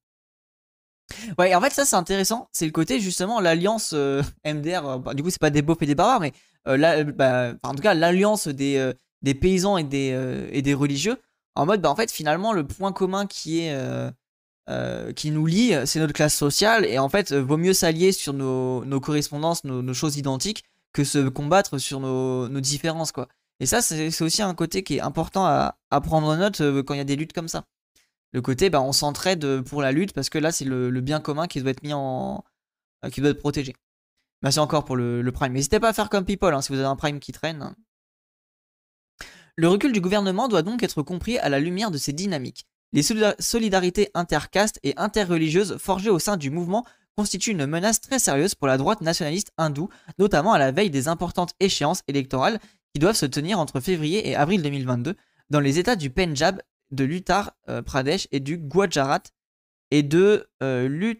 Ouais, 1.39 1.55
en 1.55 1.61
fait, 1.61 1.71
ça 1.71 1.85
c'est 1.85 1.95
intéressant. 1.95 2.49
C'est 2.51 2.65
le 2.65 2.73
côté 2.73 2.99
justement 2.99 3.39
l'alliance 3.39 3.91
euh, 3.93 4.21
MDR. 4.45 4.99
Bah, 4.99 5.13
du 5.13 5.23
coup, 5.23 5.29
c'est 5.29 5.39
pas 5.39 5.51
des 5.51 5.61
beaufs 5.61 5.81
et 5.81 5.85
des 5.85 5.95
barbares, 5.95 6.19
mais 6.19 6.33
bah, 6.67 7.53
en 7.63 7.73
tout 7.73 7.81
cas, 7.81 7.93
l'alliance 7.93 8.47
des, 8.47 8.93
des 9.21 9.33
paysans 9.33 9.77
et 9.77 9.83
des, 9.83 10.47
et 10.51 10.61
des 10.61 10.73
religieux. 10.73 11.17
En 11.55 11.65
mode, 11.65 11.81
bah, 11.81 11.89
en 11.89 11.95
fait, 11.95 12.11
finalement, 12.11 12.53
le 12.53 12.67
point 12.67 12.91
commun 12.91 13.25
qui 13.25 13.61
est 13.61 13.73
euh, 14.69 15.13
qui 15.13 15.31
nous 15.31 15.45
lie, 15.45 15.73
c'est 15.85 15.99
notre 15.99 16.11
classe 16.11 16.35
sociale, 16.35 16.83
et 16.83 16.99
en 16.99 17.07
fait, 17.07 17.31
vaut 17.31 17.55
mieux 17.55 17.73
s'allier 17.73 18.11
sur 18.11 18.33
nos, 18.33 18.99
correspondances, 18.99 19.63
nos, 19.63 19.93
choses 19.93 20.17
identiques, 20.17 20.65
que 20.91 21.05
se 21.05 21.29
combattre 21.29 21.77
sur 21.77 22.01
nos, 22.01 22.49
différences, 22.59 23.13
quoi. 23.13 23.29
Et 23.61 23.65
ça, 23.65 23.81
c'est 23.81 24.21
aussi 24.21 24.41
un 24.41 24.53
côté 24.53 24.83
qui 24.83 24.97
est 24.97 25.01
important 25.01 25.45
à, 25.45 25.77
prendre 26.01 26.27
en 26.27 26.35
note 26.35 26.61
euh, 26.61 26.83
quand 26.83 26.93
il 26.93 26.97
y 26.97 27.01
a 27.01 27.05
des 27.05 27.15
luttes 27.15 27.33
comme 27.33 27.47
ça. 27.47 27.63
Le 28.33 28.41
côté, 28.41 28.69
bah, 28.69 28.81
on 28.81 28.91
s'entraide 28.91 29.61
pour 29.61 29.81
la 29.81 29.93
lutte, 29.93 30.11
parce 30.11 30.29
que 30.29 30.37
là, 30.37 30.51
c'est 30.51 30.65
le, 30.65 30.91
bien 31.01 31.21
commun 31.21 31.47
qui 31.47 31.61
doit 31.61 31.71
être 31.71 31.83
mis 31.83 31.93
en... 31.93 32.43
Euh, 33.05 33.09
qui 33.09 33.21
doit 33.21 33.29
être 33.29 33.39
protégé. 33.39 33.73
Merci 34.43 34.59
encore 34.59 34.85
pour 34.85 34.95
le, 34.95 35.29
prime. 35.31 35.53
N'hésitez 35.53 35.79
pas 35.79 35.89
à 35.89 35.93
faire 35.93 36.09
comme 36.09 36.25
People, 36.25 36.53
hein, 36.53 36.61
si 36.61 36.71
vous 36.71 36.79
avez 36.79 36.87
un 36.87 36.95
prime 36.95 37.19
qui 37.19 37.31
traîne. 37.31 37.75
Le 39.55 39.67
recul 39.67 39.91
du 39.91 40.01
gouvernement 40.01 40.47
doit 40.47 40.61
donc 40.61 40.83
être 40.83 41.01
compris 41.01 41.39
à 41.39 41.49
la 41.49 41.59
lumière 41.59 41.89
de 41.89 41.97
ces 41.97 42.13
dynamiques. 42.13 42.67
Les 42.93 43.01
solidarités 43.01 44.11
intercastes 44.13 44.79
et 44.83 44.93
interreligieuses 44.97 45.77
forgées 45.77 46.11
au 46.11 46.19
sein 46.19 46.37
du 46.37 46.51
mouvement 46.51 46.85
constituent 47.17 47.51
une 47.51 47.65
menace 47.65 47.99
très 47.99 48.19
sérieuse 48.19 48.53
pour 48.53 48.67
la 48.67 48.77
droite 48.77 49.01
nationaliste 49.01 49.51
hindoue, 49.57 49.89
notamment 50.19 50.53
à 50.53 50.59
la 50.59 50.71
veille 50.71 50.91
des 50.91 51.07
importantes 51.07 51.53
échéances 51.59 52.03
électorales 52.07 52.59
qui 52.93 52.99
doivent 52.99 53.15
se 53.15 53.25
tenir 53.25 53.59
entre 53.59 53.79
février 53.79 54.29
et 54.29 54.35
avril 54.35 54.61
2022 54.61 55.15
dans 55.49 55.59
les 55.59 55.79
États 55.79 55.95
du 55.95 56.11
Punjab, 56.11 56.61
de 56.91 57.03
l'Uttar 57.03 57.53
euh, 57.69 57.81
Pradesh 57.81 58.27
et 58.31 58.39
du 58.39 58.57
Gujarat 58.57 59.23
et 59.91 60.03
de 60.03 60.47
euh. 60.61 61.13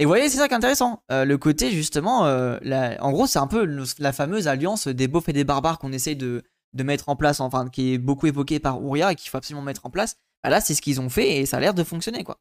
Et 0.00 0.06
vous 0.06 0.08
voyez, 0.08 0.30
c'est 0.30 0.38
ça 0.38 0.48
qui 0.48 0.54
est 0.54 0.56
intéressant. 0.56 1.02
Euh, 1.12 1.26
le 1.26 1.36
côté, 1.36 1.70
justement, 1.70 2.22
en 2.22 3.12
gros, 3.12 3.26
c'est 3.26 3.38
un 3.38 3.46
peu 3.46 3.68
la 3.98 4.12
fameuse 4.14 4.48
alliance 4.48 4.88
des 4.88 5.08
beaufs 5.08 5.28
et 5.28 5.34
des 5.34 5.44
barbares 5.44 5.78
qu'on 5.78 5.92
essaye 5.92 6.16
de, 6.16 6.42
mettre 6.72 7.10
en 7.10 7.16
place, 7.16 7.38
enfin 7.40 7.68
qui 7.68 7.92
est 7.92 7.98
beaucoup 7.98 8.26
évoqué 8.26 8.60
par 8.60 8.82
Ouria 8.82 9.12
et 9.12 9.14
qu'il 9.14 9.28
faut 9.28 9.36
absolument 9.36 9.62
mettre 9.62 9.84
en 9.84 9.90
place, 9.90 10.16
bah 10.42 10.48
là 10.48 10.62
c'est 10.62 10.74
ce 10.74 10.80
qu'ils 10.80 11.02
ont 11.02 11.10
fait 11.10 11.36
et 11.36 11.46
ça 11.46 11.58
a 11.58 11.60
l'air 11.60 11.74
de 11.74 11.84
fonctionner 11.84 12.24
quoi. 12.24 12.40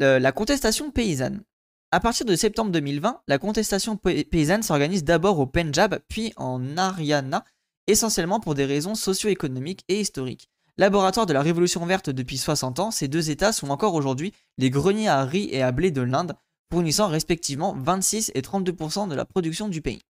la 0.00 0.32
contestation 0.32 0.90
paysanne. 0.90 1.42
À 1.92 2.00
partir 2.00 2.26
de 2.26 2.36
septembre 2.36 2.70
2020, 2.70 3.22
la 3.26 3.38
contestation 3.38 3.96
paysanne 3.96 4.62
s'organise 4.62 5.04
d'abord 5.04 5.38
au 5.38 5.46
Punjab 5.46 5.98
puis 6.08 6.34
en 6.36 6.76
Haryana, 6.76 7.42
essentiellement 7.86 8.40
pour 8.40 8.54
des 8.54 8.66
raisons 8.66 8.94
socio-économiques 8.94 9.84
et 9.88 10.00
historiques. 10.00 10.50
Laboratoire 10.76 11.26
de 11.26 11.32
la 11.32 11.40
Révolution 11.40 11.86
verte 11.86 12.10
depuis 12.10 12.36
60 12.36 12.80
ans, 12.80 12.90
ces 12.90 13.06
deux 13.06 13.30
États 13.30 13.52
sont 13.52 13.70
encore 13.70 13.94
aujourd'hui 13.94 14.32
les 14.58 14.70
greniers 14.70 15.08
à 15.08 15.24
riz 15.24 15.48
et 15.52 15.62
à 15.62 15.70
blé 15.70 15.92
de 15.92 16.02
l'Inde, 16.02 16.34
fournissant 16.72 17.06
respectivement 17.06 17.76
26 17.78 18.32
et 18.34 18.40
32% 18.40 19.08
de 19.08 19.14
la 19.14 19.24
production 19.24 19.68
du 19.68 19.80
pays. 19.80 20.00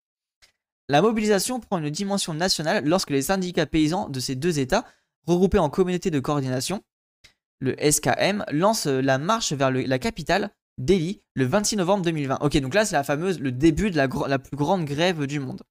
La 0.88 1.02
mobilisation 1.02 1.60
prend 1.60 1.76
une 1.76 1.90
dimension 1.90 2.32
nationale 2.32 2.82
lorsque 2.86 3.10
les 3.10 3.20
syndicats 3.20 3.66
paysans 3.66 4.08
de 4.08 4.20
ces 4.20 4.36
deux 4.36 4.58
États, 4.58 4.86
regroupés 5.26 5.58
en 5.58 5.68
communauté 5.68 6.10
de 6.10 6.20
coordination, 6.20 6.82
le 7.60 7.76
SKM, 7.78 8.46
lancent 8.50 8.86
la 8.86 9.18
marche 9.18 9.52
vers 9.52 9.70
la 9.70 9.98
capitale, 9.98 10.50
Delhi, 10.78 11.20
le 11.34 11.44
26 11.44 11.76
novembre 11.76 12.04
2020. 12.04 12.38
Ok, 12.40 12.56
donc 12.60 12.72
là 12.72 12.86
c'est 12.86 12.96
la 12.96 13.04
fameuse, 13.04 13.38
le 13.38 13.52
début 13.52 13.90
de 13.90 13.96
la 13.96 14.38
plus 14.38 14.56
grande 14.56 14.86
grève 14.86 15.26
du 15.26 15.40
monde. 15.40 15.62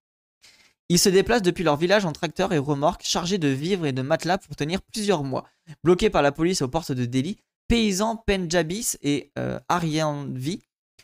Ils 0.89 0.99
se 0.99 1.09
déplacent 1.09 1.41
depuis 1.41 1.63
leur 1.63 1.77
village 1.77 2.05
en 2.05 2.11
tracteur 2.11 2.53
et 2.53 2.57
remorque, 2.57 3.03
chargés 3.03 3.37
de 3.37 3.47
vivres 3.47 3.85
et 3.85 3.93
de 3.93 4.01
matelas 4.01 4.37
pour 4.37 4.55
tenir 4.55 4.81
plusieurs 4.81 5.23
mois. 5.23 5.45
Bloqués 5.83 6.09
par 6.09 6.21
la 6.21 6.31
police 6.31 6.61
aux 6.61 6.67
portes 6.67 6.91
de 6.91 7.05
Delhi, 7.05 7.37
paysans 7.67 8.17
Penjabis 8.17 8.97
et 9.01 9.31
euh, 9.39 9.59
Aryanvi 9.69 10.61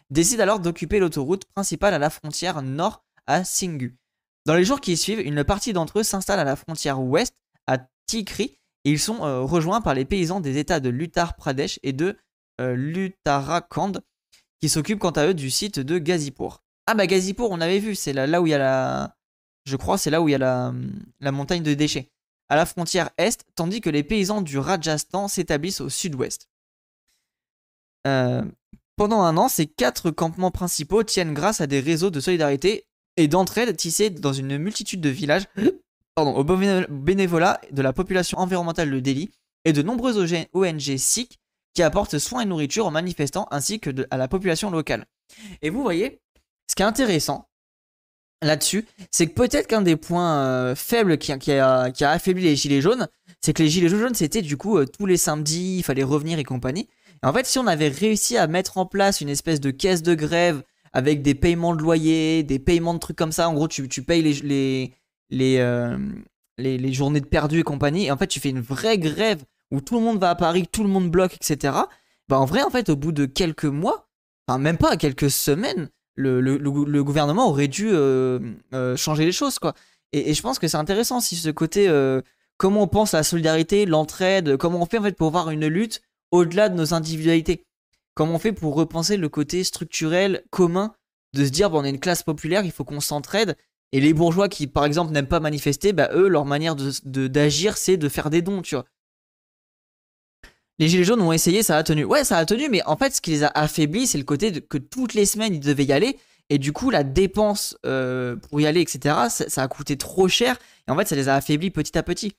décident 0.09 0.43
alors 0.43 0.59
d'occuper 0.59 0.99
l'autoroute 0.99 1.45
principale 1.45 1.93
à 1.93 1.99
la 1.99 2.09
frontière 2.09 2.61
nord 2.61 3.03
à 3.27 3.43
Singhu. 3.43 3.95
Dans 4.45 4.55
les 4.55 4.65
jours 4.65 4.81
qui 4.81 4.97
suivent, 4.97 5.19
une 5.19 5.43
partie 5.43 5.73
d'entre 5.73 5.99
eux 5.99 6.03
s'installe 6.03 6.39
à 6.39 6.43
la 6.43 6.55
frontière 6.55 6.99
ouest 6.99 7.35
à 7.67 7.77
Tikri 8.07 8.57
et 8.85 8.91
ils 8.91 8.99
sont 8.99 9.23
euh, 9.23 9.41
rejoints 9.41 9.81
par 9.81 9.93
les 9.93 10.05
paysans 10.05 10.39
des 10.39 10.57
États 10.57 10.79
de 10.79 10.89
l'Uttar 10.89 11.35
Pradesh 11.35 11.79
et 11.83 11.93
de 11.93 12.17
euh, 12.59 13.09
qui 14.59 14.69
s'occupent 14.69 14.99
quant 14.99 15.11
à 15.11 15.27
eux 15.27 15.33
du 15.33 15.49
site 15.49 15.79
de 15.79 15.97
Gazipur. 15.97 16.63
Ah 16.87 16.95
bah 16.95 17.07
Gazipur, 17.07 17.49
on 17.51 17.61
avait 17.61 17.79
vu, 17.79 17.95
c'est 17.95 18.13
là 18.13 18.41
où 18.41 18.47
il 18.47 18.49
y 18.49 18.53
a 18.53 18.57
la, 18.57 19.15
je 19.69 19.77
crois, 19.77 19.97
c'est 19.97 20.09
là 20.09 20.21
où 20.21 20.27
il 20.27 20.31
y 20.31 20.35
a 20.35 20.73
la, 21.19 21.31
montagne 21.31 21.63
de 21.63 21.73
déchets, 21.73 22.11
à 22.49 22.55
la 22.55 22.65
frontière 22.65 23.09
est, 23.17 23.45
tandis 23.55 23.81
que 23.81 23.89
les 23.89 24.03
paysans 24.03 24.41
du 24.41 24.57
Rajasthan 24.57 25.27
s'établissent 25.27 25.81
au 25.81 25.89
sud-ouest. 25.89 26.49
Euh, 28.07 28.43
pendant 28.95 29.21
un 29.21 29.37
an, 29.37 29.47
ces 29.47 29.67
quatre 29.67 30.11
campements 30.11 30.51
principaux 30.51 31.03
tiennent 31.03 31.33
grâce 31.33 31.61
à 31.61 31.67
des 31.67 31.79
réseaux 31.79 32.09
de 32.09 32.19
solidarité 32.19 32.87
et 33.17 33.27
d'entraide 33.27 33.75
tissés 33.77 34.09
dans 34.09 34.33
une 34.33 34.57
multitude 34.57 35.01
de 35.01 35.09
villages 35.09 35.45
au 36.17 36.43
bénévolat 36.43 37.61
de 37.71 37.81
la 37.81 37.93
population 37.93 38.39
environnementale 38.39 38.91
de 38.91 38.99
Delhi 38.99 39.29
et 39.65 39.73
de 39.73 39.81
nombreuses 39.81 40.17
ONG 40.53 40.97
Sikh 40.97 41.39
qui 41.73 41.83
apportent 41.83 42.17
soins 42.17 42.41
et 42.41 42.45
nourriture 42.45 42.87
aux 42.87 42.91
manifestants 42.91 43.47
ainsi 43.51 43.79
que 43.79 43.91
à 44.09 44.17
la 44.17 44.27
population 44.27 44.71
locale. 44.71 45.05
Et 45.61 45.69
vous 45.69 45.81
voyez, 45.83 46.21
ce 46.67 46.75
qui 46.75 46.81
est 46.81 46.85
intéressant, 46.85 47.48
là-dessus, 48.41 48.85
c'est 49.11 49.27
que 49.27 49.33
peut-être 49.33 49.67
qu'un 49.67 49.81
des 49.81 49.95
points 49.95 50.39
euh, 50.39 50.75
faibles 50.75 51.17
qui, 51.17 51.31
a, 51.31 51.91
affaibli 52.01 52.43
les 52.43 52.55
gilets 52.55 52.81
jaunes, 52.81 53.07
c'est 53.41 53.53
que 53.53 53.63
les 53.63 53.69
gilets 53.69 53.89
jaunes, 53.89 54.15
c'était 54.15 54.41
du 54.41 54.57
coup 54.57 54.77
euh, 54.77 54.85
tous 54.85 55.05
les 55.05 55.17
samedis, 55.17 55.77
il 55.79 55.83
fallait 55.83 56.03
revenir 56.03 56.39
et 56.39 56.43
compagnie. 56.43 56.87
Et 57.23 57.27
en 57.27 57.33
fait, 57.33 57.45
si 57.45 57.59
on 57.59 57.67
avait 57.67 57.89
réussi 57.89 58.37
à 58.37 58.47
mettre 58.47 58.77
en 58.77 58.85
place 58.85 59.21
une 59.21 59.29
espèce 59.29 59.59
de 59.59 59.71
caisse 59.71 60.03
de 60.03 60.15
grève 60.15 60.63
avec 60.93 61.21
des 61.21 61.35
paiements 61.35 61.75
de 61.75 61.81
loyer, 61.81 62.43
des 62.43 62.59
paiements 62.59 62.93
de 62.93 62.99
trucs 62.99 63.17
comme 63.17 63.31
ça, 63.31 63.49
en 63.49 63.53
gros, 63.53 63.67
tu, 63.67 63.87
payes 64.03 64.21
les, 64.21 64.93
euh, 65.59 65.97
les, 66.57 66.77
les, 66.77 66.93
journées 66.93 67.19
de 67.21 67.25
perdu 67.25 67.59
et 67.59 67.63
compagnie, 67.63 68.05
et 68.05 68.11
en 68.11 68.17
fait, 68.17 68.27
tu 68.27 68.39
fais 68.39 68.49
une 68.49 68.61
vraie 68.61 68.97
grève 68.97 69.43
où 69.71 69.81
tout 69.81 69.95
le 69.95 70.01
monde 70.01 70.19
va 70.19 70.31
à 70.31 70.35
Paris, 70.35 70.67
tout 70.71 70.83
le 70.83 70.89
monde 70.89 71.11
bloque, 71.11 71.35
etc. 71.35 71.73
Bah, 72.27 72.39
en 72.39 72.45
vrai, 72.45 72.63
en 72.63 72.69
fait, 72.69 72.89
au 72.89 72.95
bout 72.95 73.11
de 73.11 73.25
quelques 73.25 73.65
mois, 73.65 74.07
enfin, 74.47 74.57
même 74.57 74.77
pas 74.77 74.97
quelques 74.97 75.29
semaines, 75.29 75.89
le, 76.19 77.03
gouvernement 77.03 77.49
aurait 77.49 77.67
dû 77.67 77.89
euh, 77.91 78.39
euh, 78.73 78.95
changer 78.95 79.25
les 79.25 79.31
choses, 79.31 79.59
quoi. 79.59 79.73
Et, 80.11 80.33
je 80.33 80.41
pense 80.41 80.59
que 80.59 80.67
c'est 80.67 80.77
intéressant 80.77 81.19
si 81.19 81.35
ce 81.35 81.49
côté, 81.49 81.87
euh, 81.87 82.21
comment 82.57 82.83
on 82.83 82.87
pense 82.87 83.13
à 83.13 83.17
la 83.17 83.23
solidarité, 83.23 83.85
l'entraide, 83.85 84.57
comment 84.57 84.81
on 84.81 84.85
fait 84.85 84.97
en 84.97 85.03
fait 85.03 85.15
pour 85.15 85.31
voir 85.31 85.49
une 85.49 85.67
lutte 85.67 86.01
au-delà 86.31 86.69
de 86.69 86.75
nos 86.75 86.93
individualités. 86.93 87.63
Comment 88.15 88.35
on 88.35 88.39
fait 88.39 88.51
pour 88.51 88.75
repenser 88.75 89.17
le 89.17 89.29
côté 89.29 89.63
structurel 89.63 90.43
commun 90.49 90.93
de 91.33 91.45
se 91.45 91.49
dire, 91.49 91.69
bon, 91.69 91.81
on 91.81 91.83
est 91.85 91.89
une 91.89 91.99
classe 91.99 92.23
populaire, 92.23 92.65
il 92.65 92.71
faut 92.71 92.83
qu'on 92.83 92.99
s'entraide. 92.99 93.55
Et 93.91 93.99
les 93.99 94.13
bourgeois 94.13 94.49
qui, 94.49 94.67
par 94.67 94.85
exemple, 94.85 95.11
n'aiment 95.13 95.27
pas 95.27 95.39
manifester, 95.39 95.93
bah, 95.93 96.09
eux, 96.13 96.27
leur 96.27 96.45
manière 96.45 96.75
d'agir, 96.75 97.01
de, 97.05 97.27
d'agir 97.27 97.77
c'est 97.77 97.97
de 97.97 98.09
faire 98.09 98.29
des 98.29 98.41
dons, 98.41 98.61
tu 98.61 98.75
vois. 98.75 98.85
Les 100.79 100.87
Gilets 100.87 101.03
jaunes 101.03 101.21
ont 101.21 101.33
essayé, 101.33 101.61
ça 101.61 101.77
a 101.77 101.83
tenu. 101.83 102.05
Ouais, 102.05 102.23
ça 102.23 102.37
a 102.37 102.45
tenu, 102.45 102.69
mais 102.69 102.81
en 102.85 102.95
fait, 102.95 103.13
ce 103.13 103.19
qui 103.19 103.31
les 103.31 103.43
a 103.43 103.51
affaiblis, 103.53 104.07
c'est 104.07 104.17
le 104.17 104.23
côté 104.23 104.61
que 104.61 104.77
toutes 104.77 105.13
les 105.13 105.25
semaines, 105.25 105.53
ils 105.53 105.59
devaient 105.59 105.83
y 105.83 105.91
aller. 105.91 106.17
Et 106.49 106.57
du 106.57 106.71
coup, 106.71 106.89
la 106.89 107.03
dépense 107.03 107.77
euh, 107.85 108.37
pour 108.37 108.61
y 108.61 108.65
aller, 108.65 108.79
etc., 108.79 109.15
ça, 109.29 109.61
a 109.61 109.67
coûté 109.67 109.97
trop 109.97 110.29
cher. 110.29 110.57
Et 110.87 110.91
en 110.91 110.97
fait, 110.97 111.07
ça 111.07 111.17
les 111.17 111.27
a 111.27 111.35
affaiblis 111.35 111.69
petit 111.69 111.97
à 111.97 112.03
petit. 112.03 112.33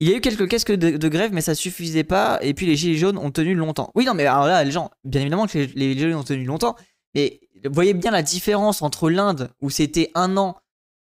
Il 0.00 0.08
y 0.08 0.14
a 0.14 0.16
eu 0.16 0.20
quelques 0.20 0.48
casques 0.48 0.72
de, 0.72 1.08
grève, 1.08 1.32
mais 1.32 1.42
ça 1.42 1.54
suffisait 1.54 2.04
pas. 2.04 2.38
Et 2.40 2.54
puis 2.54 2.66
les 2.66 2.74
Gilets 2.74 2.96
jaunes 2.96 3.18
ont 3.18 3.30
tenu 3.30 3.54
longtemps. 3.54 3.92
Oui, 3.94 4.06
non, 4.06 4.14
mais 4.14 4.26
alors 4.26 4.46
là, 4.46 4.64
les 4.64 4.72
gens, 4.72 4.90
bien 5.04 5.20
évidemment 5.20 5.46
que 5.46 5.58
les, 5.58 5.92
Gilets 5.92 6.10
jaunes 6.10 6.20
ont 6.20 6.24
tenu 6.24 6.44
longtemps. 6.44 6.74
Mais 7.14 7.38
voyez 7.70 7.92
bien 7.92 8.10
la 8.10 8.22
différence 8.22 8.80
entre 8.80 9.10
l'Inde, 9.10 9.50
où 9.60 9.68
c'était 9.68 10.10
un 10.14 10.36
an 10.38 10.56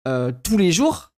euh, 0.08 0.32
tous 0.42 0.58
les 0.58 0.72
jours, 0.72 1.12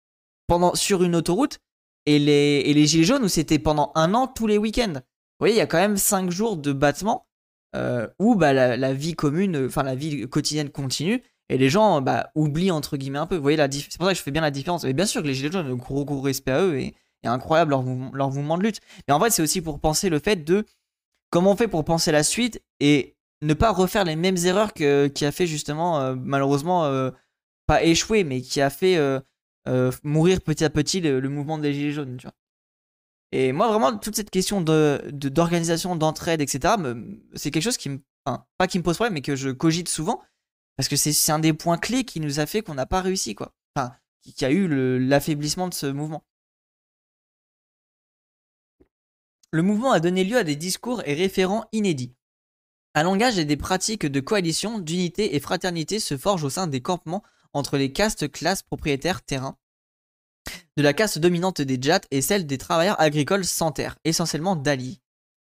pendant, 0.46 0.76
sur 0.76 1.04
une 1.04 1.16
autoroute, 1.16 1.60
et 2.06 2.20
les 2.20 2.86
Gilets 2.86 3.06
jaunes, 3.06 3.24
où 3.24 3.30
c'était 3.30 3.60
pendant 3.60 3.92
un 3.96 4.14
an 4.14 4.28
tous 4.28 4.46
les 4.46 4.58
week-ends 4.60 5.02
voyez, 5.42 5.56
il 5.56 5.58
y 5.58 5.62
a 5.62 5.68
quand 5.68 5.80
même 5.80 5.98
5 5.98 6.30
jours 6.30 6.56
de 6.56 6.72
battement 6.72 7.28
euh, 7.76 8.08
où 8.20 8.36
bah, 8.36 8.54
la, 8.54 8.94
vie 8.94 9.16
commune, 9.16 9.66
enfin 9.66 9.84
la 9.84 9.96
vie 9.96 10.28
quotidienne 10.28 10.70
continue 10.70 11.24
et 11.50 11.58
les 11.58 11.70
gens 11.70 12.02
bah, 12.02 12.30
oublient 12.36 12.72
entre 12.72 12.98
guillemets 12.98 13.20
un 13.20 13.28
peu. 13.28 13.36
Vous 13.36 13.42
voyez, 13.42 13.58
c'est 13.58 13.98
pour 13.98 14.06
ça 14.06 14.14
que 14.14 14.18
je 14.18 14.24
fais 14.24 14.32
bien 14.32 14.42
la 14.42 14.52
différence. 14.52 14.84
Mais 14.84 14.94
bien 14.94 15.06
sûr 15.06 15.22
que 15.22 15.28
les 15.28 15.34
Gilets 15.34 15.52
jaunes, 15.52 15.74
gros 15.76 16.06
gros 16.06 16.22
respect 16.22 16.52
à 16.52 16.62
eux 16.62 16.80
et, 16.80 16.96
incroyable 17.24 17.72
leur, 17.72 17.84
leur 18.14 18.32
mouvement 18.32 18.58
de 18.58 18.64
lutte. 18.64 18.82
Mais 19.08 19.14
en 19.14 19.20
fait, 19.20 19.30
c'est 19.30 19.42
aussi 19.42 19.62
pour 19.62 19.80
penser 19.80 20.10
le 20.10 20.20
fait 20.20 20.38
de 20.44 20.66
comment 21.30 21.52
on 21.52 21.56
fait 21.56 21.68
pour 21.68 21.86
penser 21.86 22.12
la 22.12 22.24
suite 22.24 22.62
et 22.80 23.16
ne 23.42 23.54
pas 23.54 23.72
refaire 23.72 24.04
les 24.04 24.16
mêmes 24.16 24.38
erreurs 24.38 24.74
que, 24.74 25.08
qui 25.08 25.26
a 25.26 25.32
fait 25.32 25.48
justement, 25.48 26.00
euh, 26.00 26.16
malheureusement, 26.16 26.86
euh, 26.86 27.12
pas 27.68 27.84
échouer, 27.84 28.24
mais 28.24 28.42
qui 28.42 28.62
a 28.62 28.70
fait 28.70 29.00
mourir 30.04 30.42
petit 30.42 30.64
à 30.64 30.70
petit 30.70 31.00
le, 31.00 31.20
le 31.20 31.30
mouvement 31.30 31.58
des 31.58 31.74
Gilets 31.74 31.92
jaunes. 31.92 32.18
Tu 32.18 32.28
vois. 32.28 32.34
Et 33.32 33.54
moi, 33.54 33.70
vraiment, 33.70 33.98
toute 33.98 34.16
cette 34.16 34.30
question 34.30 34.62
de, 34.62 35.02
d'organisation, 35.12 35.96
d'entraide, 35.96 36.42
etc., 36.42 36.76
c'est 37.34 37.52
quelque 37.52 37.64
chose 37.64 37.78
qui 37.78 37.90
me. 37.90 38.00
Enfin, 38.26 38.46
pas 38.58 38.68
qui 38.68 38.78
me 38.78 38.84
pose 38.84 38.98
problème, 38.98 39.14
mais 39.14 39.22
que 39.22 39.36
je 39.36 39.50
cogite 39.50 39.90
souvent. 39.90 40.22
Parce 40.76 40.90
que 40.90 40.96
c'est, 40.96 41.32
un 41.32 41.40
des 41.40 41.54
points 41.54 41.78
clés 41.78 42.04
qui 42.04 42.20
nous 42.20 42.40
a 42.40 42.46
fait 42.46 42.62
qu'on 42.62 42.74
n'a 42.74 42.86
pas 42.86 43.02
réussi, 43.02 43.36
quoi. 43.36 43.54
Enfin, 43.76 43.96
qui, 44.22 44.46
a 44.46 44.52
eu 44.52 44.68
l'affaiblissement 45.00 45.68
de 45.68 45.74
ce 45.74 45.86
mouvement. 45.86 46.24
Le 49.52 49.64
mouvement 49.64 49.92
a 49.92 50.00
donné 50.00 50.24
lieu 50.24 50.38
à 50.38 50.44
des 50.44 50.56
discours 50.56 51.02
et 51.06 51.14
référents 51.14 51.66
inédits. 51.72 52.14
Un 52.94 53.04
langage 53.04 53.38
et 53.38 53.46
des 53.46 53.58
pratiques 53.58 54.06
de 54.06 54.20
coalition, 54.20 54.80
d'unité 54.80 55.36
et 55.36 55.40
fraternité 55.40 56.00
se 56.00 56.18
forgent 56.18 56.44
au 56.44 56.50
sein 56.50 56.68
des 56.68 56.82
campements 56.82 57.24
entre 57.54 57.78
les 57.78 57.92
castes, 57.92 58.32
classes, 58.32 58.64
propriétaires, 58.64 59.24
terrains 59.24 59.58
de 60.78 60.84
la 60.84 60.94
caste 60.94 61.20
dominante 61.20 61.62
des 61.62 61.78
Jats 61.82 62.02
et 62.12 62.22
celle 62.22 62.46
des 62.46 62.58
travailleurs 62.58 63.00
agricoles 63.00 63.46
sans 63.46 63.72
terre, 63.72 63.98
essentiellement 64.04 64.56
d'Ali. 64.56 65.02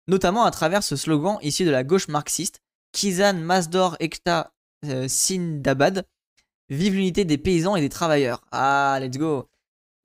Notamment 0.07 0.45
à 0.45 0.51
travers 0.51 0.83
ce 0.83 0.97
slogan 0.97 1.39
issu 1.43 1.65
de 1.65 1.71
la 1.71 1.85
gauche 1.85 2.09
marxiste 2.09 2.63
Kizan 2.93 3.35
Masdor 3.35 3.97
Ekta 4.01 4.53
euh, 4.87 5.07
Sindabad 5.09 6.07
Vive 6.71 6.95
l'unité 6.95 7.25
des 7.25 7.39
paysans 7.39 7.77
et 7.77 7.81
des 7.81 7.89
travailleurs. 7.89 8.43
Ah, 8.53 8.99
let's 9.01 9.17
go. 9.17 9.49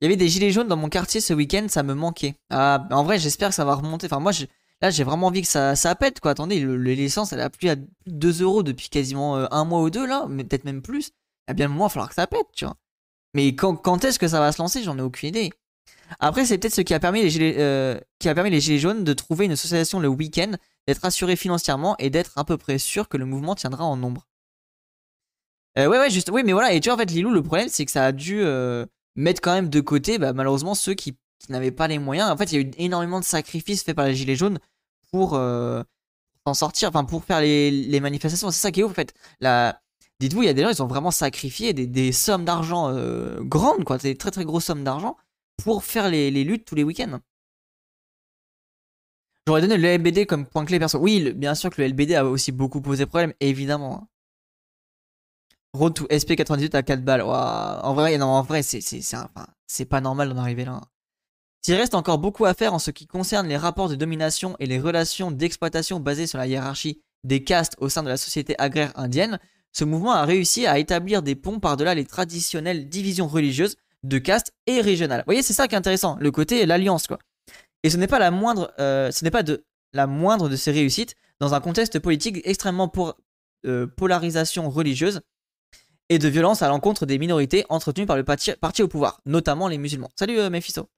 Il 0.00 0.04
y 0.04 0.06
avait 0.06 0.16
des 0.16 0.28
gilets 0.28 0.50
jaunes 0.50 0.68
dans 0.68 0.76
mon 0.76 0.88
quartier 0.88 1.20
ce 1.20 1.34
week-end, 1.34 1.66
ça 1.68 1.82
me 1.82 1.94
manquait. 1.94 2.34
Ah, 2.50 2.86
en 2.90 3.04
vrai, 3.04 3.18
j'espère 3.18 3.50
que 3.50 3.54
ça 3.54 3.64
va 3.64 3.74
remonter. 3.74 4.06
Enfin, 4.06 4.18
moi, 4.18 4.32
là, 4.80 4.90
j'ai 4.90 5.04
vraiment 5.04 5.26
envie 5.26 5.42
que 5.42 5.48
ça, 5.48 5.76
ça 5.76 5.94
pète, 5.94 6.20
quoi. 6.20 6.30
Attendez, 6.30 6.60
l'essence, 6.60 7.32
elle 7.32 7.40
a 7.40 7.50
plus 7.50 7.68
à 7.68 7.76
2 8.06 8.42
euros 8.42 8.62
depuis 8.62 8.88
quasiment 8.88 9.36
euh, 9.36 9.46
un 9.50 9.64
mois 9.64 9.82
ou 9.82 9.90
deux, 9.90 10.06
là, 10.06 10.26
mais 10.28 10.44
peut-être 10.44 10.64
même 10.64 10.80
plus. 10.82 11.12
A 11.48 11.52
bien 11.52 11.68
le 11.68 11.74
mois, 11.74 11.86
il 11.86 11.88
va 11.88 11.92
falloir 11.92 12.08
que 12.08 12.14
ça 12.14 12.26
pète, 12.26 12.46
tu 12.54 12.64
vois. 12.64 12.76
Mais 13.34 13.54
quand, 13.56 14.04
est-ce 14.04 14.18
que 14.18 14.28
ça 14.28 14.40
va 14.40 14.52
se 14.52 14.62
lancer? 14.62 14.82
J'en 14.82 14.96
ai 14.96 15.02
aucune 15.02 15.30
idée. 15.30 15.52
Après, 16.20 16.46
c'est 16.46 16.58
peut-être 16.58 16.74
ce 16.74 16.80
qui 16.80 16.94
a, 16.94 17.00
permis 17.00 17.22
les 17.22 17.30
gilets, 17.30 17.56
euh, 17.58 17.98
qui 18.18 18.28
a 18.28 18.34
permis 18.34 18.50
les 18.50 18.60
Gilets 18.60 18.78
jaunes 18.78 19.04
de 19.04 19.12
trouver 19.12 19.46
une 19.46 19.52
association 19.52 19.98
le 19.98 20.08
week-end, 20.08 20.52
d'être 20.86 21.04
assurés 21.04 21.34
financièrement 21.34 21.96
et 21.98 22.10
d'être 22.10 22.38
à 22.38 22.44
peu 22.44 22.56
près 22.56 22.78
sûr 22.78 23.08
que 23.08 23.16
le 23.16 23.24
mouvement 23.24 23.54
tiendra 23.54 23.84
en 23.84 23.96
nombre. 23.96 24.28
Euh, 25.78 25.88
ouais, 25.88 25.98
ouais, 25.98 26.10
juste, 26.10 26.30
oui, 26.30 26.42
mais 26.44 26.52
voilà. 26.52 26.72
Et 26.72 26.80
tu 26.80 26.88
vois, 26.88 26.94
en 26.94 26.98
fait, 26.98 27.10
Lilou, 27.10 27.30
le 27.30 27.42
problème, 27.42 27.68
c'est 27.68 27.84
que 27.84 27.90
ça 27.90 28.06
a 28.06 28.12
dû 28.12 28.40
euh, 28.42 28.86
mettre 29.16 29.40
quand 29.40 29.54
même 29.54 29.68
de 29.68 29.80
côté, 29.80 30.18
bah, 30.18 30.32
malheureusement, 30.32 30.74
ceux 30.74 30.94
qui, 30.94 31.16
n'avaient 31.50 31.72
pas 31.72 31.88
les 31.88 31.98
moyens. 31.98 32.30
En 32.30 32.38
fait, 32.38 32.52
il 32.52 32.54
y 32.54 32.58
a 32.58 32.60
eu 32.62 32.70
énormément 32.78 33.20
de 33.20 33.24
sacrifices 33.24 33.82
faits 33.82 33.94
par 33.94 34.06
les 34.06 34.14
Gilets 34.14 34.36
jaunes 34.36 34.58
pour 35.10 35.32
s'en 36.46 36.54
sortir, 36.54 36.88
enfin, 36.88 37.04
pour 37.04 37.22
faire 37.24 37.40
les, 37.40 37.70
les 37.70 38.00
manifestations. 38.00 38.50
C'est 38.50 38.60
ça 38.60 38.72
qui 38.72 38.80
est 38.80 38.82
ouf, 38.82 38.92
en 38.92 38.94
fait. 38.94 39.12
Dites-vous, 40.20 40.42
il 40.42 40.46
y 40.46 40.48
a 40.48 40.54
des 40.54 40.62
gens, 40.62 40.70
ils 40.70 40.82
ont 40.82 40.86
vraiment 40.86 41.10
sacrifié 41.10 41.72
des, 41.72 42.12
sommes 42.12 42.44
d'argent 42.44 42.88
euh, 42.88 43.40
grandes, 43.40 43.84
quoi, 43.84 43.98
des 43.98 44.16
très 44.16 44.30
très 44.30 44.44
grosses 44.44 44.66
sommes 44.66 44.84
d'argent 44.84 45.16
pour 45.62 45.84
faire 45.84 46.08
les, 46.08 46.30
luttes 46.44 46.64
tous 46.64 46.74
les 46.74 46.84
week-ends. 46.84 47.20
J'aurais 49.46 49.60
donné 49.60 49.76
le 49.76 49.96
LBD 49.98 50.26
comme 50.26 50.46
point 50.46 50.64
clé 50.64 50.78
perso. 50.78 50.98
Oui, 50.98 51.32
bien 51.32 51.54
sûr 51.54 51.70
que 51.70 51.82
le 51.82 51.88
LBD 51.88 52.14
a 52.14 52.24
aussi 52.24 52.50
beaucoup 52.50 52.80
posé 52.80 53.04
problème, 53.04 53.34
évidemment. 53.40 54.02
Hein. 54.02 54.08
Road 55.74 55.94
to 55.94 56.06
SP98 56.06 56.74
à 56.76 56.82
4 56.82 57.04
balles. 57.04 57.22
en 57.22 57.94
vrai, 57.94 58.16
non, 58.16 58.26
en 58.26 58.42
vrai, 58.42 58.62
c'est, 58.62 58.80
c'est, 58.80 59.84
pas 59.84 60.00
normal 60.00 60.30
d'en 60.30 60.38
arriver 60.38 60.64
là. 60.64 60.80
S'il 61.62 61.74
reste 61.74 61.94
encore 61.94 62.18
beaucoup 62.18 62.44
à 62.44 62.54
faire 62.54 62.74
en 62.74 62.78
ce 62.78 62.90
qui 62.90 63.06
concerne 63.06 63.48
les 63.48 63.56
rapports 63.56 63.88
de 63.88 63.94
domination 63.96 64.54
et 64.60 64.66
les 64.66 64.78
relations 64.78 65.30
d'exploitation 65.30 65.98
basées 65.98 66.26
sur 66.26 66.38
la 66.38 66.46
hiérarchie 66.46 67.02
des 67.24 67.42
castes 67.42 67.74
au 67.78 67.88
sein 67.88 68.02
de 68.02 68.08
la 68.08 68.16
société 68.16 68.54
agraire 68.58 68.92
indienne, 68.96 69.40
ce 69.74 69.84
mouvement 69.84 70.12
a 70.12 70.24
réussi 70.24 70.66
à 70.66 70.78
établir 70.78 71.22
des 71.22 71.34
ponts 71.34 71.60
par-delà 71.60 71.94
les 71.94 72.06
traditionnelles 72.06 72.88
divisions 72.88 73.28
religieuses 73.28 73.76
de 74.02 74.18
castes 74.18 74.54
et 74.66 74.80
régionales. 74.80 75.20
Vous 75.20 75.26
voyez, 75.26 75.42
c'est 75.42 75.52
ça 75.52 75.68
qui 75.68 75.74
est 75.74 75.78
intéressant, 75.78 76.16
le 76.20 76.30
côté 76.30 76.64
l'alliance, 76.64 77.06
quoi. 77.06 77.18
Et 77.82 77.90
ce 77.90 77.98
n'est 77.98 78.06
pas 78.06 78.18
la 78.18 78.30
moindre, 78.30 78.72
euh, 78.78 79.10
ce 79.10 79.24
n'est 79.24 79.30
pas 79.30 79.42
de 79.42 79.64
la 79.92 80.06
moindre 80.06 80.48
de 80.48 80.56
ces 80.56 80.70
réussites 80.70 81.14
dans 81.40 81.52
un 81.52 81.60
contexte 81.60 81.98
politique 81.98 82.40
extrêmement 82.44 82.88
pour 82.88 83.16
euh, 83.66 83.86
polarisation 83.86 84.70
religieuse 84.70 85.20
et 86.08 86.18
de 86.18 86.28
violence 86.28 86.62
à 86.62 86.68
l'encontre 86.68 87.06
des 87.06 87.18
minorités 87.18 87.64
entretenues 87.68 88.06
par 88.06 88.16
le 88.16 88.24
parti, 88.24 88.82
au 88.82 88.88
pouvoir, 88.88 89.20
notamment 89.26 89.68
les 89.68 89.78
musulmans. 89.78 90.10
Salut 90.16 90.38
euh, 90.38 90.50
Mephisto. 90.50 90.88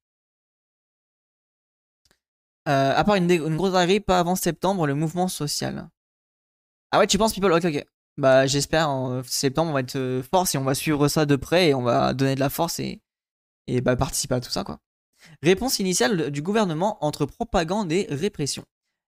Euh, 2.68 2.92
à 2.96 3.04
part 3.04 3.14
une, 3.14 3.56
grosse 3.56 3.74
arrivée, 3.74 4.00
pas 4.00 4.18
avant 4.18 4.34
septembre, 4.34 4.86
le 4.86 4.94
mouvement 4.94 5.28
social. 5.28 5.88
Ah 6.90 6.98
ouais, 6.98 7.06
tu 7.06 7.18
penses, 7.18 7.32
people 7.32 7.52
Ok, 7.52 7.64
ok. 7.64 7.86
Bah, 8.18 8.46
j'espère 8.46 8.88
en 8.88 9.22
septembre, 9.24 9.70
on 9.70 9.74
va 9.74 9.80
être 9.80 9.96
euh, 9.96 10.22
force 10.22 10.54
et 10.54 10.58
on 10.58 10.64
va 10.64 10.74
suivre 10.74 11.06
ça 11.08 11.26
de 11.26 11.36
près 11.36 11.68
et 11.68 11.74
on 11.74 11.82
va 11.82 12.14
donner 12.14 12.34
de 12.34 12.40
la 12.40 12.48
force 12.48 12.78
et, 12.78 13.02
et 13.66 13.80
bah, 13.82 13.94
participer 13.96 14.36
à 14.36 14.40
tout 14.40 14.50
ça, 14.50 14.64
quoi. 14.64 14.80
Réponse 15.42 15.78
initiale 15.80 16.30
du 16.30 16.40
gouvernement 16.40 17.04
entre 17.04 17.26
propagande 17.26 17.92
et 17.92 18.06
répression. 18.10 18.64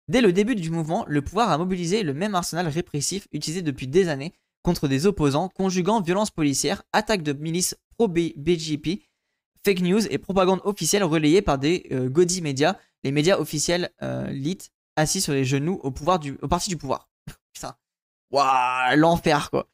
Dès 0.09 0.21
le 0.21 0.33
début 0.33 0.55
du 0.55 0.71
mouvement, 0.71 1.05
le 1.07 1.23
pouvoir 1.23 1.51
a 1.51 1.59
mobilisé 1.59 2.03
le 2.03 2.15
même 2.15 2.35
arsenal 2.35 2.67
répressif 2.67 3.29
utilisé 3.33 3.63
depuis 3.63 3.87
des 3.87 4.09
années 4.09 4.33
contre 4.63 4.89
des 4.89 5.07
opposants, 5.07 5.49
conjuguant 5.49 6.01
violence 6.01 6.31
policière, 6.31 6.83
attaques 6.93 7.23
de 7.23 7.33
milices 7.33 7.77
pro-BJP, 7.97 9.03
fake 9.65 9.81
news 9.81 10.07
et 10.11 10.19
propagande 10.19 10.61
officielle 10.65 11.05
relayée 11.05 11.43
par 11.43 11.59
des 11.59 11.87
euh, 11.93 12.11
médias, 12.43 12.77
les 13.05 13.13
médias 13.13 13.39
officiels 13.39 13.91
euh, 14.03 14.55
assis 14.97 15.21
sur 15.21 15.33
les 15.33 15.45
genoux 15.45 15.81
au, 15.83 15.89
au 15.89 16.49
parti 16.49 16.69
du 16.69 16.77
pouvoir. 16.77 17.09
Putain. 17.53 17.75
Waouh, 18.31 18.97
l'enfer 18.97 19.51
quoi. 19.51 19.69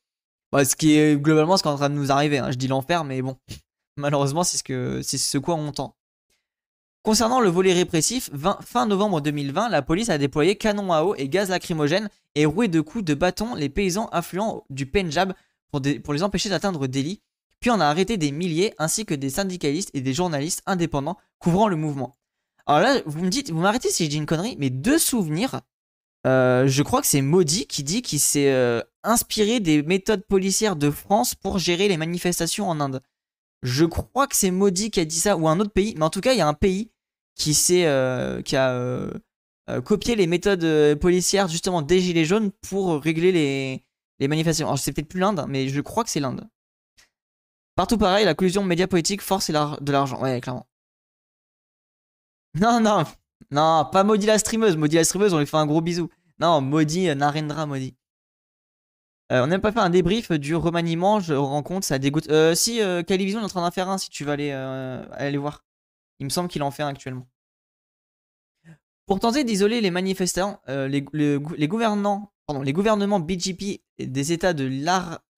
Bah, 0.53 0.65
ce 0.65 0.77
qui 0.77 0.97
est 0.97 1.21
globalement 1.21 1.57
ce 1.57 1.63
qui 1.63 1.69
est 1.69 1.73
en 1.73 1.77
train 1.77 1.91
de 1.91 1.95
nous 1.95 2.13
arriver. 2.13 2.39
Hein. 2.39 2.51
Je 2.51 2.57
dis 2.57 2.69
l'enfer, 2.69 3.05
mais 3.05 3.23
bon. 3.23 3.37
Malheureusement, 3.97 4.45
c'est 4.45 4.57
ce, 4.57 4.63
que, 4.63 5.03
c'est 5.03 5.19
ce 5.19 5.39
quoi 5.39 5.55
on. 5.55 5.73
Concernant 7.03 7.41
le 7.41 7.49
volet 7.49 7.73
répressif, 7.73 8.31
fin 8.63 8.87
novembre 8.87 9.21
2020, 9.21 9.69
la 9.69 9.83
police 9.83 10.09
a 10.09 10.19
déployé 10.19 10.57
canons 10.57 10.93
à 10.93 11.03
eau 11.03 11.15
et 11.17 11.29
gaz 11.29 11.51
lacrymogène 11.51 12.09
et 12.35 12.47
roué 12.47 12.69
de 12.69 12.81
coups 12.81 13.05
de 13.05 13.15
bâton 13.15 13.55
les 13.55 13.69
paysans 13.69 14.09
influents 14.13 14.65
du 14.71 14.87
Punjab 14.87 15.35
pour, 15.71 15.83
pour 16.03 16.15
les 16.15 16.23
empêcher 16.23 16.49
d'atteindre 16.49 16.87
Delhi, 16.87 17.21
puis 17.61 17.71
on 17.71 17.81
a 17.81 17.87
arrêté 17.87 18.17
des 18.17 18.31
milliers 18.31 18.75
ainsi 18.79 19.07
que 19.07 19.15
des 19.15 19.31
syndicalistes 19.31 19.91
et 19.93 20.01
des 20.01 20.15
journalistes 20.15 20.63
indépendants 20.67 21.19
couvrant 21.39 21.69
le 21.69 21.77
mouvement. 21.77 22.15
Alors 22.67 22.81
là, 22.81 23.01
vous 23.07 23.25
me 23.25 23.31
dites, 23.31 23.51
vous 23.51 23.61
m'arrêtez 23.61 23.91
si 23.91 24.05
je 24.05 24.11
dis 24.11 24.17
une 24.17 24.27
connerie, 24.27 24.57
mais 24.59 24.71
deux 24.71 24.99
souvenirs, 24.99 25.61
euh, 26.27 26.67
je 26.67 26.83
crois 26.83 27.01
que 27.01 27.07
c'est 27.07 27.21
Modi 27.21 27.67
qui 27.67 27.83
dit 27.83 28.03
qu'il 28.03 28.21
s'est 28.21 28.53
euh, 28.53 28.81
inspiré 29.03 29.61
des 29.61 29.83
méthodes 29.83 30.25
policières 30.25 30.77
de 30.77 30.91
France 30.91 31.35
pour 31.35 31.59
gérer 31.59 31.89
les 31.89 31.97
manifestations 31.97 32.69
en 32.69 32.81
Inde. 32.81 33.03
Je 33.63 33.85
crois 33.85 34.27
que 34.27 34.37
c'est 34.37 34.51
Modi 34.51 34.91
qui 34.91 35.01
a 35.01 35.05
dit 35.05 35.19
ça, 35.19 35.37
ou 35.37 35.49
un 35.49 35.61
autre 35.61 35.73
pays, 35.73 35.95
mais 35.97 36.05
en 36.05 36.11
tout 36.11 36.21
cas, 36.21 36.33
il 36.33 36.39
y 36.39 36.43
a 36.43 36.49
un 36.49 36.55
pays 36.55 36.91
qui, 37.35 37.57
euh, 37.85 38.43
qui 38.43 38.57
a 38.57 38.73
euh, 38.73 39.11
copié 39.85 40.17
les 40.17 40.27
méthodes 40.27 40.99
policières 40.99 41.49
justement 41.49 41.83
des 41.83 42.01
Gilets 42.01 42.25
jaunes 42.25 42.51
pour 42.69 43.03
régler 43.03 43.33
les, 43.33 43.85
les 44.19 44.29
manifestations. 44.29 44.67
Alors, 44.67 44.79
c'est 44.79 44.93
peut-être 44.93 45.09
plus 45.09 45.21
l'Inde, 45.21 45.45
mais 45.49 45.69
je 45.69 45.81
crois 45.81 46.05
que 46.05 46.11
c'est 46.11 46.21
l'Inde. 46.21 46.49
Partout 47.75 47.99
pareil, 47.99 48.25
la 48.25 48.35
collusion 48.35 48.63
média 48.63 48.87
politique 48.87 49.21
force 49.21 49.51
de 49.51 49.93
l'argent. 49.93 50.23
Ouais, 50.23 50.41
clairement. 50.41 50.67
Non, 52.55 52.81
non, 52.81 53.05
non, 53.51 53.85
pas 53.91 54.05
maudit 54.05 54.27
la 54.27 54.39
streameuse. 54.39 54.77
Maudit 54.77 54.97
la 54.97 55.05
streameuse, 55.05 55.35
on 55.35 55.39
lui 55.39 55.47
fait 55.47 55.57
un 55.57 55.67
gros 55.67 55.81
bisou. 55.81 56.09
Non, 56.41 56.61
maudit 56.61 57.15
Narendra, 57.15 57.67
maudit. 57.67 57.95
on 59.31 59.47
n'a 59.47 59.59
pas 59.59 59.73
fait 59.73 59.81
un 59.81 59.91
débrief 59.91 60.33
du 60.33 60.55
remaniement, 60.55 61.21
je 61.21 61.35
rends 61.35 61.63
compte, 61.63 61.85
ça 61.85 61.99
dégoûte. 61.99 62.29
Euh, 62.31 62.55
si, 62.55 62.81
euh, 62.81 63.03
Calivision 63.03 63.41
est 63.41 63.45
en 63.45 63.49
train 63.49 63.63
d'en 63.63 63.71
faire 63.71 63.89
un, 63.89 63.99
si 63.99 64.11
tu 64.11 64.25
vas 64.25 64.33
aller, 64.33 65.39
voir. 65.39 65.65
Il 66.21 66.25
me 66.25 66.31
semble 66.31 66.49
qu'il 66.49 66.63
en 66.63 66.71
fait 66.71 66.83
un 66.83 66.89
actuellement. 66.89 67.27
Pour 69.07 69.21
tenter 69.21 69.45
d'isoler 69.45 69.81
les 69.81 69.91
manifestants, 69.91 70.61
euh, 70.69 70.89
les, 70.89 71.03
pardon, 71.03 72.63
les 72.63 72.73
gouvernements 72.73 73.21
BJP 73.21 73.83
des 73.99 74.33
États 74.33 74.55
de 74.55 74.65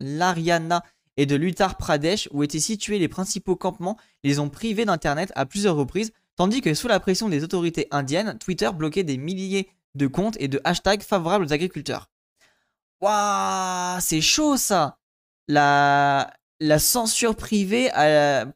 l'Ariana 0.01 0.85
et 1.17 1.27
de 1.27 1.35
l'Uttar 1.35 1.77
Pradesh, 1.77 2.29
où 2.33 2.43
étaient 2.43 2.61
situés 2.61 2.99
les 2.99 3.09
principaux 3.09 3.57
campements, 3.57 3.97
les 4.23 4.39
ont 4.39 4.51
privés 4.51 4.85
d'Internet 4.85 5.33
à 5.35 5.47
plusieurs 5.47 5.75
reprises, 5.75 6.13
tandis 6.37 6.61
que 6.61 6.75
sous 6.75 6.89
la 6.89 7.01
pression 7.01 7.29
des 7.29 7.43
autorités 7.43 7.89
indiennes, 7.91 8.39
Twitter 8.39 8.71
bloquait 8.75 9.05
des 9.05 9.17
milliers 9.17 9.71
de 9.95 10.07
comptes 10.07 10.37
et 10.39 10.49
de 10.49 10.61
hashtags 10.65 11.03
favorables 11.03 11.47
aux 11.47 11.53
agriculteurs. 11.53 12.11
Waouh, 13.01 14.01
c'est 14.01 14.21
chaud 14.21 14.57
ça 14.57 14.99
La, 15.49 16.33
la 16.61 16.79
censure 16.79 17.37
privée 17.37 17.91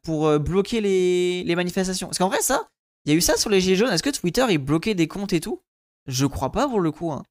pour 0.02 0.26
euh, 0.26 0.38
bloquer 0.38 0.80
les, 0.80 1.54
manifestations. 1.54 2.08
Parce 2.08 2.18
qu'en 2.18 2.28
vrai, 2.28 2.40
ça, 2.40 2.68
il 3.04 3.12
y 3.12 3.14
a 3.14 3.16
eu 3.18 3.20
ça 3.20 3.36
sur 3.36 3.50
les 3.50 3.60
Gilets 3.60 3.76
jaunes. 3.76 3.92
Est-ce 3.92 4.02
que 4.02 4.10
Twitter, 4.10 4.44
il 4.50 4.58
bloquait 4.58 4.94
des 4.94 5.08
comptes 5.08 5.32
et 5.32 5.40
tout? 5.40 5.62
Je 6.06 6.26
crois 6.26 6.52
pas 6.52 6.68
pour 6.68 6.80
le 6.80 6.90
coup. 6.90 7.12
Hein. 7.12 7.24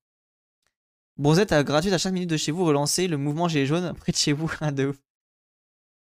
Bronzette 1.18 1.54
gratuite 1.66 1.94
à 1.94 1.98
chaque 1.98 2.14
minute 2.14 2.30
de 2.30 2.38
chez 2.38 2.52
vous 2.52 2.64
relancé 2.64 3.08
le 3.08 3.18
mouvement 3.18 3.48
Gilets 3.48 3.66
jaunes 3.66 3.94
près 4.00 4.12
de 4.12 4.18
chez 4.18 4.34
vous. 4.34 4.50
de 4.72 4.88
ouf. 4.88 4.98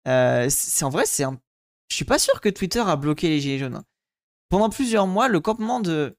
Euh, 0.08 0.48
c'est 0.50 0.84
en 0.84 0.90
vrai, 0.90 1.06
c'est 1.06 1.24
un... 1.24 1.40
Je 1.90 1.96
suis 1.96 2.06
pas 2.06 2.20
sûr 2.20 2.42
que 2.42 2.50
Twitter 2.50 2.80
a 2.80 2.96
bloqué 2.96 3.30
les 3.30 3.40
Gilets 3.40 3.60
jaunes. 3.60 3.76
Hein. 3.76 3.86
Pendant 4.54 4.70
plusieurs 4.70 5.08
mois, 5.08 5.30
le 5.30 5.40
campement 5.40 5.80
de... 5.80 6.16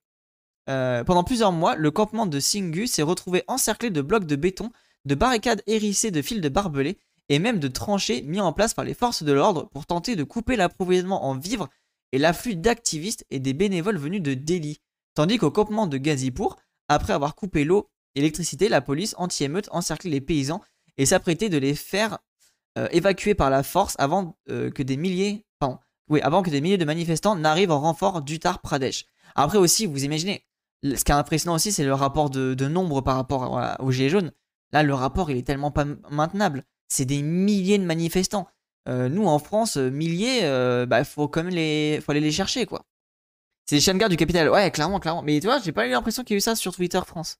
Euh, 0.68 1.04
pendant 1.04 1.22
plusieurs 1.22 1.52
mois, 1.52 1.76
le 1.76 1.92
campement 1.92 2.26
de 2.26 2.40
Singu 2.40 2.88
s'est 2.88 3.04
retrouvé 3.04 3.44
encerclé 3.46 3.90
de 3.90 4.02
blocs 4.02 4.26
de 4.26 4.34
béton, 4.34 4.72
de 5.04 5.14
barricades 5.14 5.62
hérissées 5.68 6.10
de 6.10 6.20
fils 6.20 6.40
de 6.40 6.48
barbelés 6.48 6.98
et 7.28 7.38
même 7.38 7.60
de 7.60 7.68
tranchées 7.68 8.22
mis 8.22 8.40
en 8.40 8.52
place 8.52 8.74
par 8.74 8.84
les 8.84 8.94
forces 8.94 9.22
de 9.22 9.32
l'ordre 9.32 9.68
pour 9.72 9.86
tenter 9.86 10.16
de 10.16 10.24
couper 10.24 10.56
l'approvisionnement 10.56 11.24
en 11.24 11.38
vivres 11.38 11.68
et 12.10 12.18
l'afflux 12.18 12.56
d'activistes 12.56 13.24
et 13.30 13.38
des 13.38 13.52
bénévoles 13.52 13.98
venus 13.98 14.20
de 14.20 14.34
Delhi. 14.34 14.80
Tandis 15.14 15.38
qu'au 15.38 15.52
campement 15.52 15.86
de 15.86 15.96
Gazipur, 15.96 16.56
après 16.88 17.12
avoir 17.12 17.36
coupé 17.36 17.62
l'eau 17.62 17.88
et 18.16 18.18
l'électricité, 18.18 18.68
la 18.68 18.80
police 18.80 19.14
anti-émeute 19.16 19.68
encerclait 19.70 20.10
les 20.10 20.20
paysans 20.20 20.60
et 20.96 21.06
s'apprêtait 21.06 21.50
de 21.50 21.58
les 21.58 21.76
faire 21.76 22.18
euh, 22.78 22.88
évacuer 22.90 23.36
par 23.36 23.48
la 23.48 23.62
force 23.62 23.94
avant 24.00 24.36
euh, 24.50 24.72
que 24.72 24.82
des 24.82 24.96
milliers, 24.96 25.46
oui, 26.08 26.20
avant 26.22 26.42
que 26.42 26.50
des 26.50 26.60
milliers 26.60 26.78
de 26.78 26.84
manifestants 26.84 27.36
n'arrivent 27.36 27.70
en 27.70 27.80
renfort 27.80 28.22
d'Uttar 28.22 28.60
Pradesh. 28.60 29.06
Après 29.34 29.58
aussi, 29.58 29.86
vous 29.86 30.04
imaginez, 30.04 30.44
ce 30.82 31.02
qui 31.04 31.12
est 31.12 31.14
impressionnant 31.14 31.54
aussi, 31.54 31.72
c'est 31.72 31.84
le 31.84 31.94
rapport 31.94 32.30
de, 32.30 32.54
nombre 32.68 33.00
par 33.00 33.16
rapport 33.16 33.78
aux 33.80 33.90
Gilets 33.90 34.10
jaunes. 34.10 34.32
Là, 34.72 34.82
le 34.82 34.94
rapport, 34.94 35.30
il 35.30 35.36
est 35.36 35.46
tellement 35.46 35.70
pas 35.70 35.86
maintenable 36.10 36.64
c'est 36.88 37.04
des 37.04 37.22
milliers 37.22 37.78
de 37.78 37.84
manifestants. 37.84 38.48
Euh, 38.88 39.08
nous, 39.08 39.26
en 39.26 39.38
France, 39.38 39.76
euh, 39.76 39.90
milliers, 39.90 40.40
il 40.40 40.44
euh, 40.44 40.86
bah, 40.86 41.04
faut 41.04 41.28
quand 41.28 41.42
même 41.42 41.54
les, 41.54 42.00
faut 42.02 42.12
aller 42.12 42.20
les 42.20 42.30
chercher, 42.30 42.66
quoi. 42.66 42.84
C'est 43.66 43.76
les 43.76 43.80
chiens 43.80 43.94
de 43.94 43.98
garde 43.98 44.12
du 44.12 44.16
capital. 44.16 44.50
Ouais, 44.50 44.70
clairement, 44.70 45.00
clairement. 45.00 45.22
Mais 45.22 45.40
tu 45.40 45.46
vois, 45.46 45.58
j'ai 45.58 45.72
pas 45.72 45.86
eu 45.86 45.90
l'impression 45.90 46.22
qu'il 46.22 46.34
y 46.34 46.36
a 46.36 46.38
eu 46.38 46.42
ça 46.42 46.54
sur 46.54 46.74
Twitter 46.74 47.00
France. 47.06 47.38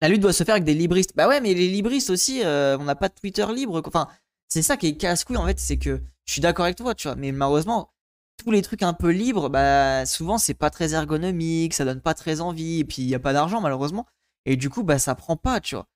La 0.00 0.08
lutte 0.08 0.20
doit 0.20 0.32
se 0.32 0.44
faire 0.44 0.54
avec 0.54 0.64
des 0.64 0.74
libristes. 0.74 1.12
Bah 1.14 1.28
ouais, 1.28 1.40
mais 1.40 1.54
les 1.54 1.68
libristes 1.68 2.10
aussi, 2.10 2.40
on 2.44 2.84
n'a 2.84 2.94
pas 2.94 3.08
de 3.08 3.14
Twitter 3.14 3.46
libre. 3.54 3.82
Enfin, 3.86 4.08
c'est 4.48 4.62
ça 4.62 4.76
qui 4.76 4.88
est 4.88 4.96
casse-couille 4.96 5.36
en 5.36 5.46
fait, 5.46 5.58
c'est 5.58 5.78
que 5.78 6.02
je 6.26 6.32
suis 6.32 6.40
d'accord 6.40 6.64
avec 6.64 6.76
toi, 6.76 6.94
tu 6.94 7.08
vois. 7.08 7.16
Mais 7.16 7.32
malheureusement, 7.32 7.90
tous 8.42 8.50
les 8.50 8.62
trucs 8.62 8.82
un 8.82 8.92
peu 8.92 9.10
libres, 9.10 9.48
bah 9.48 10.06
souvent 10.06 10.38
c'est 10.38 10.54
pas 10.54 10.70
très 10.70 10.94
ergonomique, 10.94 11.74
ça 11.74 11.84
donne 11.84 12.00
pas 12.00 12.14
très 12.14 12.40
envie, 12.40 12.80
et 12.80 12.84
puis 12.84 13.02
il 13.02 13.08
y 13.08 13.14
a 13.14 13.18
pas 13.18 13.32
d'argent 13.32 13.60
malheureusement. 13.60 14.06
Et 14.46 14.56
du 14.56 14.70
coup, 14.70 14.82
bah 14.84 14.98
ça 14.98 15.14
prend 15.14 15.36
pas, 15.36 15.60
tu 15.60 15.74
vois. 15.74 15.86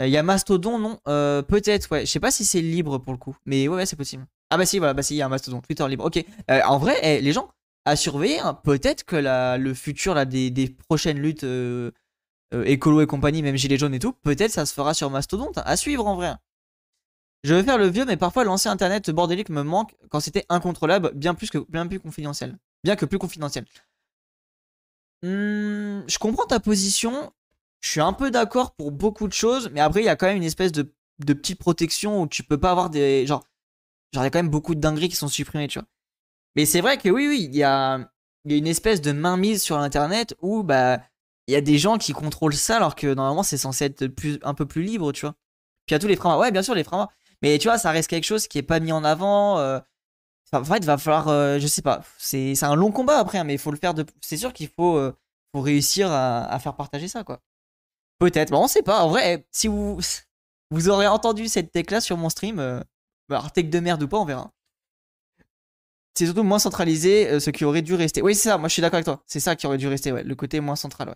Il 0.00 0.04
euh, 0.04 0.08
y 0.08 0.16
a 0.16 0.22
Mastodon, 0.22 0.78
non 0.78 1.00
euh, 1.08 1.42
Peut-être, 1.42 1.90
ouais. 1.90 2.06
Je 2.06 2.10
sais 2.10 2.20
pas 2.20 2.30
si 2.30 2.44
c'est 2.44 2.60
libre 2.60 2.98
pour 2.98 3.12
le 3.12 3.18
coup. 3.18 3.36
Mais 3.46 3.66
ouais, 3.68 3.84
c'est 3.86 3.96
possible. 3.96 4.26
Ah 4.50 4.56
bah 4.56 4.64
si, 4.64 4.78
voilà, 4.78 4.94
bah 4.94 5.02
si, 5.02 5.14
il 5.14 5.18
y 5.18 5.22
a 5.22 5.28
Mastodon. 5.28 5.60
Twitter 5.60 5.86
libre. 5.88 6.04
Ok. 6.04 6.24
Euh, 6.50 6.60
en 6.64 6.78
vrai, 6.78 6.98
eh, 7.02 7.20
les 7.20 7.32
gens, 7.32 7.48
à 7.84 7.96
surveiller, 7.96 8.38
hein, 8.38 8.54
peut-être 8.54 9.04
que 9.04 9.16
le 9.56 9.74
futur 9.74 10.14
là, 10.14 10.24
des, 10.24 10.50
des 10.50 10.68
prochaines 10.68 11.18
luttes 11.18 11.44
écolo 12.52 13.00
et 13.00 13.06
compagnie, 13.06 13.42
même 13.42 13.56
Gilets 13.56 13.76
jaunes 13.76 13.94
et 13.94 13.98
tout, 13.98 14.12
peut-être 14.12 14.52
ça 14.52 14.66
se 14.66 14.74
fera 14.74 14.94
sur 14.94 15.10
Mastodon. 15.10 15.50
À 15.56 15.76
suivre 15.76 16.06
en 16.06 16.14
vrai. 16.14 16.34
Je 17.44 17.54
veux 17.54 17.62
faire 17.62 17.78
le 17.78 17.86
vieux, 17.86 18.04
mais 18.04 18.16
parfois 18.16 18.44
l'ancien 18.44 18.72
internet 18.72 19.10
bordélique 19.10 19.48
me 19.48 19.62
manque 19.62 19.94
quand 20.10 20.20
c'était 20.20 20.44
incontrôlable, 20.48 21.12
bien 21.14 21.34
plus 21.34 21.50
que 21.50 21.58
bien 21.68 21.86
plus 21.86 22.00
confidentiel. 22.00 22.58
Bien 22.84 22.96
que 22.96 23.06
plus 23.06 23.18
confidentiel. 23.18 23.64
Hmm, 25.22 26.02
je 26.06 26.18
comprends 26.18 26.46
ta 26.46 26.60
position. 26.60 27.32
Je 27.80 27.90
suis 27.90 28.00
un 28.00 28.12
peu 28.12 28.30
d'accord 28.30 28.74
pour 28.74 28.90
beaucoup 28.92 29.28
de 29.28 29.32
choses, 29.32 29.70
mais 29.72 29.80
après, 29.80 30.00
il 30.00 30.06
y 30.06 30.08
a 30.08 30.16
quand 30.16 30.26
même 30.26 30.36
une 30.36 30.42
espèce 30.44 30.72
de, 30.72 30.92
de 31.20 31.32
petite 31.32 31.58
protection 31.58 32.22
où 32.22 32.26
tu 32.28 32.42
peux 32.42 32.58
pas 32.58 32.70
avoir 32.70 32.90
des. 32.90 33.26
Genre, 33.26 33.44
il 34.14 34.18
y 34.18 34.20
a 34.20 34.30
quand 34.30 34.38
même 34.38 34.50
beaucoup 34.50 34.74
de 34.74 34.80
dingueries 34.80 35.08
qui 35.08 35.16
sont 35.16 35.28
supprimées, 35.28 35.68
tu 35.68 35.78
vois. 35.78 35.88
Mais 36.56 36.66
c'est 36.66 36.80
vrai 36.80 36.98
que 36.98 37.08
oui, 37.08 37.28
oui, 37.28 37.48
il 37.50 37.56
y 37.56 37.62
a, 37.62 37.98
y 38.46 38.54
a 38.54 38.56
une 38.56 38.66
espèce 38.66 39.00
de 39.00 39.12
mainmise 39.12 39.62
sur 39.62 39.78
Internet 39.78 40.34
où, 40.42 40.62
bah, 40.64 41.00
il 41.46 41.54
y 41.54 41.56
a 41.56 41.60
des 41.60 41.78
gens 41.78 41.98
qui 41.98 42.12
contrôlent 42.12 42.54
ça 42.54 42.76
alors 42.76 42.96
que 42.96 43.12
normalement, 43.14 43.42
c'est 43.42 43.58
censé 43.58 43.86
être 43.86 44.08
plus, 44.08 44.38
un 44.42 44.54
peu 44.54 44.66
plus 44.66 44.82
libre, 44.82 45.12
tu 45.12 45.22
vois. 45.22 45.34
Puis 45.86 45.92
il 45.92 45.94
y 45.94 45.96
a 45.96 45.98
tous 46.00 46.08
les 46.08 46.16
frameworks. 46.16 46.42
Ouais, 46.42 46.52
bien 46.52 46.62
sûr, 46.62 46.74
les 46.74 46.84
frameworks. 46.84 47.12
Mais 47.42 47.58
tu 47.58 47.68
vois, 47.68 47.78
ça 47.78 47.90
reste 47.90 48.10
quelque 48.10 48.24
chose 48.24 48.48
qui 48.48 48.58
est 48.58 48.62
pas 48.62 48.80
mis 48.80 48.92
en 48.92 49.04
avant. 49.04 49.58
Euh, 49.58 49.80
En 50.52 50.64
fait, 50.64 50.78
il 50.78 50.86
va 50.86 50.98
falloir, 50.98 51.28
euh, 51.28 51.58
je 51.58 51.66
sais 51.66 51.82
pas, 51.82 52.02
c'est 52.18 52.62
un 52.64 52.74
long 52.74 52.92
combat 52.92 53.18
après, 53.18 53.38
hein, 53.38 53.44
mais 53.44 53.54
il 53.54 53.58
faut 53.58 53.70
le 53.70 53.76
faire 53.78 53.94
de. 53.94 54.04
C'est 54.22 54.36
sûr 54.38 54.52
qu'il 54.52 54.68
faut, 54.68 54.96
euh, 54.96 55.14
réussir 55.54 56.10
à, 56.12 56.58
faire 56.60 56.74
partager 56.76 57.08
ça, 57.08 57.24
quoi. 57.24 57.40
Peut-être, 58.18 58.50
bon, 58.52 58.64
on 58.64 58.68
sait 58.68 58.82
pas. 58.82 59.02
En 59.04 59.08
vrai, 59.10 59.46
si 59.52 59.68
vous, 59.68 59.98
vous 60.70 60.88
aurez 60.90 61.06
entendu 61.08 61.48
cette 61.48 61.72
tech-là 61.72 62.00
sur 62.00 62.16
mon 62.16 62.30
stream, 62.30 62.60
euh, 62.60 62.80
alors 63.30 63.52
tech 63.52 63.66
de 63.70 63.80
merde 63.80 64.02
ou 64.02 64.08
pas, 64.08 64.18
on 64.18 64.24
verra. 64.24 64.52
C'est 66.14 66.26
surtout 66.26 66.42
moins 66.42 66.58
centralisé, 66.58 67.38
ce 67.40 67.50
qui 67.50 67.64
aurait 67.64 67.82
dû 67.82 67.94
rester. 67.94 68.22
Oui, 68.22 68.34
c'est 68.34 68.48
ça, 68.48 68.58
moi 68.58 68.68
je 68.68 68.72
suis 68.74 68.82
d'accord 68.82 68.96
avec 68.96 69.04
toi. 69.04 69.22
C'est 69.26 69.40
ça 69.40 69.54
qui 69.56 69.66
aurait 69.66 69.78
dû 69.78 69.86
rester, 69.88 70.10
ouais, 70.12 70.24
le 70.24 70.34
côté 70.34 70.60
moins 70.60 70.76
central, 70.76 71.10
ouais. 71.10 71.14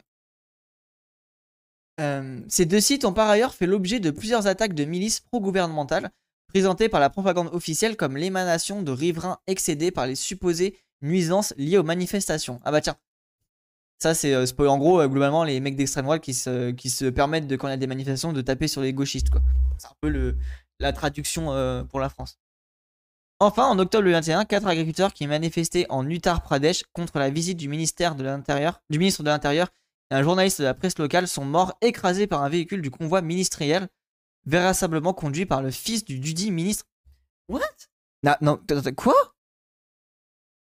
Ces 2.48 2.66
deux 2.66 2.80
sites 2.80 3.04
ont 3.04 3.12
par 3.12 3.28
ailleurs 3.28 3.54
fait 3.54 3.66
l'objet 3.66 4.00
de 4.00 4.10
plusieurs 4.10 4.46
attaques 4.46 4.74
de 4.74 4.84
milices 4.84 5.20
pro-gouvernementales 5.20 6.10
présenté 6.52 6.88
par 6.88 7.00
la 7.00 7.10
propagande 7.10 7.48
officielle 7.52 7.96
comme 7.96 8.16
l'émanation 8.16 8.82
de 8.82 8.92
riverains 8.92 9.38
excédés 9.46 9.90
par 9.90 10.06
les 10.06 10.14
supposées 10.14 10.78
nuisances 11.00 11.54
liées 11.56 11.78
aux 11.78 11.82
manifestations. 11.82 12.60
Ah 12.64 12.70
bah 12.70 12.80
tiens, 12.80 12.96
ça 13.98 14.14
c'est 14.14 14.34
euh, 14.34 14.46
en 14.58 14.78
gros 14.78 15.00
euh, 15.00 15.08
globalement 15.08 15.44
les 15.44 15.60
mecs 15.60 15.76
d'extrême 15.76 16.04
droite 16.04 16.22
qui 16.22 16.34
se, 16.34 16.70
qui 16.70 16.90
se 16.90 17.06
permettent 17.06 17.46
de 17.46 17.56
quand 17.56 17.68
il 17.68 17.70
y 17.70 17.74
a 17.74 17.78
des 17.78 17.86
manifestations 17.86 18.32
de 18.32 18.42
taper 18.42 18.68
sur 18.68 18.82
les 18.82 18.92
gauchistes. 18.92 19.28
C'est 19.78 19.88
un 19.88 19.96
peu 20.00 20.08
le, 20.08 20.36
la 20.78 20.92
traduction 20.92 21.52
euh, 21.52 21.84
pour 21.84 22.00
la 22.00 22.08
France. 22.10 22.38
Enfin, 23.40 23.66
en 23.66 23.78
octobre 23.78 24.04
2021, 24.04 24.44
quatre 24.44 24.68
agriculteurs 24.68 25.12
qui 25.12 25.26
manifestaient 25.26 25.86
en 25.88 26.08
Uttar 26.08 26.42
Pradesh 26.42 26.84
contre 26.92 27.18
la 27.18 27.28
visite 27.30 27.58
du 27.58 27.68
ministère 27.68 28.14
de 28.14 28.24
du 28.90 28.98
ministre 28.98 29.24
de 29.24 29.30
l'Intérieur 29.30 29.68
et 30.12 30.14
un 30.14 30.22
journaliste 30.22 30.58
de 30.60 30.64
la 30.64 30.74
presse 30.74 30.98
locale 30.98 31.26
sont 31.26 31.46
morts 31.46 31.72
écrasés 31.80 32.26
par 32.26 32.42
un 32.42 32.50
véhicule 32.50 32.82
du 32.82 32.90
convoi 32.90 33.22
ministériel 33.22 33.88
véritablement 34.44 35.14
conduit 35.14 35.46
par 35.46 35.62
le 35.62 35.70
fils 35.70 36.04
du 36.04 36.18
dudit 36.18 36.50
ministre. 36.50 36.84
What? 37.48 37.62
Non, 38.22 38.34
non, 38.42 38.60
quoi? 38.94 39.14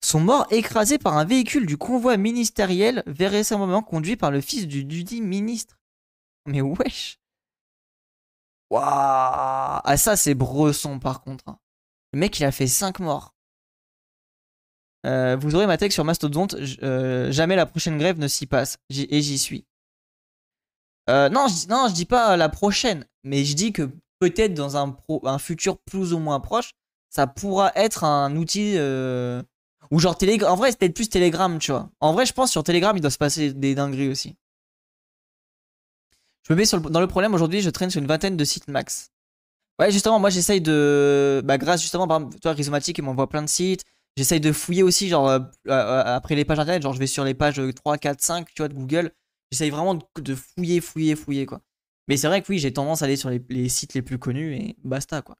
Sont 0.02 0.20
morts 0.20 0.48
écrasés 0.50 0.98
par 0.98 1.16
un 1.16 1.26
véhicule 1.26 1.68
du 1.68 1.78
convoi 1.78 2.18
ministériel 2.18 3.04
véritablement 3.06 3.84
conduit 3.84 4.16
par 4.16 4.32
le 4.32 4.42
fils 4.42 4.66
du 4.66 4.84
dudit 4.84 5.22
ministre. 5.22 5.78
Mais 6.48 6.62
wesh 6.62 7.20
Waouh 8.72 8.82
Ah 8.84 9.96
ça 9.96 10.16
c'est 10.16 10.34
Bresson 10.34 10.98
par 10.98 11.22
contre. 11.22 11.48
Hein. 11.48 11.60
Le 12.14 12.20
mec 12.20 12.40
il 12.40 12.46
a 12.46 12.52
fait 12.52 12.66
5 12.66 13.00
morts. 13.00 13.35
Euh, 15.06 15.38
vous 15.40 15.56
aurez 15.56 15.68
ma 15.68 15.78
texte 15.78 15.96
sur 15.96 16.04
Mastodonte, 16.04 16.56
euh, 16.82 17.32
jamais 17.32 17.56
la 17.56 17.66
prochaine 17.66 17.98
grève 17.98 18.20
ne 18.20 18.28
s'y 18.28 18.48
passe. 18.48 18.78
Et 18.90 19.22
j'y 19.22 19.38
suis. 19.38 19.66
Euh, 21.10 21.30
non, 21.30 21.48
je, 21.48 21.68
non, 21.68 21.88
je 21.88 21.94
dis 21.94 22.06
pas 22.06 22.36
la 22.36 22.50
prochaine, 22.50 23.06
mais 23.24 23.46
je 23.46 23.56
dis 23.56 23.72
que 23.72 23.90
peut-être 24.20 24.56
dans 24.56 24.78
un, 24.78 24.98
un 25.24 25.38
futur 25.38 25.78
plus 25.78 26.14
ou 26.14 26.20
moins 26.20 26.40
proche, 26.40 26.72
ça 27.10 27.28
pourra 27.28 27.72
être 27.76 28.04
un 28.04 28.36
outil. 28.36 28.78
Ou 29.92 30.00
genre 30.00 30.18
Telegram. 30.18 30.52
En 30.52 30.56
vrai, 30.56 30.72
c'est 30.72 30.80
peut-être 30.80 30.96
plus 30.96 31.10
Telegram, 31.10 31.60
tu 31.60 31.72
vois. 31.72 31.90
En 32.00 32.12
vrai, 32.14 32.26
je 32.26 32.34
pense 32.34 32.50
sur 32.52 32.64
Telegram, 32.64 32.98
il 32.98 33.02
doit 33.02 33.12
se 33.12 33.20
passer 33.20 33.54
des 33.54 33.76
dingueries 33.76 34.10
aussi. 34.10 34.36
Je 36.48 36.54
me 36.54 36.58
mets 36.58 36.66
sur 36.66 36.82
dans 36.82 37.00
le 37.00 37.08
problème 37.08 37.34
aujourd'hui, 37.34 37.62
je 37.62 37.70
traîne 37.70 37.90
sur 37.92 38.02
une 38.02 38.08
vingtaine 38.08 38.36
de 38.38 38.44
sites 38.44 38.68
max. 38.68 39.12
Ouais, 39.80 39.92
justement, 39.92 40.20
moi 40.20 40.30
j'essaye 40.30 40.62
de. 40.62 41.42
Bah, 41.44 41.58
grâce 41.58 41.82
justement, 41.82 42.08
par 42.08 42.18
exemple, 42.18 42.40
toi, 42.40 42.54
Rhizomatic, 42.54 42.98
il 42.98 43.04
m'envoie 43.04 43.28
plein 43.28 43.44
de 43.44 43.50
sites. 43.50 43.84
J'essaye 44.18 44.40
de 44.40 44.52
fouiller 44.52 44.84
aussi, 44.84 45.10
genre, 45.10 45.28
euh, 45.30 45.40
après 45.68 46.36
les 46.36 46.46
pages 46.46 46.60
internet, 46.60 46.82
genre, 46.82 46.94
je 46.94 47.00
vais 47.00 47.08
sur 47.08 47.26
les 47.26 47.34
pages 47.34 47.62
3, 47.76 47.98
4, 47.98 48.22
5, 48.22 48.48
tu 48.48 48.62
vois, 48.62 48.70
de 48.70 48.74
Google. 48.74 49.12
J'essaye 49.52 49.70
vraiment 49.70 49.96
de, 49.96 50.36
fouiller, 50.36 50.80
fouiller, 50.80 51.16
fouiller, 51.16 51.46
quoi. 51.46 51.62
Mais 52.08 52.18
c'est 52.18 52.28
vrai 52.28 52.42
que 52.42 52.48
oui, 52.50 52.60
j'ai 52.60 52.72
tendance 52.72 53.02
à 53.02 53.06
aller 53.06 53.18
sur 53.18 53.30
les, 53.30 53.70
sites 53.70 53.94
les 53.94 54.02
plus 54.02 54.18
connus 54.18 54.56
et 54.56 54.78
basta, 54.84 55.22
quoi. 55.22 55.38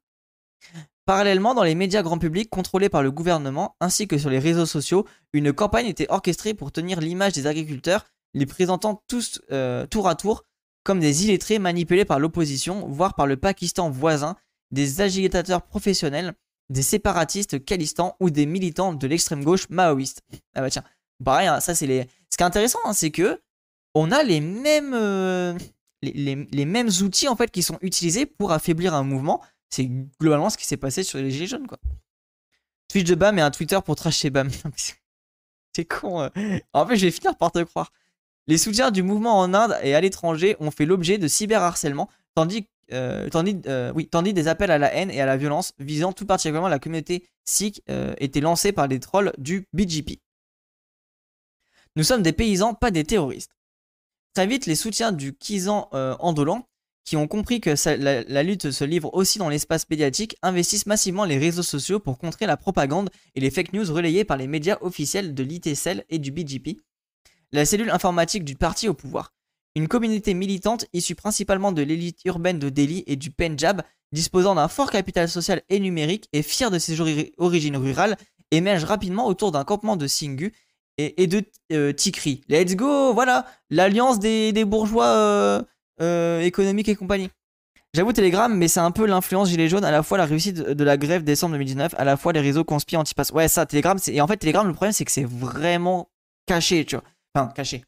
Parallèlement, 1.06 1.54
dans 1.54 1.62
les 1.62 1.76
médias 1.76 2.02
grand 2.02 2.18
public 2.18 2.50
contrôlés 2.50 2.88
par 2.88 3.02
le 3.02 3.12
gouvernement, 3.12 3.76
ainsi 3.80 4.08
que 4.08 4.18
sur 4.18 4.28
les 4.28 4.40
réseaux 4.40 4.66
sociaux, 4.66 5.06
une 5.32 5.52
campagne 5.52 5.86
était 5.86 6.10
orchestrée 6.10 6.52
pour 6.52 6.72
tenir 6.72 7.00
l'image 7.00 7.32
des 7.32 7.46
agriculteurs, 7.46 8.04
les 8.34 8.46
présentant 8.46 9.02
tous 9.06 9.40
euh, 9.52 9.86
tour 9.86 10.08
à 10.08 10.16
tour 10.16 10.42
comme 10.82 11.00
des 11.00 11.24
illettrés 11.24 11.58
manipulés 11.58 12.04
par 12.04 12.20
l'opposition, 12.20 12.86
voire 12.88 13.14
par 13.14 13.26
le 13.26 13.36
Pakistan 13.36 13.90
voisin, 13.90 14.36
des 14.70 15.00
agitateurs 15.00 15.62
professionnels, 15.62 16.34
des 16.68 16.82
séparatistes 16.82 17.64
calistans 17.64 18.16
ou 18.20 18.30
des 18.30 18.46
militants 18.46 18.92
de 18.92 19.06
l'extrême 19.06 19.44
gauche 19.44 19.68
maoïste. 19.68 20.22
Ah 20.54 20.60
bah 20.60 20.70
tiens, 20.70 20.84
pareil, 21.24 21.46
hein, 21.46 21.60
ça 21.60 21.74
c'est 21.74 21.86
les. 21.86 22.06
Ce 22.30 22.36
qui 22.36 22.42
est 22.42 22.46
intéressant, 22.46 22.80
hein, 22.84 22.92
c'est 22.92 23.10
que 23.10 23.40
on 23.94 24.10
a 24.10 24.22
les 24.22 24.40
mêmes, 24.40 24.92
euh, 24.94 25.56
les, 26.02 26.64
mêmes 26.64 26.90
outils 27.02 27.28
en 27.28 27.36
fait 27.36 27.50
qui 27.50 27.62
sont 27.62 27.78
utilisés 27.80 28.26
pour 28.26 28.52
affaiblir 28.52 28.94
un 28.94 29.02
mouvement. 29.02 29.42
C'est 29.70 29.90
globalement 30.20 30.50
ce 30.50 30.58
qui 30.58 30.66
s'est 30.66 30.76
passé 30.76 31.02
sur 31.02 31.18
les 31.18 31.30
Gilets 31.30 31.46
jaunes 31.46 31.66
quoi. 31.66 31.78
Twitch 32.88 33.06
de 33.06 33.14
BAM 33.14 33.38
et 33.38 33.42
un 33.42 33.50
Twitter 33.50 33.78
pour 33.84 33.96
tracher 33.96 34.30
BAM. 34.30 34.50
C'est 35.76 35.84
con. 35.84 36.22
Euh. 36.22 36.28
En 36.72 36.86
fait, 36.86 36.96
je 36.96 37.06
vais 37.06 37.10
finir 37.10 37.36
par 37.36 37.52
te 37.52 37.62
croire. 37.62 37.92
Les 38.46 38.58
soutiens 38.58 38.90
du 38.90 39.02
mouvement 39.02 39.38
en 39.40 39.52
Inde 39.54 39.76
et 39.82 39.94
à 39.94 40.00
l'étranger 40.00 40.56
ont 40.60 40.70
fait 40.70 40.86
l'objet 40.86 41.18
de 41.18 41.26
cyberharcèlement, 41.26 42.08
tandis, 42.34 42.68
euh, 42.92 43.28
tandis, 43.28 43.60
oui, 43.94 44.08
tandis 44.08 44.32
des 44.32 44.48
appels 44.48 44.70
à 44.70 44.78
la 44.78 44.94
haine 44.94 45.10
et 45.10 45.20
à 45.20 45.26
la 45.26 45.36
violence 45.36 45.72
visant 45.78 46.12
tout 46.12 46.26
particulièrement 46.26 46.68
la 46.68 46.78
communauté 46.78 47.26
sikh 47.44 47.82
étaient 48.18 48.40
lancés 48.40 48.72
par 48.72 48.88
des 48.88 49.00
trolls 49.00 49.32
du 49.38 49.66
BGP. 49.72 50.20
Nous 51.96 52.04
sommes 52.04 52.22
des 52.22 52.32
paysans, 52.32 52.74
pas 52.74 52.90
des 52.90 53.04
terroristes. 53.04 53.56
Très 54.34 54.46
vite, 54.46 54.66
les 54.66 54.74
soutiens 54.74 55.12
du 55.12 55.34
Kizan 55.34 55.88
euh, 55.94 56.14
Andolan, 56.18 56.68
qui 57.06 57.16
ont 57.16 57.26
compris 57.26 57.62
que 57.62 57.74
la, 57.96 58.42
lutte 58.42 58.70
se 58.70 58.84
livre 58.84 59.14
aussi 59.14 59.38
dans 59.38 59.48
l'espace 59.48 59.88
médiatique, 59.88 60.36
investissent 60.42 60.84
massivement 60.84 61.24
les 61.24 61.38
réseaux 61.38 61.62
sociaux 61.62 62.00
pour 62.00 62.18
contrer 62.18 62.44
la 62.44 62.58
propagande 62.58 63.08
et 63.34 63.40
les 63.40 63.50
fake 63.50 63.72
news 63.72 63.90
relayées 63.90 64.24
par 64.24 64.36
les 64.36 64.46
médias 64.46 64.76
officiels 64.82 65.32
de 65.32 65.42
l'ITCL 65.42 66.04
et 66.10 66.18
du 66.18 66.32
BGP, 66.32 66.82
la 67.52 67.64
cellule 67.64 67.90
informatique 67.90 68.44
du 68.44 68.56
parti 68.56 68.88
au 68.88 68.94
pouvoir. 68.94 69.32
Une 69.76 69.88
communauté 69.88 70.32
militante 70.32 70.86
issue 70.94 71.14
principalement 71.14 71.70
de 71.70 71.82
l'élite 71.82 72.20
urbaine 72.24 72.58
de 72.58 72.70
Delhi 72.70 73.04
et 73.06 73.14
du 73.14 73.30
Punjab, 73.30 73.82
disposant 74.10 74.54
d'un 74.54 74.68
fort 74.68 74.90
capital 74.90 75.28
social 75.28 75.60
et 75.68 75.78
numérique 75.80 76.30
et 76.32 76.42
fier 76.42 76.70
de 76.70 76.78
ses 76.78 76.98
origines 77.36 77.76
rurales, 77.76 78.16
émerge 78.50 78.84
rapidement 78.84 79.26
autour 79.26 79.52
d'un 79.52 79.64
campement 79.64 79.96
de 79.96 80.06
Singhu 80.06 80.54
et, 80.96 81.26
de 81.26 81.42
euh, 81.74 81.92
Tikri. 81.92 82.40
Let's 82.48 82.74
go, 82.74 83.12
voilà, 83.12 83.44
l'alliance 83.68 84.18
des, 84.18 84.64
bourgeois 84.64 85.08
euh, 85.08 85.62
euh, 86.00 86.40
économiques 86.40 86.88
et 86.88 86.96
compagnie. 86.96 87.28
J'avoue 87.92 88.14
Telegram, 88.14 88.54
mais 88.54 88.68
c'est 88.68 88.80
un 88.80 88.92
peu 88.92 89.04
l'influence 89.04 89.50
gilet 89.50 89.68
jaune, 89.68 89.84
à 89.84 89.90
la 89.90 90.02
fois 90.02 90.16
la 90.16 90.24
réussite 90.24 90.56
de 90.56 90.84
la 90.84 90.96
grève 90.96 91.22
décembre 91.22 91.52
2019, 91.52 91.94
à 91.98 92.04
la 92.04 92.16
fois 92.16 92.32
les 92.32 92.40
réseaux 92.40 92.64
conspirent 92.64 93.00
anti-pass. 93.00 93.30
Ouais, 93.30 93.46
ça, 93.46 93.66
Telegram, 93.66 93.98
et 94.06 94.22
en 94.22 94.26
fait, 94.26 94.38
Telegram, 94.38 94.66
le 94.66 94.72
problème, 94.72 94.92
c'est 94.92 95.04
que 95.04 95.12
c'est 95.12 95.26
vraiment 95.26 96.08
caché, 96.46 96.86
tu 96.86 96.96
vois. 96.96 97.04
Enfin, 97.34 97.52
caché. 97.52 97.84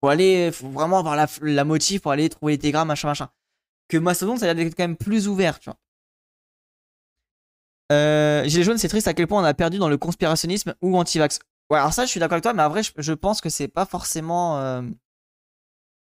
Faut 0.00 0.08
aller, 0.08 0.52
faut 0.52 0.68
vraiment 0.68 0.98
avoir 0.98 1.16
la, 1.16 1.26
la 1.42 1.64
motive 1.64 2.00
pour 2.00 2.12
aller 2.12 2.28
trouver 2.28 2.52
les 2.52 2.58
Telegram, 2.58 2.86
machin, 2.86 3.08
machin. 3.08 3.28
Que 3.88 3.96
Mastodon, 3.96 4.36
ça 4.36 4.44
a 4.44 4.54
l'air 4.54 4.64
d'être 4.64 4.76
quand 4.76 4.84
même 4.84 4.96
plus 4.96 5.28
ouvert, 5.28 5.58
tu 5.58 5.70
vois. 5.70 5.78
Euh, 7.90 8.44
Gilet 8.44 8.64
jaune, 8.64 8.78
c'est 8.78 8.88
triste 8.88 9.08
à 9.08 9.14
quel 9.14 9.26
point 9.26 9.40
on 9.40 9.44
a 9.44 9.54
perdu 9.54 9.78
dans 9.78 9.88
le 9.88 9.96
conspirationnisme 9.96 10.74
ou 10.82 10.96
anti-vax. 10.96 11.40
Ouais, 11.70 11.78
alors 11.78 11.92
ça, 11.92 12.04
je 12.04 12.10
suis 12.10 12.20
d'accord 12.20 12.34
avec 12.34 12.42
toi, 12.42 12.52
mais 12.52 12.62
en 12.62 12.68
vrai, 12.68 12.82
je, 12.82 13.12
pense 13.12 13.40
que 13.40 13.48
c'est 13.48 13.68
pas 13.68 13.86
forcément. 13.86 14.58
Euh, 14.58 14.82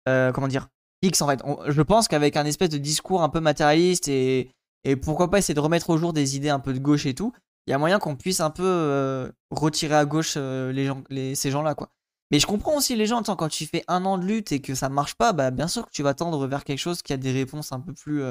euh, 0.07 0.31
comment 0.31 0.47
dire 0.47 0.69
X 1.01 1.21
en 1.21 1.27
fait. 1.27 1.39
je 1.67 1.81
pense 1.81 2.07
qu'avec 2.07 2.35
un 2.35 2.45
espèce 2.45 2.69
de 2.69 2.77
discours 2.77 3.21
un 3.21 3.29
peu 3.29 3.39
matérialiste 3.39 4.07
et, 4.07 4.49
et 4.83 4.95
pourquoi 4.95 5.29
pas 5.29 5.37
essayer 5.37 5.53
de 5.53 5.59
remettre 5.59 5.91
au 5.91 5.97
jour 5.97 6.13
des 6.13 6.35
idées 6.35 6.49
un 6.49 6.59
peu 6.59 6.73
de 6.73 6.79
gauche 6.79 7.05
et 7.05 7.13
tout, 7.13 7.31
il 7.67 7.71
y 7.71 7.73
a 7.73 7.77
moyen 7.77 7.99
qu'on 7.99 8.15
puisse 8.15 8.41
un 8.41 8.49
peu 8.49 9.31
retirer 9.51 9.95
à 9.95 10.05
gauche 10.05 10.35
les 10.35 10.85
gens, 10.85 11.03
les, 11.09 11.35
ces 11.35 11.51
gens-là, 11.51 11.75
quoi. 11.75 11.91
Mais 12.31 12.39
je 12.39 12.45
comprends 12.45 12.77
aussi 12.77 12.95
les 12.95 13.05
gens, 13.05 13.23
quand 13.23 13.49
tu 13.49 13.65
fais 13.65 13.83
un 13.87 14.05
an 14.05 14.17
de 14.17 14.25
lutte 14.25 14.51
et 14.51 14.61
que 14.61 14.75
ça 14.75 14.89
marche 14.89 15.15
pas, 15.15 15.33
bah 15.33 15.51
bien 15.51 15.67
sûr 15.67 15.85
que 15.85 15.91
tu 15.91 16.03
vas 16.03 16.13
tendre 16.13 16.45
vers 16.47 16.63
quelque 16.63 16.79
chose 16.79 17.01
qui 17.01 17.13
a 17.13 17.17
des 17.17 17.31
réponses 17.31 17.71
un 17.71 17.79
peu 17.79 17.93
plus 17.93 18.23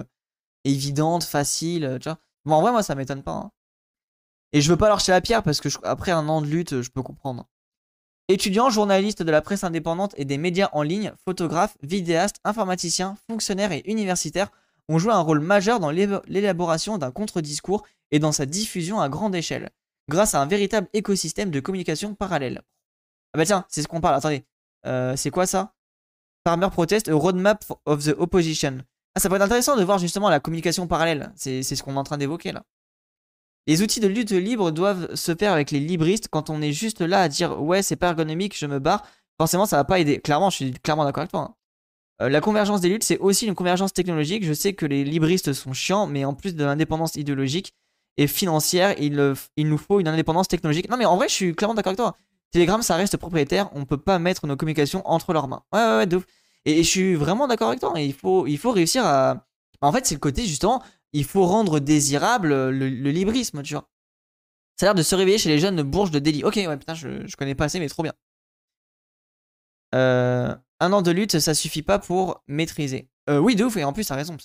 évidentes, 0.64 1.24
faciles, 1.24 1.99
tu 2.01 2.09
vois. 2.09 2.18
Bon, 2.44 2.55
en 2.55 2.62
vrai, 2.62 2.70
moi, 2.70 2.82
ça 2.82 2.94
m'étonne 2.94 3.22
pas. 3.22 3.32
Hein. 3.32 3.51
Et 4.53 4.61
je 4.61 4.70
veux 4.70 4.76
pas 4.76 4.88
leur 4.88 5.01
jeter 5.01 5.12
la 5.12 5.20
pierre 5.20 5.42
parce 5.42 5.61
que 5.61 5.68
après 5.82 6.12
un 6.12 6.28
an 6.28 6.40
de 6.40 6.46
lutte, 6.46 6.80
je 6.80 6.90
peux 6.90 7.03
comprendre. 7.03 7.46
Étudiants, 8.28 8.70
journalistes 8.70 9.22
de 9.22 9.30
la 9.30 9.42
presse 9.42 9.64
indépendante 9.64 10.14
et 10.16 10.24
des 10.24 10.38
médias 10.38 10.68
en 10.72 10.82
ligne, 10.82 11.12
photographes, 11.24 11.76
vidéastes, 11.82 12.40
informaticiens, 12.44 13.16
fonctionnaires 13.28 13.72
et 13.72 13.82
universitaires 13.86 14.51
ont 14.88 14.99
joué 14.99 15.12
un 15.12 15.20
rôle 15.20 15.40
majeur 15.40 15.80
dans 15.80 15.90
l'élaboration 15.90 16.99
d'un 16.99 17.11
contre-discours 17.11 17.84
et 18.11 18.18
dans 18.18 18.32
sa 18.32 18.46
diffusion 18.46 19.01
à 19.01 19.09
grande 19.09 19.34
échelle, 19.34 19.70
grâce 20.09 20.34
à 20.34 20.40
un 20.40 20.46
véritable 20.46 20.88
écosystème 20.92 21.51
de 21.51 21.61
communication 21.61 22.14
parallèle. 22.14 22.62
Ah 23.35 23.39
bah 23.39 23.45
tiens, 23.45 23.64
c'est 23.68 23.83
ce 23.83 23.89
qu'on 23.89 24.01
parle, 24.01 24.14
attendez. 24.14 24.45
Euh, 24.87 25.14
c'est 25.16 25.31
quoi 25.31 25.47
ça? 25.47 25.74
Farmer 26.47 26.68
Protest, 26.70 27.09
a 27.09 27.14
Roadmap 27.14 27.64
of 27.85 28.05
the 28.05 28.14
Opposition. 28.18 28.79
Ah, 29.14 29.20
ça 29.20 29.29
pourrait 29.29 29.39
être 29.39 29.47
intéressant 29.47 29.76
de 29.76 29.85
voir 29.85 29.99
justement 29.99 30.31
la 30.31 30.41
communication 30.41 30.87
parallèle. 30.87 31.33
C'est 31.37 31.62
ce 31.62 31.83
qu'on 31.83 31.95
est 31.95 31.99
en 31.99 32.05
train 32.05 32.18
d'évoquer 32.18 32.53
là. 32.53 32.64
Les 33.66 33.83
outils 33.83 34.01
de 34.01 34.09
lutte 34.09 34.31
libre 34.31 34.70
doivent 34.70 35.14
se 35.14 35.35
faire 35.35 35.53
avec 35.53 35.70
les 35.70 35.81
libristes. 35.81 36.29
Quand 36.29 36.49
on 36.49 36.62
est 36.62 36.72
juste 36.72 37.03
là 37.03 37.20
à 37.20 37.29
dire 37.29 37.61
ouais, 37.61 37.83
c'est 37.83 37.97
pas 37.97 38.09
ergonomique, 38.09 38.57
je 38.57 38.64
me 38.64 38.79
barre, 38.79 39.05
forcément 39.37 39.66
ça 39.66 39.76
va 39.76 39.85
pas 39.85 39.99
aider. 39.99 40.20
Clairement, 40.20 40.49
je 40.49 40.57
suis 40.57 40.72
clairement 40.72 41.05
d'accord 41.05 41.22
avec 41.22 41.31
toi. 41.31 41.41
Hein. 41.41 41.55
Euh, 42.22 42.29
la 42.31 42.41
convergence 42.41 42.81
des 42.81 42.89
luttes, 42.89 43.05
c'est 43.05 43.18
aussi 43.18 43.47
une 43.47 43.55
convergence 43.55 43.93
technologique. 43.93 44.45
Je 44.45 44.53
sais 44.55 44.72
que 44.72 44.87
les 44.87 45.05
libristes 45.05 45.53
sont 45.53 45.72
chiants, 45.72 46.07
mais 46.07 46.24
en 46.24 46.33
plus 46.35 46.55
de 46.55 46.64
l'indépendance 46.64 47.16
idéologique 47.16 47.74
et 48.16 48.26
financière. 48.26 48.95
Il, 48.99 49.35
il 49.57 49.68
nous 49.68 49.79
faut 49.79 50.01
une 50.01 50.09
indépendance 50.09 50.49
technologique. 50.49 50.89
Non, 50.89 50.97
mais 50.97 51.05
en 51.05 51.16
vrai, 51.16 51.29
je 51.29 51.35
suis 51.35 51.55
clairement 51.55 51.74
d'accord 51.74 51.91
avec 51.91 51.99
toi. 51.99 52.16
Telegram, 52.51 52.82
ça 52.82 52.96
reste 52.96 53.16
propriétaire. 53.16 53.70
On 53.74 53.84
peut 53.84 53.99
pas 53.99 54.18
mettre 54.18 54.46
nos 54.46 54.57
communications 54.57 55.03
entre 55.07 55.32
leurs 55.32 55.49
mains. 55.49 55.62
Ouais, 55.72 55.80
ouais, 55.80 55.96
ouais, 55.99 56.07
de 56.07 56.16
ouf. 56.16 56.24
Et, 56.64 56.82
je 56.82 56.88
suis 56.88 57.14
vraiment 57.14 57.46
d'accord 57.46 57.68
avec 57.68 57.80
toi. 57.80 57.92
il, 57.96 58.14
faut, 58.14 58.46
il 58.46 58.59
faut 58.59 58.72
réussir 58.72 59.05
à. 59.05 59.46
En 59.80 59.92
fait, 59.92 60.07
c'est 60.07 60.14
le 60.14 60.20
côté 60.20 60.44
justement, 60.44 60.82
il 61.12 61.24
faut 61.24 61.46
rendre 61.46 61.78
désirable 61.78 62.70
le, 62.70 62.88
librisme, 63.11 63.62
tu 63.62 63.74
vois. 63.74 63.88
Ça 64.76 64.86
a 64.86 64.88
l'air 64.88 64.94
de 64.94 65.03
se 65.03 65.14
réveiller 65.14 65.38
chez 65.38 65.49
les 65.49 65.59
jeunes 65.59 65.82
bourges 65.82 66.11
de 66.11 66.18
Delhi. 66.18 66.44
Ok, 66.44 66.57
ouais, 66.57 66.76
putain, 66.76 66.94
je, 66.94 67.26
je 67.26 67.36
connais 67.36 67.55
pas 67.55 67.64
assez, 67.64 67.78
mais 67.78 67.88
trop 67.88 68.03
bien. 68.03 68.12
Euh, 69.94 70.55
un 70.80 70.92
an 70.92 71.03
de 71.03 71.11
lutte, 71.11 71.38
ça 71.38 71.55
suffit 71.55 71.82
pas 71.82 71.99
pour 71.99 72.42
maîtriser. 72.46 73.09
Euh, 73.28 73.38
oui, 73.38 73.57
de 73.57 73.64
ouf, 73.64 73.76
et 73.76 73.84
en 73.84 73.92
plus, 73.92 74.07
t'as 74.07 74.16
raison, 74.16 74.36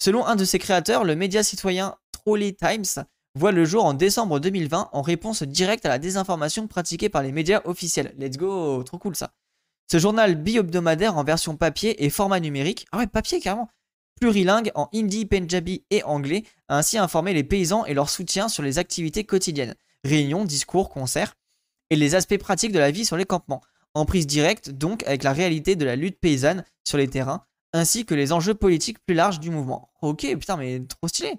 Selon 0.00 0.24
un 0.26 0.36
de 0.36 0.44
ses 0.44 0.58
créateurs, 0.58 1.04
le 1.04 1.16
média 1.16 1.42
citoyen 1.42 1.96
Trolley 2.12 2.52
Times 2.52 3.04
voit 3.38 3.52
le 3.52 3.64
jour 3.64 3.84
en 3.84 3.94
décembre 3.94 4.40
2020 4.40 4.90
en 4.92 5.02
réponse 5.02 5.42
directe 5.44 5.86
à 5.86 5.88
la 5.88 5.98
désinformation 5.98 6.66
pratiquée 6.66 7.08
par 7.08 7.22
les 7.22 7.32
médias 7.32 7.62
officiels. 7.64 8.14
Let's 8.18 8.36
go, 8.36 8.82
trop 8.82 8.98
cool 8.98 9.14
ça. 9.14 9.30
Ce 9.90 9.98
journal 9.98 10.34
bi-hebdomadaire 10.34 11.16
en 11.16 11.24
version 11.24 11.56
papier 11.56 12.04
et 12.04 12.10
format 12.10 12.40
numérique, 12.40 12.86
ah 12.92 12.98
ouais, 12.98 13.06
papier 13.06 13.40
carrément, 13.40 13.70
plurilingue 14.20 14.72
en 14.74 14.88
hindi, 14.92 15.24
punjabi 15.24 15.84
et 15.90 16.02
anglais, 16.02 16.42
a 16.66 16.76
ainsi 16.76 16.98
informé 16.98 17.32
les 17.32 17.44
paysans 17.44 17.86
et 17.86 17.94
leur 17.94 18.10
soutien 18.10 18.48
sur 18.48 18.62
les 18.62 18.78
activités 18.78 19.24
quotidiennes, 19.24 19.76
réunions, 20.04 20.44
discours, 20.44 20.90
concerts, 20.90 21.36
et 21.90 21.96
les 21.96 22.14
aspects 22.14 22.38
pratiques 22.38 22.72
de 22.72 22.78
la 22.78 22.90
vie 22.90 23.06
sur 23.06 23.16
les 23.16 23.24
campements, 23.24 23.62
en 23.94 24.04
prise 24.04 24.26
directe 24.26 24.68
donc 24.70 25.04
avec 25.04 25.22
la 25.22 25.32
réalité 25.32 25.76
de 25.76 25.84
la 25.84 25.96
lutte 25.96 26.20
paysanne 26.20 26.64
sur 26.84 26.98
les 26.98 27.08
terrains, 27.08 27.44
ainsi 27.72 28.04
que 28.04 28.14
les 28.14 28.32
enjeux 28.32 28.54
politiques 28.54 28.98
plus 29.06 29.14
larges 29.14 29.40
du 29.40 29.50
mouvement. 29.50 29.90
Ok, 30.02 30.26
putain, 30.38 30.56
mais 30.56 30.80
trop 30.80 31.08
stylé. 31.08 31.34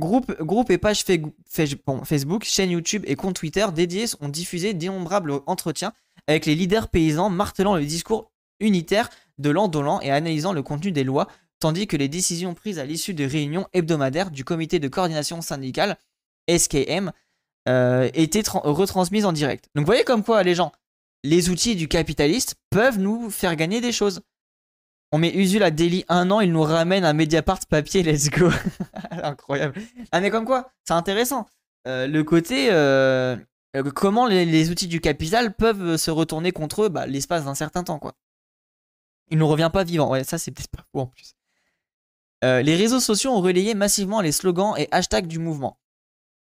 Groupe, 0.00 0.36
groupe 0.42 0.70
et 0.70 0.78
page 0.78 1.04
Facebook, 1.46 2.44
chaîne 2.44 2.70
YouTube 2.70 3.04
et 3.06 3.14
compte 3.14 3.36
Twitter 3.36 3.66
dédiés 3.72 4.06
ont 4.20 4.28
diffusé 4.28 4.74
d'innombrables 4.74 5.32
entretiens 5.46 5.92
avec 6.26 6.46
les 6.46 6.56
leaders 6.56 6.88
paysans 6.88 7.30
martelant 7.30 7.76
le 7.76 7.84
discours 7.84 8.32
unitaire 8.58 9.08
de 9.38 9.50
l'endolant 9.50 10.00
et 10.00 10.10
analysant 10.10 10.52
le 10.52 10.62
contenu 10.62 10.90
des 10.90 11.04
lois, 11.04 11.28
tandis 11.60 11.86
que 11.86 11.96
les 11.96 12.08
décisions 12.08 12.54
prises 12.54 12.78
à 12.78 12.84
l'issue 12.84 13.14
de 13.14 13.24
réunions 13.24 13.66
hebdomadaires 13.72 14.30
du 14.30 14.44
comité 14.44 14.80
de 14.80 14.88
coordination 14.88 15.40
syndicale, 15.42 15.96
SKM, 16.48 17.12
euh, 17.68 18.10
étaient 18.14 18.42
retransmises 18.48 19.24
en 19.24 19.32
direct. 19.32 19.68
Donc 19.74 19.84
vous 19.84 19.90
voyez 19.90 20.04
comme 20.04 20.24
quoi 20.24 20.42
les 20.42 20.54
gens, 20.54 20.72
les 21.22 21.50
outils 21.50 21.76
du 21.76 21.88
capitaliste 21.88 22.56
peuvent 22.70 22.98
nous 22.98 23.30
faire 23.30 23.56
gagner 23.56 23.80
des 23.80 23.92
choses. 23.92 24.20
On 25.14 25.18
met 25.18 25.32
Usul 25.32 25.62
à 25.62 25.70
Delhi 25.70 26.04
un 26.08 26.28
an, 26.32 26.40
il 26.40 26.50
nous 26.50 26.64
ramène 26.64 27.04
un 27.04 27.12
Mediapart 27.12 27.60
papier, 27.70 28.02
let's 28.02 28.30
go. 28.30 28.50
Incroyable. 29.12 29.80
Ah 30.10 30.20
mais 30.20 30.28
comme 30.28 30.44
quoi, 30.44 30.72
c'est 30.82 30.94
intéressant. 30.94 31.46
Euh, 31.86 32.08
le 32.08 32.24
côté 32.24 32.72
euh, 32.72 33.36
euh, 33.76 33.90
comment 33.94 34.26
les, 34.26 34.70
outils 34.70 34.88
du 34.88 35.00
capital 35.00 35.54
peuvent 35.54 35.98
se 35.98 36.10
retourner 36.10 36.50
contre 36.50 36.82
eux 36.82 36.88
bah, 36.88 37.06
l'espace 37.06 37.44
d'un 37.44 37.54
certain 37.54 37.84
temps 37.84 38.00
quoi. 38.00 38.14
Il 39.30 39.38
ne 39.38 39.44
revient 39.44 39.70
pas 39.72 39.84
vivant. 39.84 40.10
Ouais, 40.10 40.24
ça 40.24 40.36
c'est 40.36 40.50
peut-être 40.50 40.72
pas 40.72 40.82
fou 40.90 40.98
en 40.98 41.06
plus. 41.06 41.36
les 42.42 42.74
réseaux 42.74 42.98
sociaux 42.98 43.30
ont 43.30 43.40
relayé 43.40 43.74
massivement 43.74 44.20
les 44.20 44.32
slogans 44.32 44.74
et 44.76 44.88
hashtags 44.90 45.28
du 45.28 45.38
mouvement. 45.38 45.78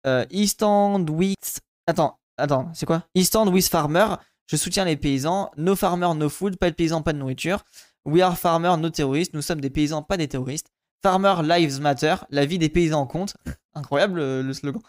Euh, 0.08 0.26
East 0.32 0.64
with... 0.64 1.60
Attends, 1.86 2.18
attends, 2.40 2.72
c'est 2.74 2.88
quoi? 2.88 3.04
East 3.14 3.38
with 3.46 3.70
Farmer. 3.70 4.08
Je 4.48 4.56
soutiens 4.56 4.86
les 4.86 4.98
paysans. 4.98 5.52
No 5.56 5.76
farmer, 5.76 6.16
no 6.16 6.30
food. 6.30 6.58
Pas 6.58 6.72
de 6.72 6.76
paysans, 6.76 7.04
pas 7.04 7.14
de 7.14 7.20
nourriture. 7.20 7.64
We 8.06 8.22
are 8.22 8.38
farmers, 8.38 8.78
no 8.78 8.90
terroristes. 8.90 9.34
Nous 9.34 9.42
sommes 9.42 9.62
des 9.62 9.70
paysans, 9.70 10.04
pas 10.04 10.18
des 10.18 10.28
terroristes. 10.28 10.72
Farmer 11.02 11.36
Lives 11.44 11.82
Matter. 11.82 12.16
La 12.30 12.46
vie 12.46 12.60
des 12.60 12.70
paysans 12.70 13.06
compte. 13.06 13.36
Incroyable 13.74 14.20
le 14.20 14.54
slogan. 14.54 14.82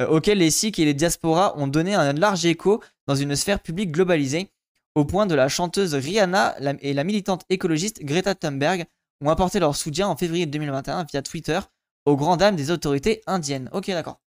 Euh, 0.00 0.08
auquel 0.08 0.38
les 0.38 0.50
Sikhs 0.50 0.78
et 0.78 0.84
les 0.84 0.94
diasporas 0.94 1.54
ont 1.56 1.68
donné 1.68 1.94
un 1.94 2.12
large 2.14 2.44
écho 2.46 2.82
dans 3.06 3.14
une 3.14 3.36
sphère 3.36 3.60
publique 3.60 3.92
globalisée, 3.92 4.50
au 4.94 5.04
point 5.04 5.26
de 5.26 5.34
la 5.34 5.48
chanteuse 5.48 5.94
Rihanna 5.94 6.56
et 6.80 6.94
la 6.94 7.04
militante 7.04 7.44
écologiste 7.48 8.02
Greta 8.04 8.34
Thunberg 8.34 8.86
ont 9.20 9.28
apporté 9.28 9.60
leur 9.60 9.76
soutien 9.76 10.08
en 10.08 10.16
février 10.16 10.46
2021 10.46 11.04
via 11.04 11.22
Twitter 11.22 11.60
aux 12.04 12.16
grandes 12.16 12.40
dames 12.40 12.56
des 12.56 12.70
autorités 12.70 13.22
indiennes. 13.26 13.70
Ok, 13.72 13.88
d'accord. 13.88 14.20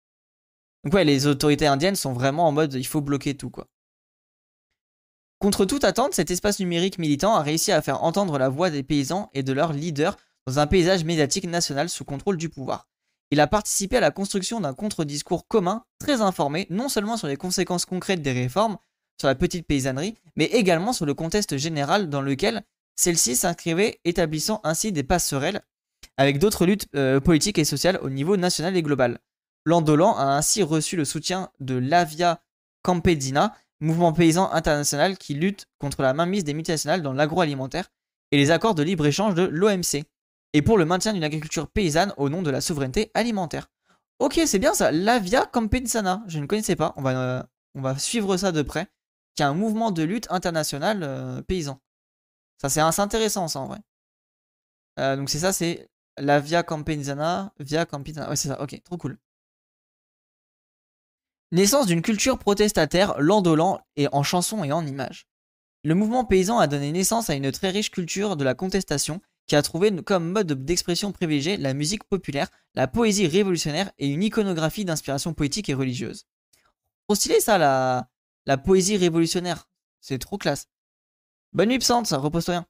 Donc 0.83 0.93
ouais, 0.93 1.03
les 1.03 1.27
autorités 1.27 1.67
indiennes 1.67 1.95
sont 1.95 2.13
vraiment 2.13 2.47
en 2.47 2.51
mode 2.51 2.73
il 2.73 2.85
faut 2.85 3.01
bloquer 3.01 3.35
tout 3.35 3.49
quoi. 3.49 3.67
Contre 5.39 5.65
toute 5.65 5.83
attente, 5.83 6.13
cet 6.13 6.31
espace 6.31 6.59
numérique 6.59 6.97
militant 6.97 7.35
a 7.35 7.41
réussi 7.41 7.71
à 7.71 7.81
faire 7.81 8.03
entendre 8.03 8.37
la 8.37 8.49
voix 8.49 8.69
des 8.69 8.83
paysans 8.83 9.29
et 9.33 9.43
de 9.43 9.53
leurs 9.53 9.73
leaders 9.73 10.17
dans 10.47 10.59
un 10.59 10.67
paysage 10.67 11.03
médiatique 11.03 11.47
national 11.47 11.89
sous 11.89 12.05
contrôle 12.05 12.37
du 12.37 12.49
pouvoir. 12.49 12.87
Il 13.31 13.39
a 13.39 13.47
participé 13.47 13.97
à 13.97 14.01
la 14.01 14.11
construction 14.11 14.59
d'un 14.59 14.73
contre-discours 14.73 15.47
commun, 15.47 15.83
très 15.99 16.21
informé, 16.21 16.67
non 16.69 16.89
seulement 16.89 17.17
sur 17.17 17.27
les 17.27 17.37
conséquences 17.37 17.85
concrètes 17.85 18.21
des 18.21 18.31
réformes, 18.31 18.77
sur 19.19 19.27
la 19.27 19.35
petite 19.35 19.65
paysannerie, 19.65 20.15
mais 20.35 20.45
également 20.45 20.93
sur 20.93 21.05
le 21.05 21.13
contexte 21.13 21.57
général 21.57 22.09
dans 22.09 22.21
lequel 22.21 22.63
celle-ci 22.95 23.35
s'inscrivait, 23.35 23.99
établissant 24.05 24.61
ainsi 24.63 24.91
des 24.91 25.03
passerelles 25.03 25.61
avec 26.17 26.39
d'autres 26.39 26.65
luttes 26.65 26.87
euh, 26.95 27.19
politiques 27.19 27.57
et 27.57 27.65
sociales 27.65 27.99
au 28.01 28.09
niveau 28.09 28.37
national 28.37 28.75
et 28.77 28.83
global. 28.83 29.19
L'Andolan 29.65 30.15
a 30.15 30.25
ainsi 30.25 30.63
reçu 30.63 30.95
le 30.95 31.05
soutien 31.05 31.49
de 31.59 31.75
l'Avia 31.75 32.41
Campedina, 32.83 33.55
mouvement 33.79 34.13
paysan 34.13 34.51
international 34.51 35.17
qui 35.17 35.33
lutte 35.33 35.67
contre 35.79 36.01
la 36.01 36.13
mainmise 36.13 36.43
des 36.43 36.53
multinationales 36.53 37.01
dans 37.01 37.13
l'agroalimentaire 37.13 37.89
et 38.31 38.37
les 38.37 38.51
accords 38.51 38.75
de 38.75 38.83
libre-échange 38.83 39.35
de 39.35 39.43
l'OMC, 39.43 40.03
et 40.53 40.61
pour 40.61 40.77
le 40.77 40.85
maintien 40.85 41.13
d'une 41.13 41.23
agriculture 41.23 41.67
paysanne 41.67 42.13
au 42.17 42.29
nom 42.29 42.41
de 42.41 42.49
la 42.49 42.61
souveraineté 42.61 43.11
alimentaire. 43.13 43.67
Ok, 44.19 44.39
c'est 44.45 44.59
bien 44.59 44.73
ça, 44.73 44.91
l'Avia 44.91 45.45
Campesana, 45.45 46.23
je 46.27 46.39
ne 46.39 46.45
connaissais 46.45 46.77
pas, 46.77 46.93
on 46.95 47.01
va, 47.01 47.17
euh, 47.17 47.43
on 47.75 47.81
va 47.81 47.97
suivre 47.97 48.37
ça 48.37 48.51
de 48.51 48.61
près, 48.61 48.87
qui 49.35 49.43
est 49.43 49.45
un 49.45 49.53
mouvement 49.53 49.91
de 49.91 50.03
lutte 50.03 50.27
international 50.29 51.03
euh, 51.03 51.41
paysan. 51.41 51.81
Ça 52.61 52.69
c'est 52.69 52.79
intéressant 53.01 53.47
ça 53.49 53.59
en 53.59 53.67
vrai. 53.67 53.79
Euh, 54.99 55.17
donc 55.17 55.29
c'est 55.29 55.39
ça, 55.39 55.51
c'est 55.51 55.89
la 56.17 56.39
Via 56.39 56.63
Campesana, 56.63 57.53
Via 57.59 57.85
Campesana, 57.85 58.29
ouais 58.29 58.37
c'est 58.37 58.47
ça, 58.47 58.61
ok, 58.61 58.81
trop 58.83 58.97
cool. 58.97 59.17
Naissance 61.51 61.85
d'une 61.85 62.01
culture 62.01 62.39
protestataire, 62.39 63.15
l'endolant 63.19 63.79
et 63.95 64.07
en 64.11 64.23
chansons 64.23 64.63
et 64.63 64.71
en 64.71 64.85
images. 64.85 65.27
Le 65.83 65.93
mouvement 65.93 66.25
paysan 66.25 66.57
a 66.57 66.67
donné 66.67 66.91
naissance 66.91 67.29
à 67.29 67.35
une 67.35 67.51
très 67.51 67.69
riche 67.69 67.91
culture 67.91 68.35
de 68.35 68.43
la 68.43 68.55
contestation 68.55 69.21
qui 69.45 69.55
a 69.55 69.61
trouvé 69.61 69.95
comme 70.03 70.31
mode 70.31 70.65
d'expression 70.65 71.11
privilégié 71.11 71.57
la 71.57 71.75
musique 71.75 72.03
populaire, 72.05 72.49
la 72.73 72.87
poésie 72.87 73.27
révolutionnaire 73.27 73.91
et 73.99 74.07
une 74.07 74.23
iconographie 74.23 74.85
d'inspiration 74.85 75.33
poétique 75.33 75.69
et 75.69 75.75
religieuse. 75.75 76.25
Trop 77.07 77.15
stylé 77.15 77.39
ça, 77.39 77.59
la, 77.59 78.57
poésie 78.57 78.97
révolutionnaire. 78.97 79.69
C'est 80.01 80.17
trop 80.17 80.39
classe. 80.39 80.67
Bonne 81.53 81.69
nuit, 81.69 81.79
Psante, 81.79 82.07
ça 82.07 82.17
repose 82.17 82.49
rien. 82.49 82.65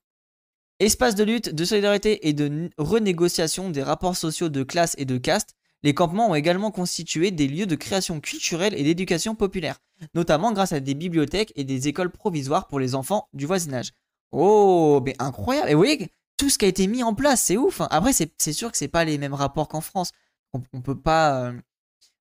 Espace 0.80 1.16
de 1.16 1.24
lutte, 1.24 1.56
de 1.56 1.64
solidarité 1.64 2.28
et 2.28 2.34
de 2.34 2.70
renégociation 2.78 3.70
des 3.70 3.82
rapports 3.82 4.18
sociaux 4.18 4.50
de 4.50 4.64
classe 4.64 4.96
et 4.98 5.06
de 5.06 5.18
caste, 5.18 5.56
les 5.86 5.94
campements 5.94 6.32
ont 6.32 6.36
également 6.36 6.72
constitué 6.72 7.30
des 7.30 7.48
lieux 7.48 7.68
de 7.68 7.76
création 7.76 8.20
culturelle 8.20 8.74
et 8.74 8.84
d'éducation 8.84 9.36
populaire, 9.36 9.78
notamment 10.16 10.52
grâce 10.52 10.74
à 10.74 10.80
des 10.80 10.96
bibliothèques 10.96 11.54
et 11.56 11.64
des 11.64 11.88
écoles 11.88 12.10
provisoires 12.10 12.68
pour 12.68 12.80
les 12.80 12.96
enfants 12.96 13.30
du 13.34 13.46
voisinage. 13.46 13.92
Oh, 14.32 15.00
mais 15.06 15.16
incroyable! 15.20 15.70
Et 15.70 15.76
vous 15.76 15.80
voyez, 15.80 16.10
tout 16.38 16.50
ce 16.50 16.58
qui 16.58 16.66
a 16.66 16.68
été 16.68 16.88
mis 16.88 17.04
en 17.04 17.14
place, 17.14 17.40
c'est 17.40 17.56
ouf! 17.56 17.82
Hein. 17.82 17.88
Après, 17.92 18.14
c'est 18.14 18.52
sûr 18.52 18.72
que 18.72 18.80
c'est 18.80 18.88
pas 18.88 19.06
les 19.06 19.20
mêmes 19.20 19.36
rapports 19.36 19.68
qu'en 19.68 19.80
France. 19.80 20.10
On, 20.54 20.64
ne 20.74 20.82
peut 20.82 21.00
pas 21.00 21.44
euh, 21.44 21.54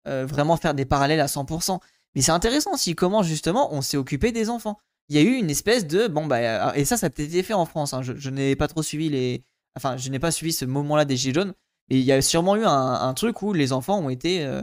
euh, 0.07 0.25
vraiment 0.27 0.55
faire 0.57 0.75
des 0.75 0.85
parallèles 0.85 1.19
à 1.19 1.25
100%. 1.25 1.79
Mais 2.13 2.21
c'est 2.21 2.31
intéressant 2.31 2.73
aussi 2.75 2.93
comment 2.93 3.23
justement 3.23 3.73
on 3.73 3.81
s'est 3.81 3.97
occupé 3.97 4.31
des 4.31 4.51
enfants. 4.51 4.77
Il 5.09 5.15
y 5.15 5.19
a 5.19 5.23
eu 5.23 5.33
une 5.33 5.49
espèce 5.49 5.87
de 5.87 6.07
bon 6.07 6.27
bah 6.27 6.75
et 6.75 6.85
ça 6.85 6.97
ça 6.97 7.07
a 7.07 7.09
peut-être 7.09 7.29
été 7.29 7.41
fait 7.41 7.53
en 7.53 7.65
France. 7.65 7.93
Hein. 7.93 8.01
Je, 8.03 8.13
je 8.15 8.29
n'ai 8.29 8.55
pas 8.55 8.67
trop 8.67 8.83
suivi 8.83 9.09
les, 9.09 9.43
enfin 9.77 9.97
je 9.97 10.09
n'ai 10.09 10.19
pas 10.19 10.31
suivi 10.31 10.51
ce 10.51 10.65
moment-là 10.65 11.05
des 11.05 11.15
gilets 11.15 11.33
jaunes, 11.33 11.53
et 11.89 11.99
il 11.99 12.03
y 12.03 12.11
a 12.11 12.21
sûrement 12.21 12.55
eu 12.55 12.65
un, 12.65 13.13
truc 13.13 13.41
où 13.41 13.53
les 13.53 13.71
enfants 13.71 13.99
ont 13.99 14.09
été 14.09 14.43
euh, 14.43 14.61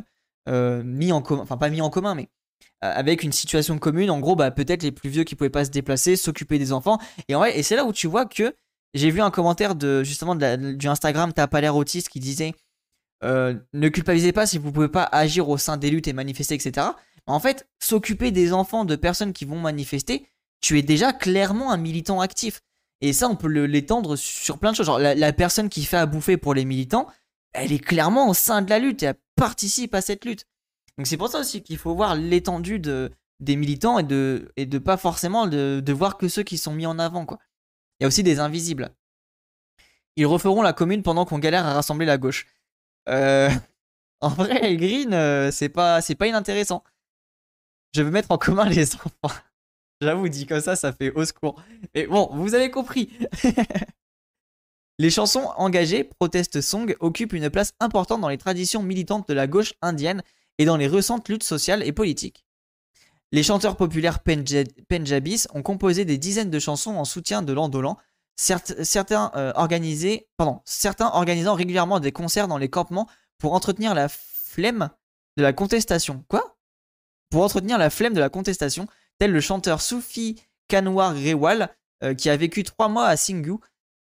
euh, 0.49 0.83
mis 0.85 1.13
en 1.13 1.23
commun, 1.23 1.43
enfin 1.43 1.57
pas 1.57 1.71
mis 1.71 1.81
en 1.81 1.91
commun, 1.91 2.15
mais 2.15 2.29
euh, 2.85 2.93
avec 2.95 3.23
une 3.23 3.33
situation 3.33 3.79
commune. 3.79 4.11
En 4.11 4.21
gros, 4.21 4.37
bah, 4.37 4.51
peut-être 4.51 4.83
les 4.83 4.93
plus 4.93 5.09
vieux 5.09 5.25
qui 5.25 5.35
pouvaient 5.35 5.51
pas 5.51 5.65
se 5.65 5.71
déplacer, 5.71 6.17
s'occuper 6.17 6.59
des 6.59 6.73
enfants. 6.73 6.99
Et 7.29 7.63
c'est 7.63 7.77
là 7.77 7.85
où 7.85 7.93
tu 7.93 8.07
vois 8.07 8.27
que 8.27 8.55
j'ai 8.93 9.11
vu 9.11 9.21
un 9.21 9.31
commentaire 9.31 9.75
de 9.75 10.03
justement 10.03 10.35
du 10.37 10.89
Instagram 10.89 11.33
T'as 11.33 11.47
pas 11.47 11.61
l'air 11.61 11.77
autiste 11.77 12.09
qui 12.09 12.21
disait 12.21 12.53
ne 13.23 13.89
culpabilisez 13.89 14.33
pas 14.33 14.47
si 14.47 14.59
vous 14.59 14.71
pouvez 14.71 14.89
pas 14.89 15.05
agir 15.05 15.49
au 15.49 15.57
sein 15.57 15.79
des 15.79 15.89
luttes 15.89 16.09
et 16.09 16.13
manifester, 16.13 16.55
etc. 16.55 16.89
En 17.27 17.41
fait, 17.41 17.67
s'occuper 17.83 18.31
des 18.33 18.53
enfants 18.53 18.85
de 18.85 18.97
personnes 18.97 19.33
qui 19.33 19.47
vont 19.47 19.59
manifester, 19.59 20.29
tu 20.61 20.79
es 20.79 20.83
déjà 20.83 21.15
clairement 21.15 21.73
un 21.73 21.79
militant 21.79 22.21
actif. 22.21 22.61
Et 23.05 23.13
ça, 23.13 23.29
on 23.29 23.37
peut 23.37 23.49
l'étendre 23.49 24.17
sur 24.17 24.59
plein 24.59 24.71
de 24.71 24.77
choses. 24.77 24.87
Genre, 24.87 24.99
la, 24.99 25.33
personne 25.35 25.69
qui 25.69 25.85
fait 25.85 25.99
à 25.99 26.07
bouffer 26.07 26.39
pour 26.39 26.55
les 26.55 26.65
militants, 26.65 27.07
elle 27.53 27.71
est 27.71 27.79
clairement 27.79 28.31
au 28.31 28.35
sein 28.35 28.63
de 28.63 28.71
la 28.71 28.79
lutte 28.79 29.03
et 29.03 29.07
elle 29.07 29.19
participe 29.37 29.95
à 29.95 30.01
cette 30.01 30.25
lutte. 30.25 30.47
Donc 30.97 31.07
c'est 31.07 31.19
pour 31.19 31.29
ça 31.29 31.41
aussi 31.41 31.63
qu'il 31.63 31.77
faut 31.77 31.95
voir 31.95 32.15
l'étendue 32.15 32.79
de, 32.79 33.13
des 33.41 33.57
militants 33.57 33.99
et 33.99 34.05
de, 34.05 34.51
et 34.57 34.67
pas 34.81 34.97
forcément 34.97 35.47
de, 35.47 35.93
voir 35.93 36.17
que 36.17 36.29
ceux 36.29 36.45
qui 36.45 36.57
sont 36.57 36.73
mis 36.73 36.87
en 36.87 36.99
avant. 36.99 37.27
Il 38.01 38.05
y 38.05 38.05
a 38.05 38.09
aussi 38.09 38.23
des 38.23 38.41
invisibles. 38.41 38.89
Ils 40.17 40.25
referont 40.25 40.63
la 40.63 40.73
commune 40.73 41.03
pendant 41.03 41.27
qu'on 41.27 41.39
galère 41.39 41.67
à 41.67 41.75
rassembler 41.75 42.07
la 42.07 42.17
gauche. 42.17 42.47
Euh, 43.11 43.51
En 44.23 44.31
vrai, 44.31 44.79
Green, 44.79 45.13
euh, 45.13 45.51
c'est 45.51 45.69
pas, 45.69 46.01
c'est 46.01 46.15
pas 46.15 46.27
inintéressant. 46.27 46.83
Je 47.95 48.01
veux 48.01 48.11
mettre 48.11 48.31
en 48.31 48.39
commun 48.39 48.65
les 48.65 48.95
enfants. 48.95 49.37
J'avoue, 50.01 50.29
dit 50.29 50.47
comme 50.47 50.61
ça, 50.61 50.77
ça 50.77 50.93
fait 50.93 51.11
au 51.13 51.25
secours. 51.25 51.63
Mais 51.95 52.07
bon, 52.07 52.29
vous 52.33 52.55
avez 52.55 52.71
compris. 52.71 53.11
les 54.99 55.11
chansons 55.11 55.51
engagées, 55.57 56.05
protest 56.05 56.61
song, 56.61 56.95
occupent 57.01 57.33
une 57.33 57.51
place 57.51 57.73
importante 57.81 58.21
dans 58.21 58.29
les 58.29 58.39
traditions 58.39 58.83
militantes 58.83 59.29
de 59.29 59.35
la 59.35 59.47
gauche 59.47 59.75
indienne 59.83 60.23
et 60.59 60.65
dans 60.65 60.77
les 60.77 60.87
récentes 60.87 61.29
luttes 61.29 61.45
sociales 61.45 61.83
et 61.83 61.93
politiques. 61.93 62.45
Les 63.33 63.43
chanteurs 63.43 63.77
populaires 63.77 64.21
Penjabis 64.21 65.49
ont 65.55 65.63
composé 65.63 66.05
des 66.05 66.19
dizaines 66.19 66.51
de 66.51 66.59
chansons 66.61 66.95
en 66.95 67.05
soutien 67.05 67.43
de 67.43 67.53
l'Andolan, 67.53 67.99
certains, 68.37 69.33
euh, 69.35 69.53
certains 70.65 71.11
organisant 71.13 71.55
régulièrement 71.55 71.99
des 71.99 72.13
concerts 72.13 72.47
dans 72.47 72.59
les 72.59 72.69
campements 72.69 73.09
pour 73.39 73.55
entretenir 73.55 73.95
la 73.95 74.09
flemme 74.09 74.91
de 75.37 75.43
la 75.43 75.53
contestation. 75.53 76.25
Quoi? 76.29 76.57
Pour 77.31 77.43
entretenir 77.43 77.79
la 77.79 77.91
flemme 77.91 78.15
de 78.15 78.21
la 78.21 78.29
contestation, 78.29 78.87
tel 79.19 79.33
le 79.33 79.41
chanteur 79.41 79.81
Soufi 79.81 80.43
Kanwar 80.69 81.15
Rewal, 81.15 81.75
euh, 82.03 82.15
qui 82.15 82.31
a 82.31 82.37
vécu 82.37 82.63
trois 82.63 82.89
mois 82.89 83.07
à 83.07 83.17
Singhu, 83.17 83.55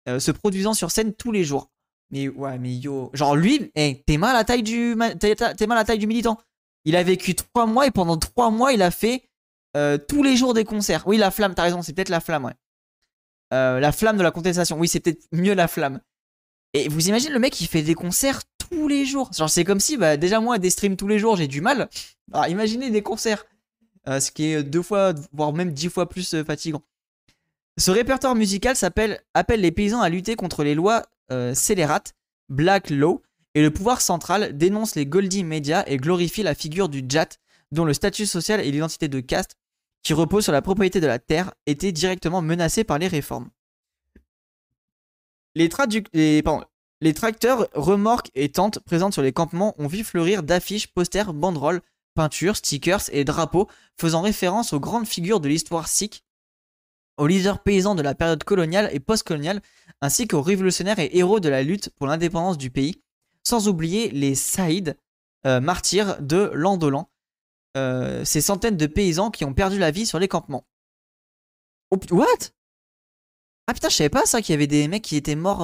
euh, 0.07 0.19
se 0.19 0.31
produisant 0.31 0.73
sur 0.73 0.91
scène 0.91 1.13
tous 1.13 1.31
les 1.31 1.43
jours. 1.43 1.69
Mais 2.11 2.27
ouais, 2.27 2.59
mais 2.59 2.75
yo, 2.75 3.09
genre 3.13 3.35
lui, 3.35 3.71
hey, 3.75 4.03
t'es 4.03 4.17
mal 4.17 4.31
à 4.31 4.39
la 4.39 4.43
taille 4.43 4.63
du, 4.63 4.95
militant. 6.07 6.39
Il 6.85 6.95
a 6.95 7.03
vécu 7.03 7.33
trois 7.35 7.65
mois 7.65 7.87
et 7.87 7.91
pendant 7.91 8.17
trois 8.17 8.51
mois, 8.51 8.73
il 8.73 8.81
a 8.81 8.91
fait 8.91 9.23
euh, 9.75 9.97
tous 9.97 10.21
les 10.21 10.35
jours 10.35 10.53
des 10.53 10.63
concerts. 10.63 11.03
Oui, 11.07 11.17
la 11.17 11.31
flamme, 11.31 11.55
t'as 11.55 11.63
raison, 11.63 11.81
c'est 11.81 11.93
peut-être 11.93 12.09
la 12.09 12.19
flamme, 12.19 12.45
ouais. 12.45 12.53
la 13.51 13.91
flamme 13.91 14.17
de 14.17 14.23
la 14.23 14.31
contestation. 14.31 14.77
Oui, 14.77 14.87
c'est 14.87 14.99
peut-être 14.99 15.25
mieux 15.31 15.53
la 15.53 15.67
flamme. 15.67 16.01
Et 16.73 16.87
vous 16.87 17.07
imaginez 17.07 17.33
le 17.33 17.39
mec 17.39 17.53
qui 17.53 17.67
fait 17.67 17.83
des 17.83 17.93
concerts 17.93 18.41
tous 18.57 18.87
les 18.87 19.05
jours. 19.05 19.31
Genre 19.33 19.49
c'est 19.49 19.63
comme 19.63 19.79
si 19.79 19.97
bah, 19.97 20.17
déjà 20.17 20.39
moi 20.39 20.57
des 20.57 20.71
streams 20.71 20.97
tous 20.97 21.07
les 21.07 21.19
jours 21.19 21.35
j'ai 21.35 21.47
du 21.47 21.61
mal. 21.61 21.89
Alors, 22.31 22.47
imaginez 22.47 22.89
des 22.89 23.03
concerts. 23.03 23.45
Euh, 24.07 24.19
ce 24.19 24.31
qui 24.31 24.45
est 24.45 24.63
deux 24.63 24.81
fois, 24.81 25.13
voire 25.31 25.53
même 25.53 25.71
dix 25.71 25.89
fois 25.89 26.09
plus 26.09 26.33
euh, 26.33 26.43
fatigant. 26.43 26.83
Ce 27.77 27.89
répertoire 27.89 28.35
musical 28.35 28.75
s'appelle 28.75 29.21
appelle 29.33 29.61
les 29.61 29.71
paysans 29.71 30.01
à 30.01 30.09
lutter 30.09 30.35
contre 30.35 30.63
les 30.63 30.75
lois 30.75 31.03
euh, 31.31 31.53
scélérates, 31.55 32.13
Black 32.49 32.89
Law, 32.89 33.21
et 33.55 33.61
le 33.61 33.71
pouvoir 33.71 34.01
central 34.01 34.57
dénonce 34.57 34.95
les 34.95 35.05
Goldie 35.05 35.43
Media 35.43 35.87
et 35.89 35.97
glorifie 35.97 36.43
la 36.43 36.53
figure 36.53 36.89
du 36.89 37.03
Jat, 37.07 37.37
dont 37.71 37.85
le 37.85 37.93
statut 37.93 38.25
social 38.25 38.59
et 38.59 38.71
l'identité 38.71 39.07
de 39.07 39.19
caste, 39.21 39.55
qui 40.03 40.13
repose 40.13 40.43
sur 40.43 40.53
la 40.53 40.61
propriété 40.61 40.99
de 40.99 41.07
la 41.07 41.19
terre, 41.19 41.53
étaient 41.65 41.91
directement 41.93 42.41
menacés 42.41 42.83
par 42.83 42.99
les 42.99 43.07
réformes. 43.07 43.49
Les, 45.55 45.69
les 46.13 47.13
tracteurs, 47.13 47.69
remorques 47.73 48.31
et 48.35 48.49
tentes 48.49 48.79
présentes 48.79 49.13
sur 49.13 49.21
les 49.21 49.33
campements 49.33 49.75
ont 49.77 49.87
vu 49.87 50.03
fleurir 50.03 50.43
d'affiches, 50.43 50.87
posters, 50.87 51.33
banderoles, 51.33 51.81
peintures, 52.13 52.57
stickers 52.57 53.09
et 53.11 53.23
drapeaux 53.23 53.67
faisant 53.99 54.21
référence 54.21 54.73
aux 54.73 54.79
grandes 54.79 55.07
figures 55.07 55.39
de 55.39 55.49
l'histoire 55.49 55.87
sikh, 55.87 56.23
aux 57.17 57.27
leaders 57.27 57.61
paysans 57.61 57.95
de 57.95 58.01
la 58.01 58.15
période 58.15 58.43
coloniale 58.43 58.89
et 58.91 58.99
postcoloniale, 58.99 59.61
ainsi 60.01 60.27
qu'aux 60.27 60.41
révolutionnaires 60.41 60.99
et 60.99 61.09
héros 61.13 61.39
de 61.39 61.49
la 61.49 61.63
lutte 61.63 61.89
pour 61.97 62.07
l'indépendance 62.07 62.57
du 62.57 62.69
pays, 62.69 63.01
sans 63.43 63.67
oublier 63.67 64.09
les 64.09 64.35
Saïd, 64.35 64.97
euh, 65.45 65.59
martyrs 65.59 66.21
de 66.21 66.49
l'Andolan, 66.53 67.09
euh, 67.77 68.23
ces 68.23 68.41
centaines 68.41 68.77
de 68.77 68.87
paysans 68.87 69.31
qui 69.31 69.45
ont 69.45 69.53
perdu 69.53 69.77
la 69.77 69.91
vie 69.91 70.05
sur 70.05 70.19
les 70.19 70.27
campements. 70.27 70.65
Oh, 71.91 71.99
what? 72.11 72.25
Ah 73.67 73.73
putain, 73.73 73.89
je 73.89 73.95
savais 73.95 74.09
pas 74.09 74.25
ça 74.25 74.41
qu'il 74.41 74.53
y 74.53 74.55
avait 74.55 74.67
des 74.67 74.87
mecs 74.87 75.03
qui 75.03 75.15
étaient 75.15 75.35
morts. 75.35 75.61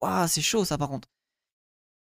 Waouh, 0.00 0.28
c'est 0.28 0.42
chaud 0.42 0.64
ça 0.64 0.78
par 0.78 0.88
contre. 0.88 1.08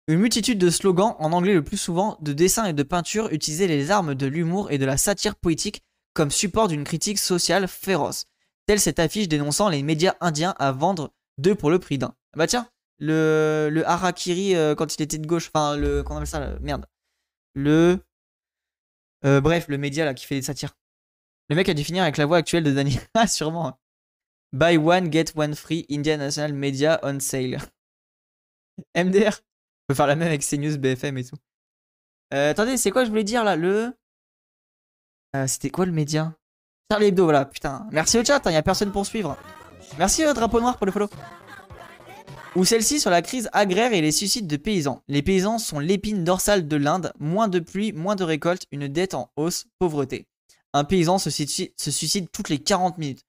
Une 0.09 0.21
multitude 0.21 0.59
de 0.59 0.71
slogans, 0.71 1.15
en 1.19 1.33
anglais 1.33 1.53
le 1.53 1.63
plus 1.63 1.77
souvent, 1.77 2.17
de 2.23 2.33
dessins 2.33 2.65
et 2.65 2.73
de 2.73 2.83
peintures 2.83 3.31
utilisaient 3.31 3.67
les 3.67 3.91
armes 3.91 4.15
de 4.15 4.27
l'humour 4.27 4.71
et 4.71 4.79
de 4.79 4.87
la 4.87 4.97
satire 4.97 5.37
poétique 5.37 5.83
comme 6.15 6.31
support 6.31 6.67
d'une 6.67 6.85
critique 6.85 7.19
sociale 7.19 7.69
féroce, 7.69 8.25
telle 8.67 8.81
cette 8.81 9.01
affiche 9.01 9.29
dénonçant 9.29 9.69
les 9.69 9.83
médias 9.83 10.15
indiens 10.21 10.55
à 10.59 10.73
vendre 10.73 11.13
deux 11.37 11.55
pour 11.55 11.71
le 11.71 11.79
prix 11.79 11.99
d'un. 11.99 12.15
Bah 12.35 12.47
tiens, 12.47 12.71
le, 12.99 13.83
harakiri 13.85 14.57
euh, 14.57 14.75
quand 14.75 14.97
il 14.97 15.03
était 15.03 15.19
de 15.19 15.27
gauche, 15.27 15.51
enfin 15.55 15.77
le, 15.77 16.03
comment 16.03 16.21
on 16.21 16.23
appelle 16.23 16.29
ça, 16.29 16.59
merde. 16.61 16.87
Le, 17.55 17.99
euh, 19.27 19.43
bref, 19.43 19.69
le 19.69 19.77
média 19.77 20.07
là 20.07 20.15
qui 20.15 20.25
fait 20.25 20.37
des 20.37 20.43
satires. 20.43 20.75
Le 21.51 21.57
mec 21.57 21.69
a 21.69 21.75
dû 21.75 21.85
finir 21.85 22.03
avec 22.03 22.17
la 22.17 22.25
voix 22.25 22.39
actuelle 22.39 22.65
de 22.65 22.73
Danny. 22.73 22.99
ah 23.15 23.27
sûrement. 23.27 23.79
Buy 24.55 24.79
one, 24.79 25.13
get 25.13 25.33
one 25.37 25.55
free, 25.55 25.85
Indian 25.91 26.17
National 26.17 26.55
Media 26.55 26.99
on 27.03 27.21
sale. 27.21 27.59
MDR 28.97 29.43
peut 29.89 29.95
faire 29.95 30.07
la 30.07 30.17
même 30.17 30.29
avec 30.29 30.47
CNews, 30.47 30.79
BFM 30.79 31.19
et 31.19 31.25
tout. 31.25 31.37
Euh, 32.35 32.51
attendez, 32.51 32.77
c'est 32.77 32.91
quoi 32.91 33.05
je 33.05 33.11
voulais 33.11 33.25
dire 33.25 33.43
là 33.43 33.57
Le. 33.57 33.97
Euh, 35.35 35.47
C'était 35.47 35.71
quoi 35.71 35.87
le 35.87 35.93
média? 35.93 36.35
Charlie 36.91 37.07
Hebdo, 37.07 37.25
voilà, 37.25 37.45
putain. 37.45 37.87
Merci 37.91 38.19
au 38.19 38.25
chat, 38.25 38.41
il 38.45 38.55
hein, 38.55 38.59
a 38.59 38.63
personne 38.63 38.93
pour 38.93 39.07
suivre. 39.07 39.37
Merci 39.99 40.25
au 40.25 40.29
euh, 40.29 40.35
drapeau 40.35 40.61
noir 40.61 40.77
pour 40.77 40.87
le 40.87 40.93
follow. 40.93 41.09
Ou 42.55 42.65
celle-ci 42.65 43.01
sur 43.01 43.11
la 43.11 43.23
crise 43.23 43.49
agraire 43.53 43.93
et 43.93 44.01
les 44.01 44.13
suicides 44.13 44.47
de 44.47 44.57
paysans. 44.57 45.03
Les 45.09 45.23
paysans 45.23 45.59
sont 45.59 45.79
l'épine 45.79 46.25
dorsale 46.25 46.67
de 46.67 46.77
l'Inde. 46.77 47.13
Moins 47.19 47.49
de 47.49 47.59
pluie, 47.59 47.93
moins 47.93 48.17
de 48.17 48.25
récolte, 48.25 48.67
une 48.73 48.89
dette 48.89 49.15
en 49.15 49.31
hausse, 49.37 49.67
pauvreté. 49.79 50.27
Un 50.75 50.85
paysan 50.85 51.19
se, 51.19 51.31
se 51.31 51.91
suicide 51.91 52.29
toutes 52.31 52.49
les 52.49 52.59
40 52.59 52.99
minutes. 52.99 53.25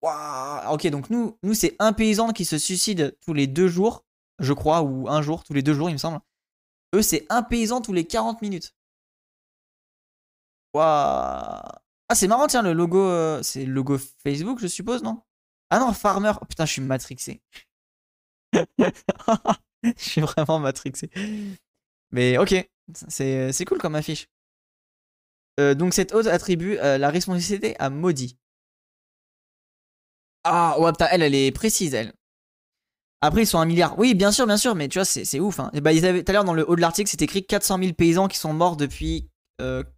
Waouh 0.00 0.72
Ok, 0.72 0.86
donc 0.88 1.10
nous, 1.10 1.36
nous 1.42 1.54
c'est 1.54 1.76
un 1.78 1.92
paysan 1.92 2.32
qui 2.32 2.44
se 2.44 2.56
suicide 2.56 3.16
tous 3.20 3.34
les 3.34 3.46
deux 3.46 3.68
jours 3.68 4.04
je 4.38 4.52
crois, 4.52 4.82
ou 4.82 5.08
un 5.08 5.22
jour, 5.22 5.44
tous 5.44 5.52
les 5.52 5.62
deux 5.62 5.74
jours, 5.74 5.90
il 5.90 5.94
me 5.94 5.98
semble. 5.98 6.20
Eux, 6.94 7.02
c'est 7.02 7.26
un 7.28 7.42
paysan 7.42 7.80
tous 7.80 7.92
les 7.92 8.06
40 8.06 8.42
minutes. 8.42 8.74
Waouh. 10.74 11.62
Ah, 12.10 12.14
c'est 12.14 12.28
marrant, 12.28 12.46
tiens, 12.46 12.62
le 12.62 12.72
logo. 12.72 12.98
Euh, 12.98 13.42
c'est 13.42 13.64
le 13.64 13.72
logo 13.72 13.98
Facebook, 13.98 14.58
je 14.60 14.66
suppose, 14.66 15.02
non? 15.02 15.22
Ah 15.70 15.78
non, 15.78 15.92
Farmer. 15.92 16.32
Oh, 16.40 16.44
putain, 16.46 16.64
je 16.66 16.72
suis 16.72 16.82
matrixé. 16.82 17.42
je 18.52 19.92
suis 19.96 20.20
vraiment 20.22 20.58
matrixé. 20.58 21.10
Mais 22.10 22.38
ok, 22.38 22.54
c'est 23.08 23.64
cool 23.66 23.78
comme 23.78 23.94
affiche. 23.94 24.28
Euh, 25.60 25.74
donc, 25.74 25.92
cette 25.92 26.12
hôte 26.14 26.26
attribue 26.26 26.78
euh, 26.78 26.98
la 26.98 27.10
responsabilité 27.10 27.76
à 27.78 27.90
Maudit. 27.90 28.38
Ah, 30.44 30.78
ouais, 30.80 30.92
putain, 30.92 31.08
elle, 31.10 31.22
elle 31.22 31.34
est 31.34 31.52
précise, 31.52 31.94
elle. 31.94 32.12
Après, 33.20 33.42
ils 33.42 33.46
sont 33.46 33.58
un 33.58 33.64
milliard. 33.64 33.98
Oui, 33.98 34.14
bien 34.14 34.30
sûr, 34.30 34.46
bien 34.46 34.56
sûr, 34.56 34.74
mais 34.74 34.88
tu 34.88 34.98
vois, 34.98 35.04
c'est 35.04 35.40
ouf. 35.40 35.58
Hein. 35.58 35.70
Et 35.74 35.80
bah, 35.80 35.92
ils 35.92 36.06
avaient, 36.06 36.22
tout 36.22 36.30
à 36.30 36.32
l'heure, 36.32 36.44
dans 36.44 36.54
le 36.54 36.68
haut 36.68 36.76
de 36.76 36.80
l'article, 36.80 37.10
c'était 37.10 37.24
écrit 37.24 37.44
400 37.44 37.78
000 37.78 37.92
paysans 37.94 38.28
qui 38.28 38.38
sont 38.38 38.52
morts 38.52 38.76
depuis 38.76 39.28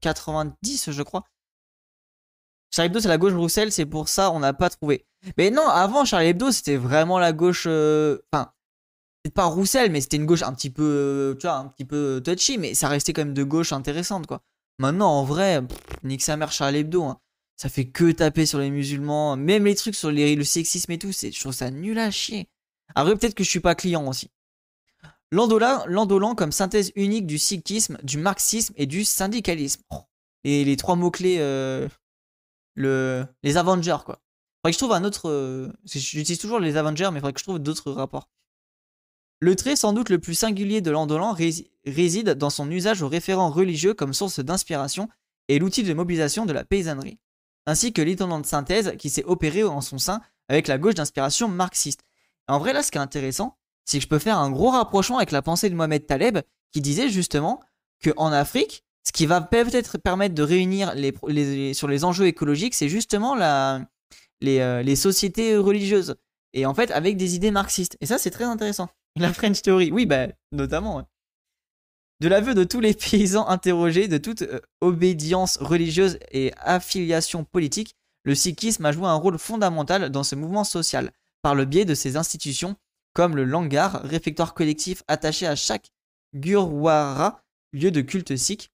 90, 0.01 0.89
euh, 0.89 0.93
je 0.93 1.03
crois. 1.03 1.25
Charlie 2.73 2.87
Hebdo, 2.87 3.01
c'est 3.01 3.09
la 3.09 3.18
gauche 3.18 3.35
Bruxelles, 3.35 3.73
c'est 3.73 3.87
pour 3.87 4.09
ça 4.09 4.31
on 4.31 4.39
n'a 4.39 4.53
pas 4.53 4.71
trouvé. 4.71 5.05
Mais 5.37 5.51
non, 5.51 5.66
avant 5.66 6.05
Charlie 6.05 6.29
Hebdo, 6.29 6.53
c'était 6.53 6.77
vraiment 6.77 7.18
la 7.18 7.33
gauche. 7.33 7.64
Euh, 7.66 8.18
enfin, 8.33 8.53
c'est 9.25 9.35
pas 9.35 9.45
Roussel, 9.45 9.91
mais 9.91 10.01
c'était 10.01 10.16
une 10.16 10.27
gauche 10.27 10.43
un 10.43 10.55
petit 10.55 10.71
peu, 10.71 10.83
euh, 10.83 11.35
tu 11.35 11.47
un 11.47 11.66
petit 11.66 11.85
peu 11.85 12.23
touchy, 12.25 12.59
mais 12.59 12.75
ça 12.75 12.89
restait 12.89 13.12
quand 13.12 13.25
même 13.25 13.35
de 13.35 13.43
gauche 13.43 13.73
intéressante, 13.73 14.27
quoi. 14.27 14.43
Maintenant, 14.79 15.11
en 15.11 15.25
vrai, 15.25 15.62
nique 16.05 16.23
sa 16.23 16.37
mère 16.37 16.53
Charlie 16.53 16.79
Hebdo. 16.79 17.05
Hein. 17.05 17.18
Ça 17.57 17.68
fait 17.68 17.85
que 17.85 18.12
taper 18.12 18.47
sur 18.47 18.61
les 18.61 18.71
musulmans, 18.71 19.37
même 19.37 19.66
les 19.66 19.75
trucs 19.75 19.95
sur 19.95 20.11
le 20.11 20.45
sexisme 20.45 20.93
et 20.93 20.99
tout, 20.99 21.12
je 21.12 21.39
trouve 21.39 21.53
ça 21.53 21.71
nul 21.71 21.99
à 21.99 22.11
chier. 22.11 22.49
Après, 22.95 23.16
peut-être 23.16 23.34
que 23.34 23.45
je 23.45 23.49
suis 23.49 23.61
pas 23.61 23.74
client 23.74 24.07
aussi. 24.07 24.30
L'Andolan 25.32 26.34
comme 26.34 26.53
synthèse 26.53 26.93
unique 26.97 27.26
du 27.26 27.38
sikhisme, 27.38 27.99
du 28.03 28.18
marxisme 28.18 28.74
et 28.76 28.86
du 28.86 29.05
syndicalisme. 29.05 29.82
et 30.45 30.64
les 30.64 30.76
trois 30.76 30.97
mots-clés, 30.97 31.36
euh, 31.38 31.88
le, 32.74 33.24
les 33.43 33.57
Avengers, 33.57 33.99
quoi. 34.05 34.20
Faudrait 34.61 34.72
que 34.72 34.74
je 34.74 34.78
trouve 34.78 34.93
un 34.93 35.05
autre. 35.05 35.30
Euh, 35.30 35.72
j'utilise 35.84 36.38
toujours 36.38 36.61
les 36.61 36.76
Avengers, 36.76 37.11
mais 37.12 37.20
faudrait 37.20 37.32
que 37.32 37.41
je 37.41 37.45
trouve 37.45 37.59
d'autres 37.59 37.93
rapports. 37.93 38.28
Le 39.41 39.57
trait 39.57 39.76
sans 39.76 39.95
doute 39.95 40.11
le 40.11 40.18
plus 40.18 40.34
singulier 40.34 40.82
de 40.82 40.91
l'Andolan 40.91 41.34
réside 41.86 42.30
dans 42.34 42.51
son 42.51 42.70
usage 42.70 43.01
aux 43.01 43.09
référents 43.09 43.51
religieux 43.51 43.95
comme 43.95 44.12
source 44.12 44.41
d'inspiration 44.41 45.09
et 45.49 45.59
l'outil 45.59 45.82
de 45.82 45.95
mobilisation 45.95 46.45
de 46.45 46.53
la 46.53 46.62
paysannerie, 46.62 47.18
ainsi 47.64 47.95
que 47.95 48.03
l'étonnante 48.03 48.45
synthèse 48.45 48.95
qui 48.99 49.09
s'est 49.09 49.24
opérée 49.24 49.64
en 49.64 49.80
son 49.80 49.97
sein 49.97 50.20
avec 50.49 50.68
la 50.68 50.76
gauche 50.76 50.95
d'inspiration 50.95 51.49
marxiste. 51.49 52.05
En 52.51 52.59
vrai, 52.59 52.72
là, 52.72 52.82
ce 52.82 52.90
qui 52.90 52.98
est 52.98 53.01
intéressant, 53.01 53.57
c'est 53.84 53.98
que 53.98 54.03
je 54.03 54.09
peux 54.09 54.18
faire 54.18 54.38
un 54.38 54.51
gros 54.51 54.70
rapprochement 54.70 55.18
avec 55.18 55.30
la 55.30 55.40
pensée 55.40 55.70
de 55.70 55.74
Mohamed 55.74 56.05
Taleb, 56.07 56.38
qui 56.72 56.80
disait 56.80 57.09
justement 57.09 57.61
qu'en 58.03 58.32
Afrique, 58.32 58.84
ce 59.05 59.12
qui 59.12 59.26
va 59.26 59.40
peut-être 59.40 59.98
permettre 59.98 60.34
de 60.34 60.42
réunir 60.42 60.92
les, 60.94 61.74
sur 61.74 61.88
les 61.88 62.05
enjeux 62.05 62.26
écologiques, 62.26 62.74
c'est 62.74 62.88
justement 62.88 63.40
euh, 63.40 63.78
les, 64.40 64.96
sociétés 64.96 65.57
religieuses. 65.57 66.16
Et 66.53 66.66
en 66.66 66.74
fait, 66.74 66.90
avec 66.90 67.16
des 67.16 67.36
idées 67.36 67.53
marxistes. 67.53 67.96
Et 68.01 68.07
ça, 68.07 68.18
c'est 68.18 68.30
très 68.30 68.44
intéressant. 68.44 68.88
La 69.16 69.32
French 69.32 69.62
Theory, 69.62 69.92
oui, 69.92 70.07
bah, 70.07 70.26
notamment. 70.51 71.07
De 72.20 72.28
l'aveu 72.28 72.55
de 72.55 72.64
tous 72.64 72.80
les 72.80 72.94
paysans 72.94 73.46
interrogés, 73.46 74.09
de 74.09 74.18
toute 74.18 74.42
euh, 74.42 74.61
obédience 74.80 75.57
religieuse 75.59 76.18
et 76.32 76.53
affiliation 76.59 77.44
politique, 77.44 77.94
le 78.24 78.34
sikhisme 78.34 78.84
a 78.84 78.92
joué 78.92 79.07
un 79.07 79.14
rôle 79.14 79.38
fondamental 79.38 80.11
dans 80.11 80.24
ce 80.24 80.34
mouvement 80.34 80.64
social 80.64 81.12
par 81.43 81.55
le 81.55 81.64
biais 81.64 81.84
de 81.84 81.95
ces 81.95 82.16
institutions 82.16 82.76
comme 83.12 83.36
le 83.36 83.45
Langar, 83.45 84.03
réfectoire 84.03 84.55
collectif 84.55 85.03
attaché 85.09 85.47
à 85.47 85.57
chaque 85.57 85.91
Gurwara 86.34 87.43
lieu 87.72 87.91
de 87.91 88.01
culte 88.01 88.36
sikh. 88.36 88.70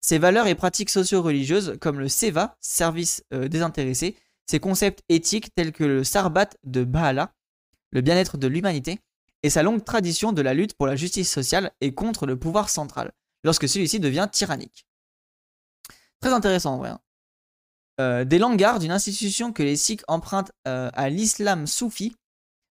Ses 0.00 0.18
valeurs 0.18 0.46
et 0.46 0.54
pratiques 0.54 0.90
socio-religieuses, 0.90 1.76
comme 1.80 1.98
le 1.98 2.08
seva, 2.08 2.56
service 2.60 3.24
euh, 3.32 3.48
désintéressé, 3.48 4.16
ses 4.46 4.60
concepts 4.60 5.02
éthiques 5.08 5.54
tels 5.54 5.72
que 5.72 5.84
le 5.84 6.04
sarbat 6.04 6.48
de 6.64 6.84
Bahala, 6.84 7.34
le 7.90 8.00
bien-être 8.00 8.36
de 8.38 8.46
l'humanité, 8.46 9.00
et 9.42 9.50
sa 9.50 9.62
longue 9.62 9.84
tradition 9.84 10.32
de 10.32 10.42
la 10.42 10.54
lutte 10.54 10.74
pour 10.74 10.86
la 10.86 10.96
justice 10.96 11.30
sociale 11.30 11.72
et 11.80 11.94
contre 11.94 12.26
le 12.26 12.38
pouvoir 12.38 12.70
central, 12.70 13.12
lorsque 13.44 13.68
celui-ci 13.68 14.00
devient 14.00 14.28
tyrannique. 14.30 14.86
Très 16.20 16.32
intéressant 16.32 16.80
en. 16.80 16.84
Hein. 16.84 17.00
Euh, 18.00 18.24
des 18.24 18.38
langards 18.38 18.78
d'une 18.78 18.92
institution 18.92 19.52
que 19.52 19.62
les 19.62 19.76
Sikhs 19.76 20.04
empruntent 20.06 20.52
euh, 20.68 20.90
à 20.94 21.08
l'islam 21.08 21.66
soufi 21.66 22.14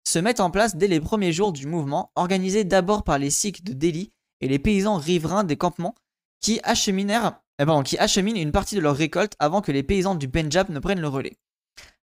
se 0.07 0.19
mettent 0.19 0.39
en 0.39 0.49
place 0.51 0.77
dès 0.77 0.87
les 0.87 1.01
premiers 1.01 1.33
jours 1.33 1.51
du 1.51 1.67
mouvement, 1.67 2.11
organisé 2.15 2.63
d'abord 2.63 3.03
par 3.03 3.17
les 3.19 3.29
Sikhs 3.29 3.63
de 3.63 3.73
Delhi 3.73 4.11
et 4.39 4.47
les 4.47 4.59
paysans 4.59 4.97
riverains 4.97 5.43
des 5.43 5.57
campements 5.57 5.95
qui, 6.39 6.61
eh 6.63 7.65
ben, 7.65 7.83
qui 7.83 7.97
acheminent 7.97 8.39
une 8.39 8.53
partie 8.53 8.75
de 8.75 8.79
leur 8.79 8.95
récolte 8.95 9.33
avant 9.39 9.61
que 9.61 9.71
les 9.73 9.83
paysans 9.83 10.15
du 10.15 10.29
Pendjab 10.29 10.69
ne 10.69 10.79
prennent 10.79 11.01
le 11.01 11.07
relais. 11.09 11.37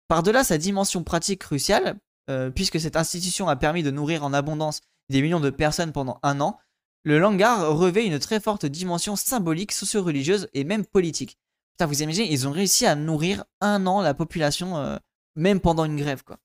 Par-delà 0.08 0.42
sa 0.42 0.58
dimension 0.58 1.04
pratique 1.04 1.42
cruciale, 1.42 1.96
euh, 2.28 2.50
puisque 2.50 2.80
cette 2.80 2.96
institution 2.96 3.48
a 3.48 3.56
permis 3.56 3.84
de 3.84 3.90
nourrir 3.92 4.24
en 4.24 4.32
abondance 4.32 4.80
des 5.10 5.22
millions 5.22 5.40
de 5.40 5.50
personnes 5.50 5.92
pendant 5.92 6.18
un 6.24 6.40
an, 6.40 6.58
le 7.04 7.18
langar 7.18 7.76
revêt 7.76 8.06
une 8.06 8.18
très 8.18 8.40
forte 8.40 8.66
dimension 8.66 9.14
symbolique, 9.14 9.72
socio-religieuse 9.72 10.48
et 10.54 10.64
même 10.64 10.84
politique. 10.84 11.38
Vous 11.86 12.02
imaginez, 12.02 12.32
ils 12.32 12.48
ont 12.48 12.52
réussi 12.52 12.86
à 12.86 12.94
nourrir 12.94 13.44
un 13.60 13.86
an 13.86 14.00
la 14.00 14.14
population, 14.14 14.76
euh, 14.76 14.96
même 15.36 15.60
pendant 15.60 15.84
une 15.84 15.96
grève, 15.96 16.22
quoi. 16.24 16.38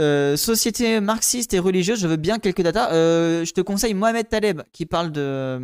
Euh, 0.00 0.36
société 0.36 0.98
marxiste 1.00 1.54
et 1.54 1.60
religieuse, 1.60 2.00
je 2.00 2.08
veux 2.08 2.16
bien 2.16 2.40
quelques 2.40 2.62
datas. 2.62 2.90
je 2.90 3.52
te 3.52 3.60
conseille 3.60 3.94
Mohamed 3.94 4.28
Taleb 4.28 4.62
qui 4.72 4.86
parle 4.86 5.12
de, 5.12 5.62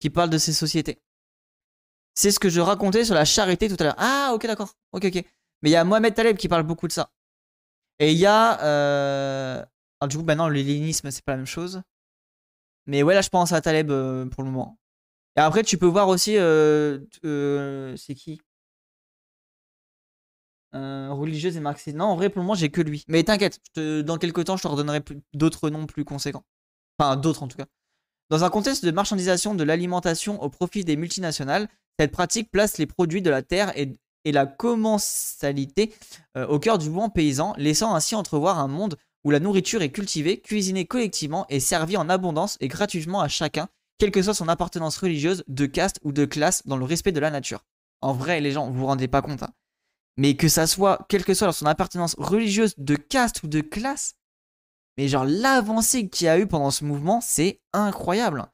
qui 0.00 0.10
parle 0.10 0.30
de 0.30 0.38
ces 0.38 0.52
sociétés. 0.52 1.00
C'est 2.14 2.32
ce 2.32 2.40
que 2.40 2.48
je 2.48 2.60
racontais 2.60 3.04
sur 3.04 3.14
la 3.14 3.24
charité 3.24 3.68
tout 3.68 3.76
à 3.78 3.84
l'heure. 3.84 3.94
Ah, 3.96 4.32
ok, 4.34 4.44
d'accord. 4.46 4.74
Ok, 4.90 5.04
ok. 5.04 5.24
Mais 5.62 5.70
il 5.70 5.72
y 5.72 5.76
a 5.76 5.84
Mohamed 5.84 6.14
Taleb 6.14 6.36
qui 6.36 6.48
parle 6.48 6.64
beaucoup 6.64 6.88
de 6.88 6.92
ça. 6.92 7.12
Et 7.98 8.12
il 8.12 8.18
y 8.18 8.26
a. 8.26 8.60
Euh... 8.62 9.64
Alors, 10.00 10.08
du 10.08 10.16
coup, 10.16 10.24
maintenant, 10.24 10.48
le 10.48 10.54
léninisme, 10.54 11.10
c'est 11.10 11.24
pas 11.24 11.32
la 11.32 11.38
même 11.38 11.46
chose. 11.46 11.82
Mais 12.86 13.02
ouais, 13.02 13.14
là, 13.14 13.22
je 13.22 13.28
pense 13.28 13.52
à 13.52 13.60
Taleb 13.60 13.90
euh, 13.90 14.26
pour 14.26 14.42
le 14.42 14.50
moment. 14.50 14.78
Et 15.38 15.40
après, 15.40 15.62
tu 15.62 15.78
peux 15.78 15.86
voir 15.86 16.08
aussi. 16.08 16.36
Euh, 16.36 16.98
euh, 17.24 17.94
c'est 17.96 18.16
qui? 18.16 18.40
Religieuse 20.72 21.56
et 21.56 21.60
marxiste. 21.60 21.96
Non, 21.96 22.06
en 22.06 22.16
vrai, 22.16 22.28
pour 22.28 22.40
le 22.40 22.44
moment, 22.44 22.56
j'ai 22.56 22.70
que 22.70 22.80
lui. 22.80 23.04
Mais 23.06 23.22
t'inquiète, 23.22 23.60
dans 23.76 24.18
quelques 24.18 24.44
temps, 24.44 24.56
je 24.56 24.64
te 24.64 24.68
redonnerai 24.68 25.00
d'autres 25.34 25.70
noms 25.70 25.86
plus 25.86 26.04
conséquents. 26.04 26.42
Enfin, 26.98 27.14
d'autres 27.16 27.44
en 27.44 27.48
tout 27.48 27.56
cas. 27.56 27.66
Dans 28.30 28.42
un 28.42 28.50
contexte 28.50 28.84
de 28.84 28.90
marchandisation 28.90 29.54
de 29.54 29.62
l'alimentation 29.62 30.42
au 30.42 30.48
profit 30.48 30.82
des 30.84 30.96
multinationales, 30.96 31.68
cette 32.00 32.10
pratique 32.10 32.50
place 32.50 32.78
les 32.78 32.86
produits 32.86 33.22
de 33.22 33.30
la 33.30 33.42
terre 33.42 33.72
et, 33.76 33.96
la 34.24 34.44
commensalité 34.44 35.94
euh, 36.36 36.46
au 36.48 36.58
cœur 36.58 36.76
du 36.76 36.90
mouvement 36.90 37.08
paysan, 37.08 37.54
laissant 37.56 37.94
ainsi 37.94 38.14
entrevoir 38.14 38.58
un 38.58 38.68
monde 38.68 38.96
où 39.24 39.30
la 39.30 39.40
nourriture 39.40 39.82
est 39.82 39.90
cultivée, 39.90 40.38
cuisinée 40.40 40.84
collectivement 40.84 41.46
et 41.48 41.60
servie 41.60 41.96
en 41.96 42.10
abondance 42.10 42.58
et 42.60 42.68
gratuitement 42.68 43.20
à 43.20 43.28
chacun, 43.28 43.68
quelle 43.98 44.10
que 44.10 44.22
soit 44.22 44.34
son 44.34 44.48
appartenance 44.48 44.96
religieuse, 44.98 45.44
de 45.48 45.66
caste 45.66 45.98
ou 46.04 46.12
de 46.12 46.24
classe, 46.24 46.66
dans 46.66 46.76
le 46.76 46.84
respect 46.84 47.12
de 47.12 47.20
la 47.20 47.30
nature. 47.30 47.64
En 48.00 48.12
vrai, 48.12 48.40
les 48.40 48.52
gens, 48.52 48.70
vous 48.70 48.78
vous 48.78 48.86
rendez 48.86 49.08
pas 49.08 49.22
compte. 49.22 49.42
Hein. 49.42 49.52
Mais 50.16 50.36
que 50.36 50.48
ça 50.48 50.66
soit, 50.66 51.06
quelle 51.08 51.24
que 51.24 51.34
soit 51.34 51.52
son 51.52 51.66
appartenance 51.66 52.14
religieuse, 52.18 52.74
de 52.78 52.96
caste 52.96 53.42
ou 53.42 53.48
de 53.48 53.60
classe, 53.60 54.14
mais 54.96 55.06
genre 55.06 55.24
l'avancée 55.24 56.08
qu'il 56.08 56.24
y 56.26 56.28
a 56.28 56.38
eu 56.38 56.46
pendant 56.46 56.72
ce 56.72 56.84
mouvement, 56.84 57.20
c'est 57.20 57.60
incroyable. 57.72 58.46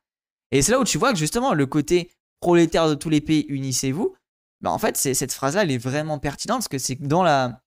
Et 0.53 0.61
c'est 0.61 0.72
là 0.72 0.78
où 0.78 0.84
tu 0.84 0.99
vois 0.99 1.12
que 1.12 1.18
justement 1.18 1.55
le 1.55 1.66
côté 1.66 2.11
prolétaires 2.40 2.88
de 2.88 2.95
tous 2.95 3.09
les 3.09 3.22
pays, 3.22 3.47
unissez-vous. 3.49 4.14
Bah 4.61 4.70
en 4.70 4.78
fait, 4.78 4.97
cette 4.97 5.32
phrase-là, 5.32 5.62
elle 5.62 5.70
est 5.70 5.78
vraiment 5.78 6.18
pertinente 6.18 6.59
parce 6.59 6.68
que 6.68 6.78
c'est 6.78 6.97
dans 6.97 7.22
la, 7.22 7.62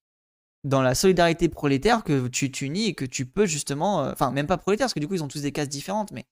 dans 0.63 0.83
la 0.83 0.93
solidarité 0.93 1.49
prolétaire 1.49 2.03
que 2.03 2.27
tu 2.27 2.51
t'unis 2.51 2.85
et 2.85 2.93
que 2.93 3.05
tu 3.05 3.25
peux 3.25 3.47
justement. 3.47 4.03
Euh, 4.03 4.11
enfin, 4.11 4.29
même 4.29 4.45
pas 4.45 4.57
prolétaire 4.57 4.85
parce 4.85 4.93
que 4.93 4.99
du 4.99 5.07
coup, 5.07 5.15
ils 5.15 5.23
ont 5.23 5.27
tous 5.27 5.41
des 5.41 5.51
cases 5.51 5.69
différentes, 5.69 6.11
mais 6.11 6.25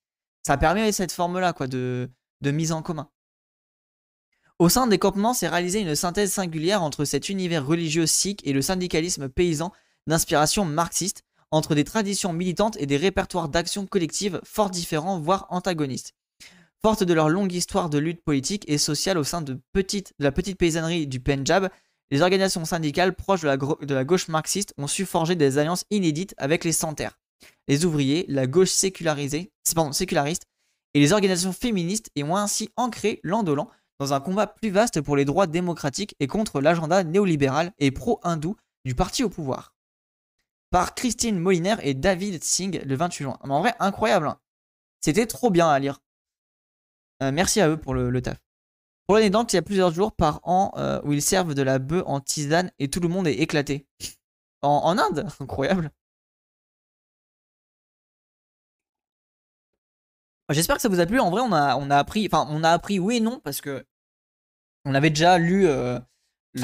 ça 0.46 0.58
permet 0.58 0.92
cette 0.92 1.12
forme-là 1.12 1.54
quoi, 1.54 1.66
de, 1.68 2.12
de 2.42 2.52
mise 2.52 2.72
en 2.72 2.84
commun. 2.84 3.10
Au 4.60 4.70
sein 4.70 4.86
des 4.86 5.00
campements, 5.00 5.34
s'est 5.34 5.48
réalisé 5.48 5.80
une 5.80 5.96
synthèse 5.96 6.32
singulière 6.32 6.84
entre 6.84 7.04
cet 7.04 7.30
univers 7.30 7.66
religieux 7.66 8.06
sikh 8.06 8.46
et 8.46 8.54
le 8.54 8.62
syndicalisme 8.62 9.28
paysan 9.28 9.74
d'inspiration 10.06 10.64
marxiste, 10.64 11.24
entre 11.50 11.74
des 11.74 11.84
traditions 11.84 12.32
militantes 12.32 12.78
et 12.80 12.86
des 12.86 12.98
répertoires 12.98 13.50
d'action 13.50 13.88
collective 13.88 14.40
fort 14.44 14.70
différents, 14.70 15.20
voire 15.20 15.48
antagonistes. 15.50 16.14
Fortes 16.82 17.04
de 17.04 17.14
leur 17.14 17.30
longue 17.30 17.54
histoire 17.54 17.90
de 17.90 17.98
lutte 17.98 18.24
politique 18.24 18.66
et 18.68 18.78
sociale 18.78 19.18
au 19.18 19.24
sein 19.24 19.42
de, 19.42 19.60
la 20.20 20.32
petite 20.32 20.58
paysannerie 20.60 21.08
du 21.08 21.20
Pendjab, 21.20 21.70
les 22.12 22.22
organisations 22.22 22.66
syndicales 22.66 23.16
proches 23.16 23.42
de 23.42 23.94
la, 23.94 24.04
gauche 24.04 24.28
marxiste 24.28 24.76
ont 24.78 24.88
su 24.88 25.06
forger 25.06 25.36
des 25.36 25.58
alliances 25.58 25.86
inédites 25.90 26.36
avec 26.38 26.64
les 26.64 26.72
santerres, 26.72 27.18
les 27.68 27.86
ouvriers, 27.86 28.26
la 28.28 28.48
gauche 28.48 28.70
sécularisée, 28.70 29.52
séculariste 29.92 30.46
et 30.94 31.00
les 31.00 31.14
organisations 31.14 31.54
féministes 31.54 32.10
et 32.16 32.24
ont 32.24 32.38
ainsi 32.38 32.70
ancré 32.78 33.20
l'Andolan 33.24 33.70
dans 34.00 34.14
un 34.14 34.20
combat 34.20 34.48
plus 34.48 34.70
vaste 34.70 35.02
pour 35.02 35.16
les 35.16 35.26
droits 35.26 35.48
démocratiques 35.48 36.16
et 36.20 36.28
contre 36.28 36.62
l'agenda 36.62 37.04
néolibéral 37.04 37.74
et 37.80 37.92
pro-hindou 37.92 38.56
du 38.84 38.96
parti 38.96 39.24
au 39.24 39.30
pouvoir. 39.30 39.74
Par 40.70 40.96
Christine 40.96 41.40
Moliner 41.40 41.76
et 41.82 41.94
David 41.94 42.44
Singh 42.44 42.82
le 42.86 42.96
28 42.96 43.24
juin. 43.24 43.38
en 43.42 43.60
vrai, 43.60 43.74
incroyable. 43.80 44.28
Hein. 44.28 44.40
C'était 45.02 45.26
trop 45.26 45.50
bien 45.50 45.70
à 45.70 45.80
lire. 45.80 46.00
Euh, 47.24 47.32
merci 47.32 47.62
à 47.62 47.70
eux 47.70 47.78
pour 47.78 47.94
le, 47.94 48.22
taf. 48.22 48.42
Pour 49.08 49.16
l'année 49.16 49.28
il 49.28 49.54
y 49.54 49.58
a 49.58 49.62
plusieurs 49.62 49.92
jours 49.92 50.12
par 50.12 50.42
an 50.44 50.74
euh, 50.78 51.02
où 51.04 51.14
ils 51.14 51.22
servent 51.22 51.54
de 51.54 51.62
la 51.62 51.80
bœuf 51.80 52.04
en 52.06 52.20
tisane 52.20 52.72
et 52.80 52.90
tout 52.90 53.00
le 53.00 53.08
monde 53.08 53.28
est 53.28 53.36
éclaté. 53.36 53.88
En, 54.62 54.98
Inde? 54.98 55.28
Incroyable. 55.40 55.92
J'espère 60.50 60.76
que 60.76 60.82
ça 60.82 60.90
vous 60.90 61.00
a 61.00 61.06
plu. 61.06 61.20
En 61.20 61.30
vrai, 61.32 61.42
on 61.42 61.52
a, 61.52 61.76
on 61.76 61.90
a 61.90 61.98
appris. 61.98 62.28
Enfin, 62.32 62.48
on 62.50 62.64
a 62.64 62.70
appris 62.70 63.00
oui 63.00 63.18
et 63.18 63.20
non 63.20 63.40
parce 63.44 63.62
que. 63.62 63.86
On 64.86 64.94
avait 64.94 65.10
déjà 65.10 65.38
lu. 65.38 65.68
Euh, 65.68 66.00
le... 66.54 66.64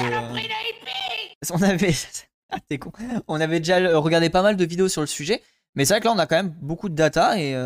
On 1.50 1.62
avait. 1.62 1.94
ah, 2.50 2.58
t'es 2.68 2.78
con. 2.78 2.92
On 3.26 3.40
avait 3.40 3.58
déjà 3.58 3.98
regardé 3.98 4.30
pas 4.30 4.42
mal 4.42 4.56
de 4.56 4.64
vidéos 4.64 4.88
sur 4.88 5.00
le 5.00 5.06
sujet. 5.06 5.42
Mais 5.74 5.84
c'est 5.84 5.94
vrai 5.94 6.00
que 6.00 6.04
là, 6.04 6.12
on 6.12 6.18
a 6.18 6.26
quand 6.26 6.36
même 6.36 6.54
beaucoup 6.60 6.88
de 6.88 6.94
data 6.94 7.38
et. 7.38 7.56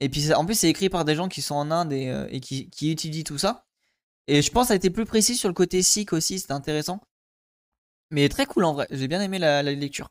Et 0.00 0.08
puis 0.08 0.32
en 0.32 0.44
plus, 0.46 0.54
c'est 0.54 0.68
écrit 0.68 0.88
par 0.88 1.04
des 1.04 1.14
gens 1.14 1.28
qui 1.28 1.42
sont 1.42 1.54
en 1.54 1.70
Inde 1.70 1.92
et, 1.92 2.08
euh, 2.08 2.26
qui, 2.40 2.90
étudient 2.90 3.22
tout 3.22 3.38
ça. 3.38 3.66
Et 4.26 4.42
je 4.42 4.50
pense 4.50 4.64
que 4.64 4.68
ça 4.68 4.72
a 4.74 4.76
été 4.76 4.90
plus 4.90 5.04
précis 5.04 5.36
sur 5.36 5.48
le 5.48 5.54
côté 5.54 5.82
sikh 5.82 6.12
aussi, 6.12 6.38
c'était 6.40 6.52
intéressant. 6.52 7.00
Mais 8.10 8.28
très 8.28 8.46
cool 8.46 8.64
en 8.64 8.72
vrai, 8.72 8.86
j'ai 8.90 9.08
bien 9.08 9.20
aimé 9.20 9.38
la, 9.38 9.62
lecture. 9.62 10.10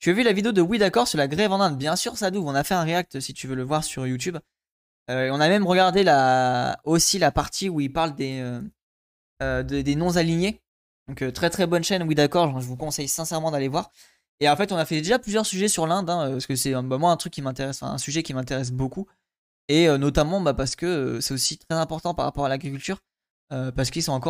Tu 0.00 0.10
as 0.10 0.12
vu 0.14 0.22
la 0.22 0.32
vidéo 0.32 0.52
de 0.52 0.62
Oui 0.62 0.78
d'accord 0.78 1.06
sur 1.06 1.18
la 1.18 1.28
grève 1.28 1.52
en 1.52 1.60
Inde? 1.60 1.76
Bien 1.76 1.94
sûr, 1.94 2.16
ça 2.16 2.30
d'ouvre, 2.30 2.48
on 2.48 2.54
a 2.54 2.64
fait 2.64 2.74
un 2.74 2.82
react 2.82 3.20
si 3.20 3.34
tu 3.34 3.46
veux 3.46 3.54
le 3.54 3.62
voir 3.62 3.84
sur 3.84 4.06
YouTube. 4.06 4.38
Euh, 5.10 5.30
on 5.30 5.40
a 5.40 5.48
même 5.48 5.66
regardé 5.66 6.02
la, 6.02 6.80
aussi 6.84 7.18
la 7.18 7.30
partie 7.30 7.68
où 7.68 7.80
il 7.80 7.92
parle 7.92 8.14
des, 8.14 8.42
euh, 9.42 9.62
des 9.62 9.94
non-alignés. 9.94 10.62
Donc 11.08 11.32
très 11.32 11.50
très 11.50 11.66
bonne 11.66 11.84
chaîne, 11.84 12.02
oui 12.04 12.14
d'accord, 12.14 12.60
je 12.60 12.66
vous 12.66 12.76
conseille 12.76 13.08
sincèrement 13.08 13.50
d'aller 13.50 13.68
voir. 13.68 13.90
Et 14.40 14.48
en 14.48 14.56
fait, 14.56 14.72
on 14.72 14.76
a 14.76 14.86
fait 14.86 14.96
déjà 14.96 15.18
plusieurs 15.18 15.44
sujets 15.44 15.68
sur 15.68 15.86
l'Inde, 15.86 16.08
hein, 16.08 16.30
parce 16.30 16.46
que 16.46 16.56
c'est 16.56 16.72
moi 16.72 17.10
un 17.10 17.16
truc 17.16 17.32
qui 17.32 17.42
m'intéresse, 17.42 17.82
un 17.82 17.98
sujet 17.98 18.22
qui 18.22 18.32
m'intéresse 18.32 18.72
beaucoup. 18.72 19.06
Et 19.68 19.88
euh, 19.88 19.98
notamment 19.98 20.40
bah, 20.40 20.54
parce 20.54 20.74
que 20.74 20.86
euh, 20.86 21.20
c'est 21.20 21.32
aussi 21.32 21.58
très 21.58 21.78
important 21.78 22.12
par 22.12 22.24
rapport 22.24 22.44
à 22.44 22.48
l'agriculture, 22.48 22.98
euh, 23.52 23.70
parce 23.70 23.90
qu'ils 23.90 24.02
sont 24.02 24.12
encore 24.12 24.18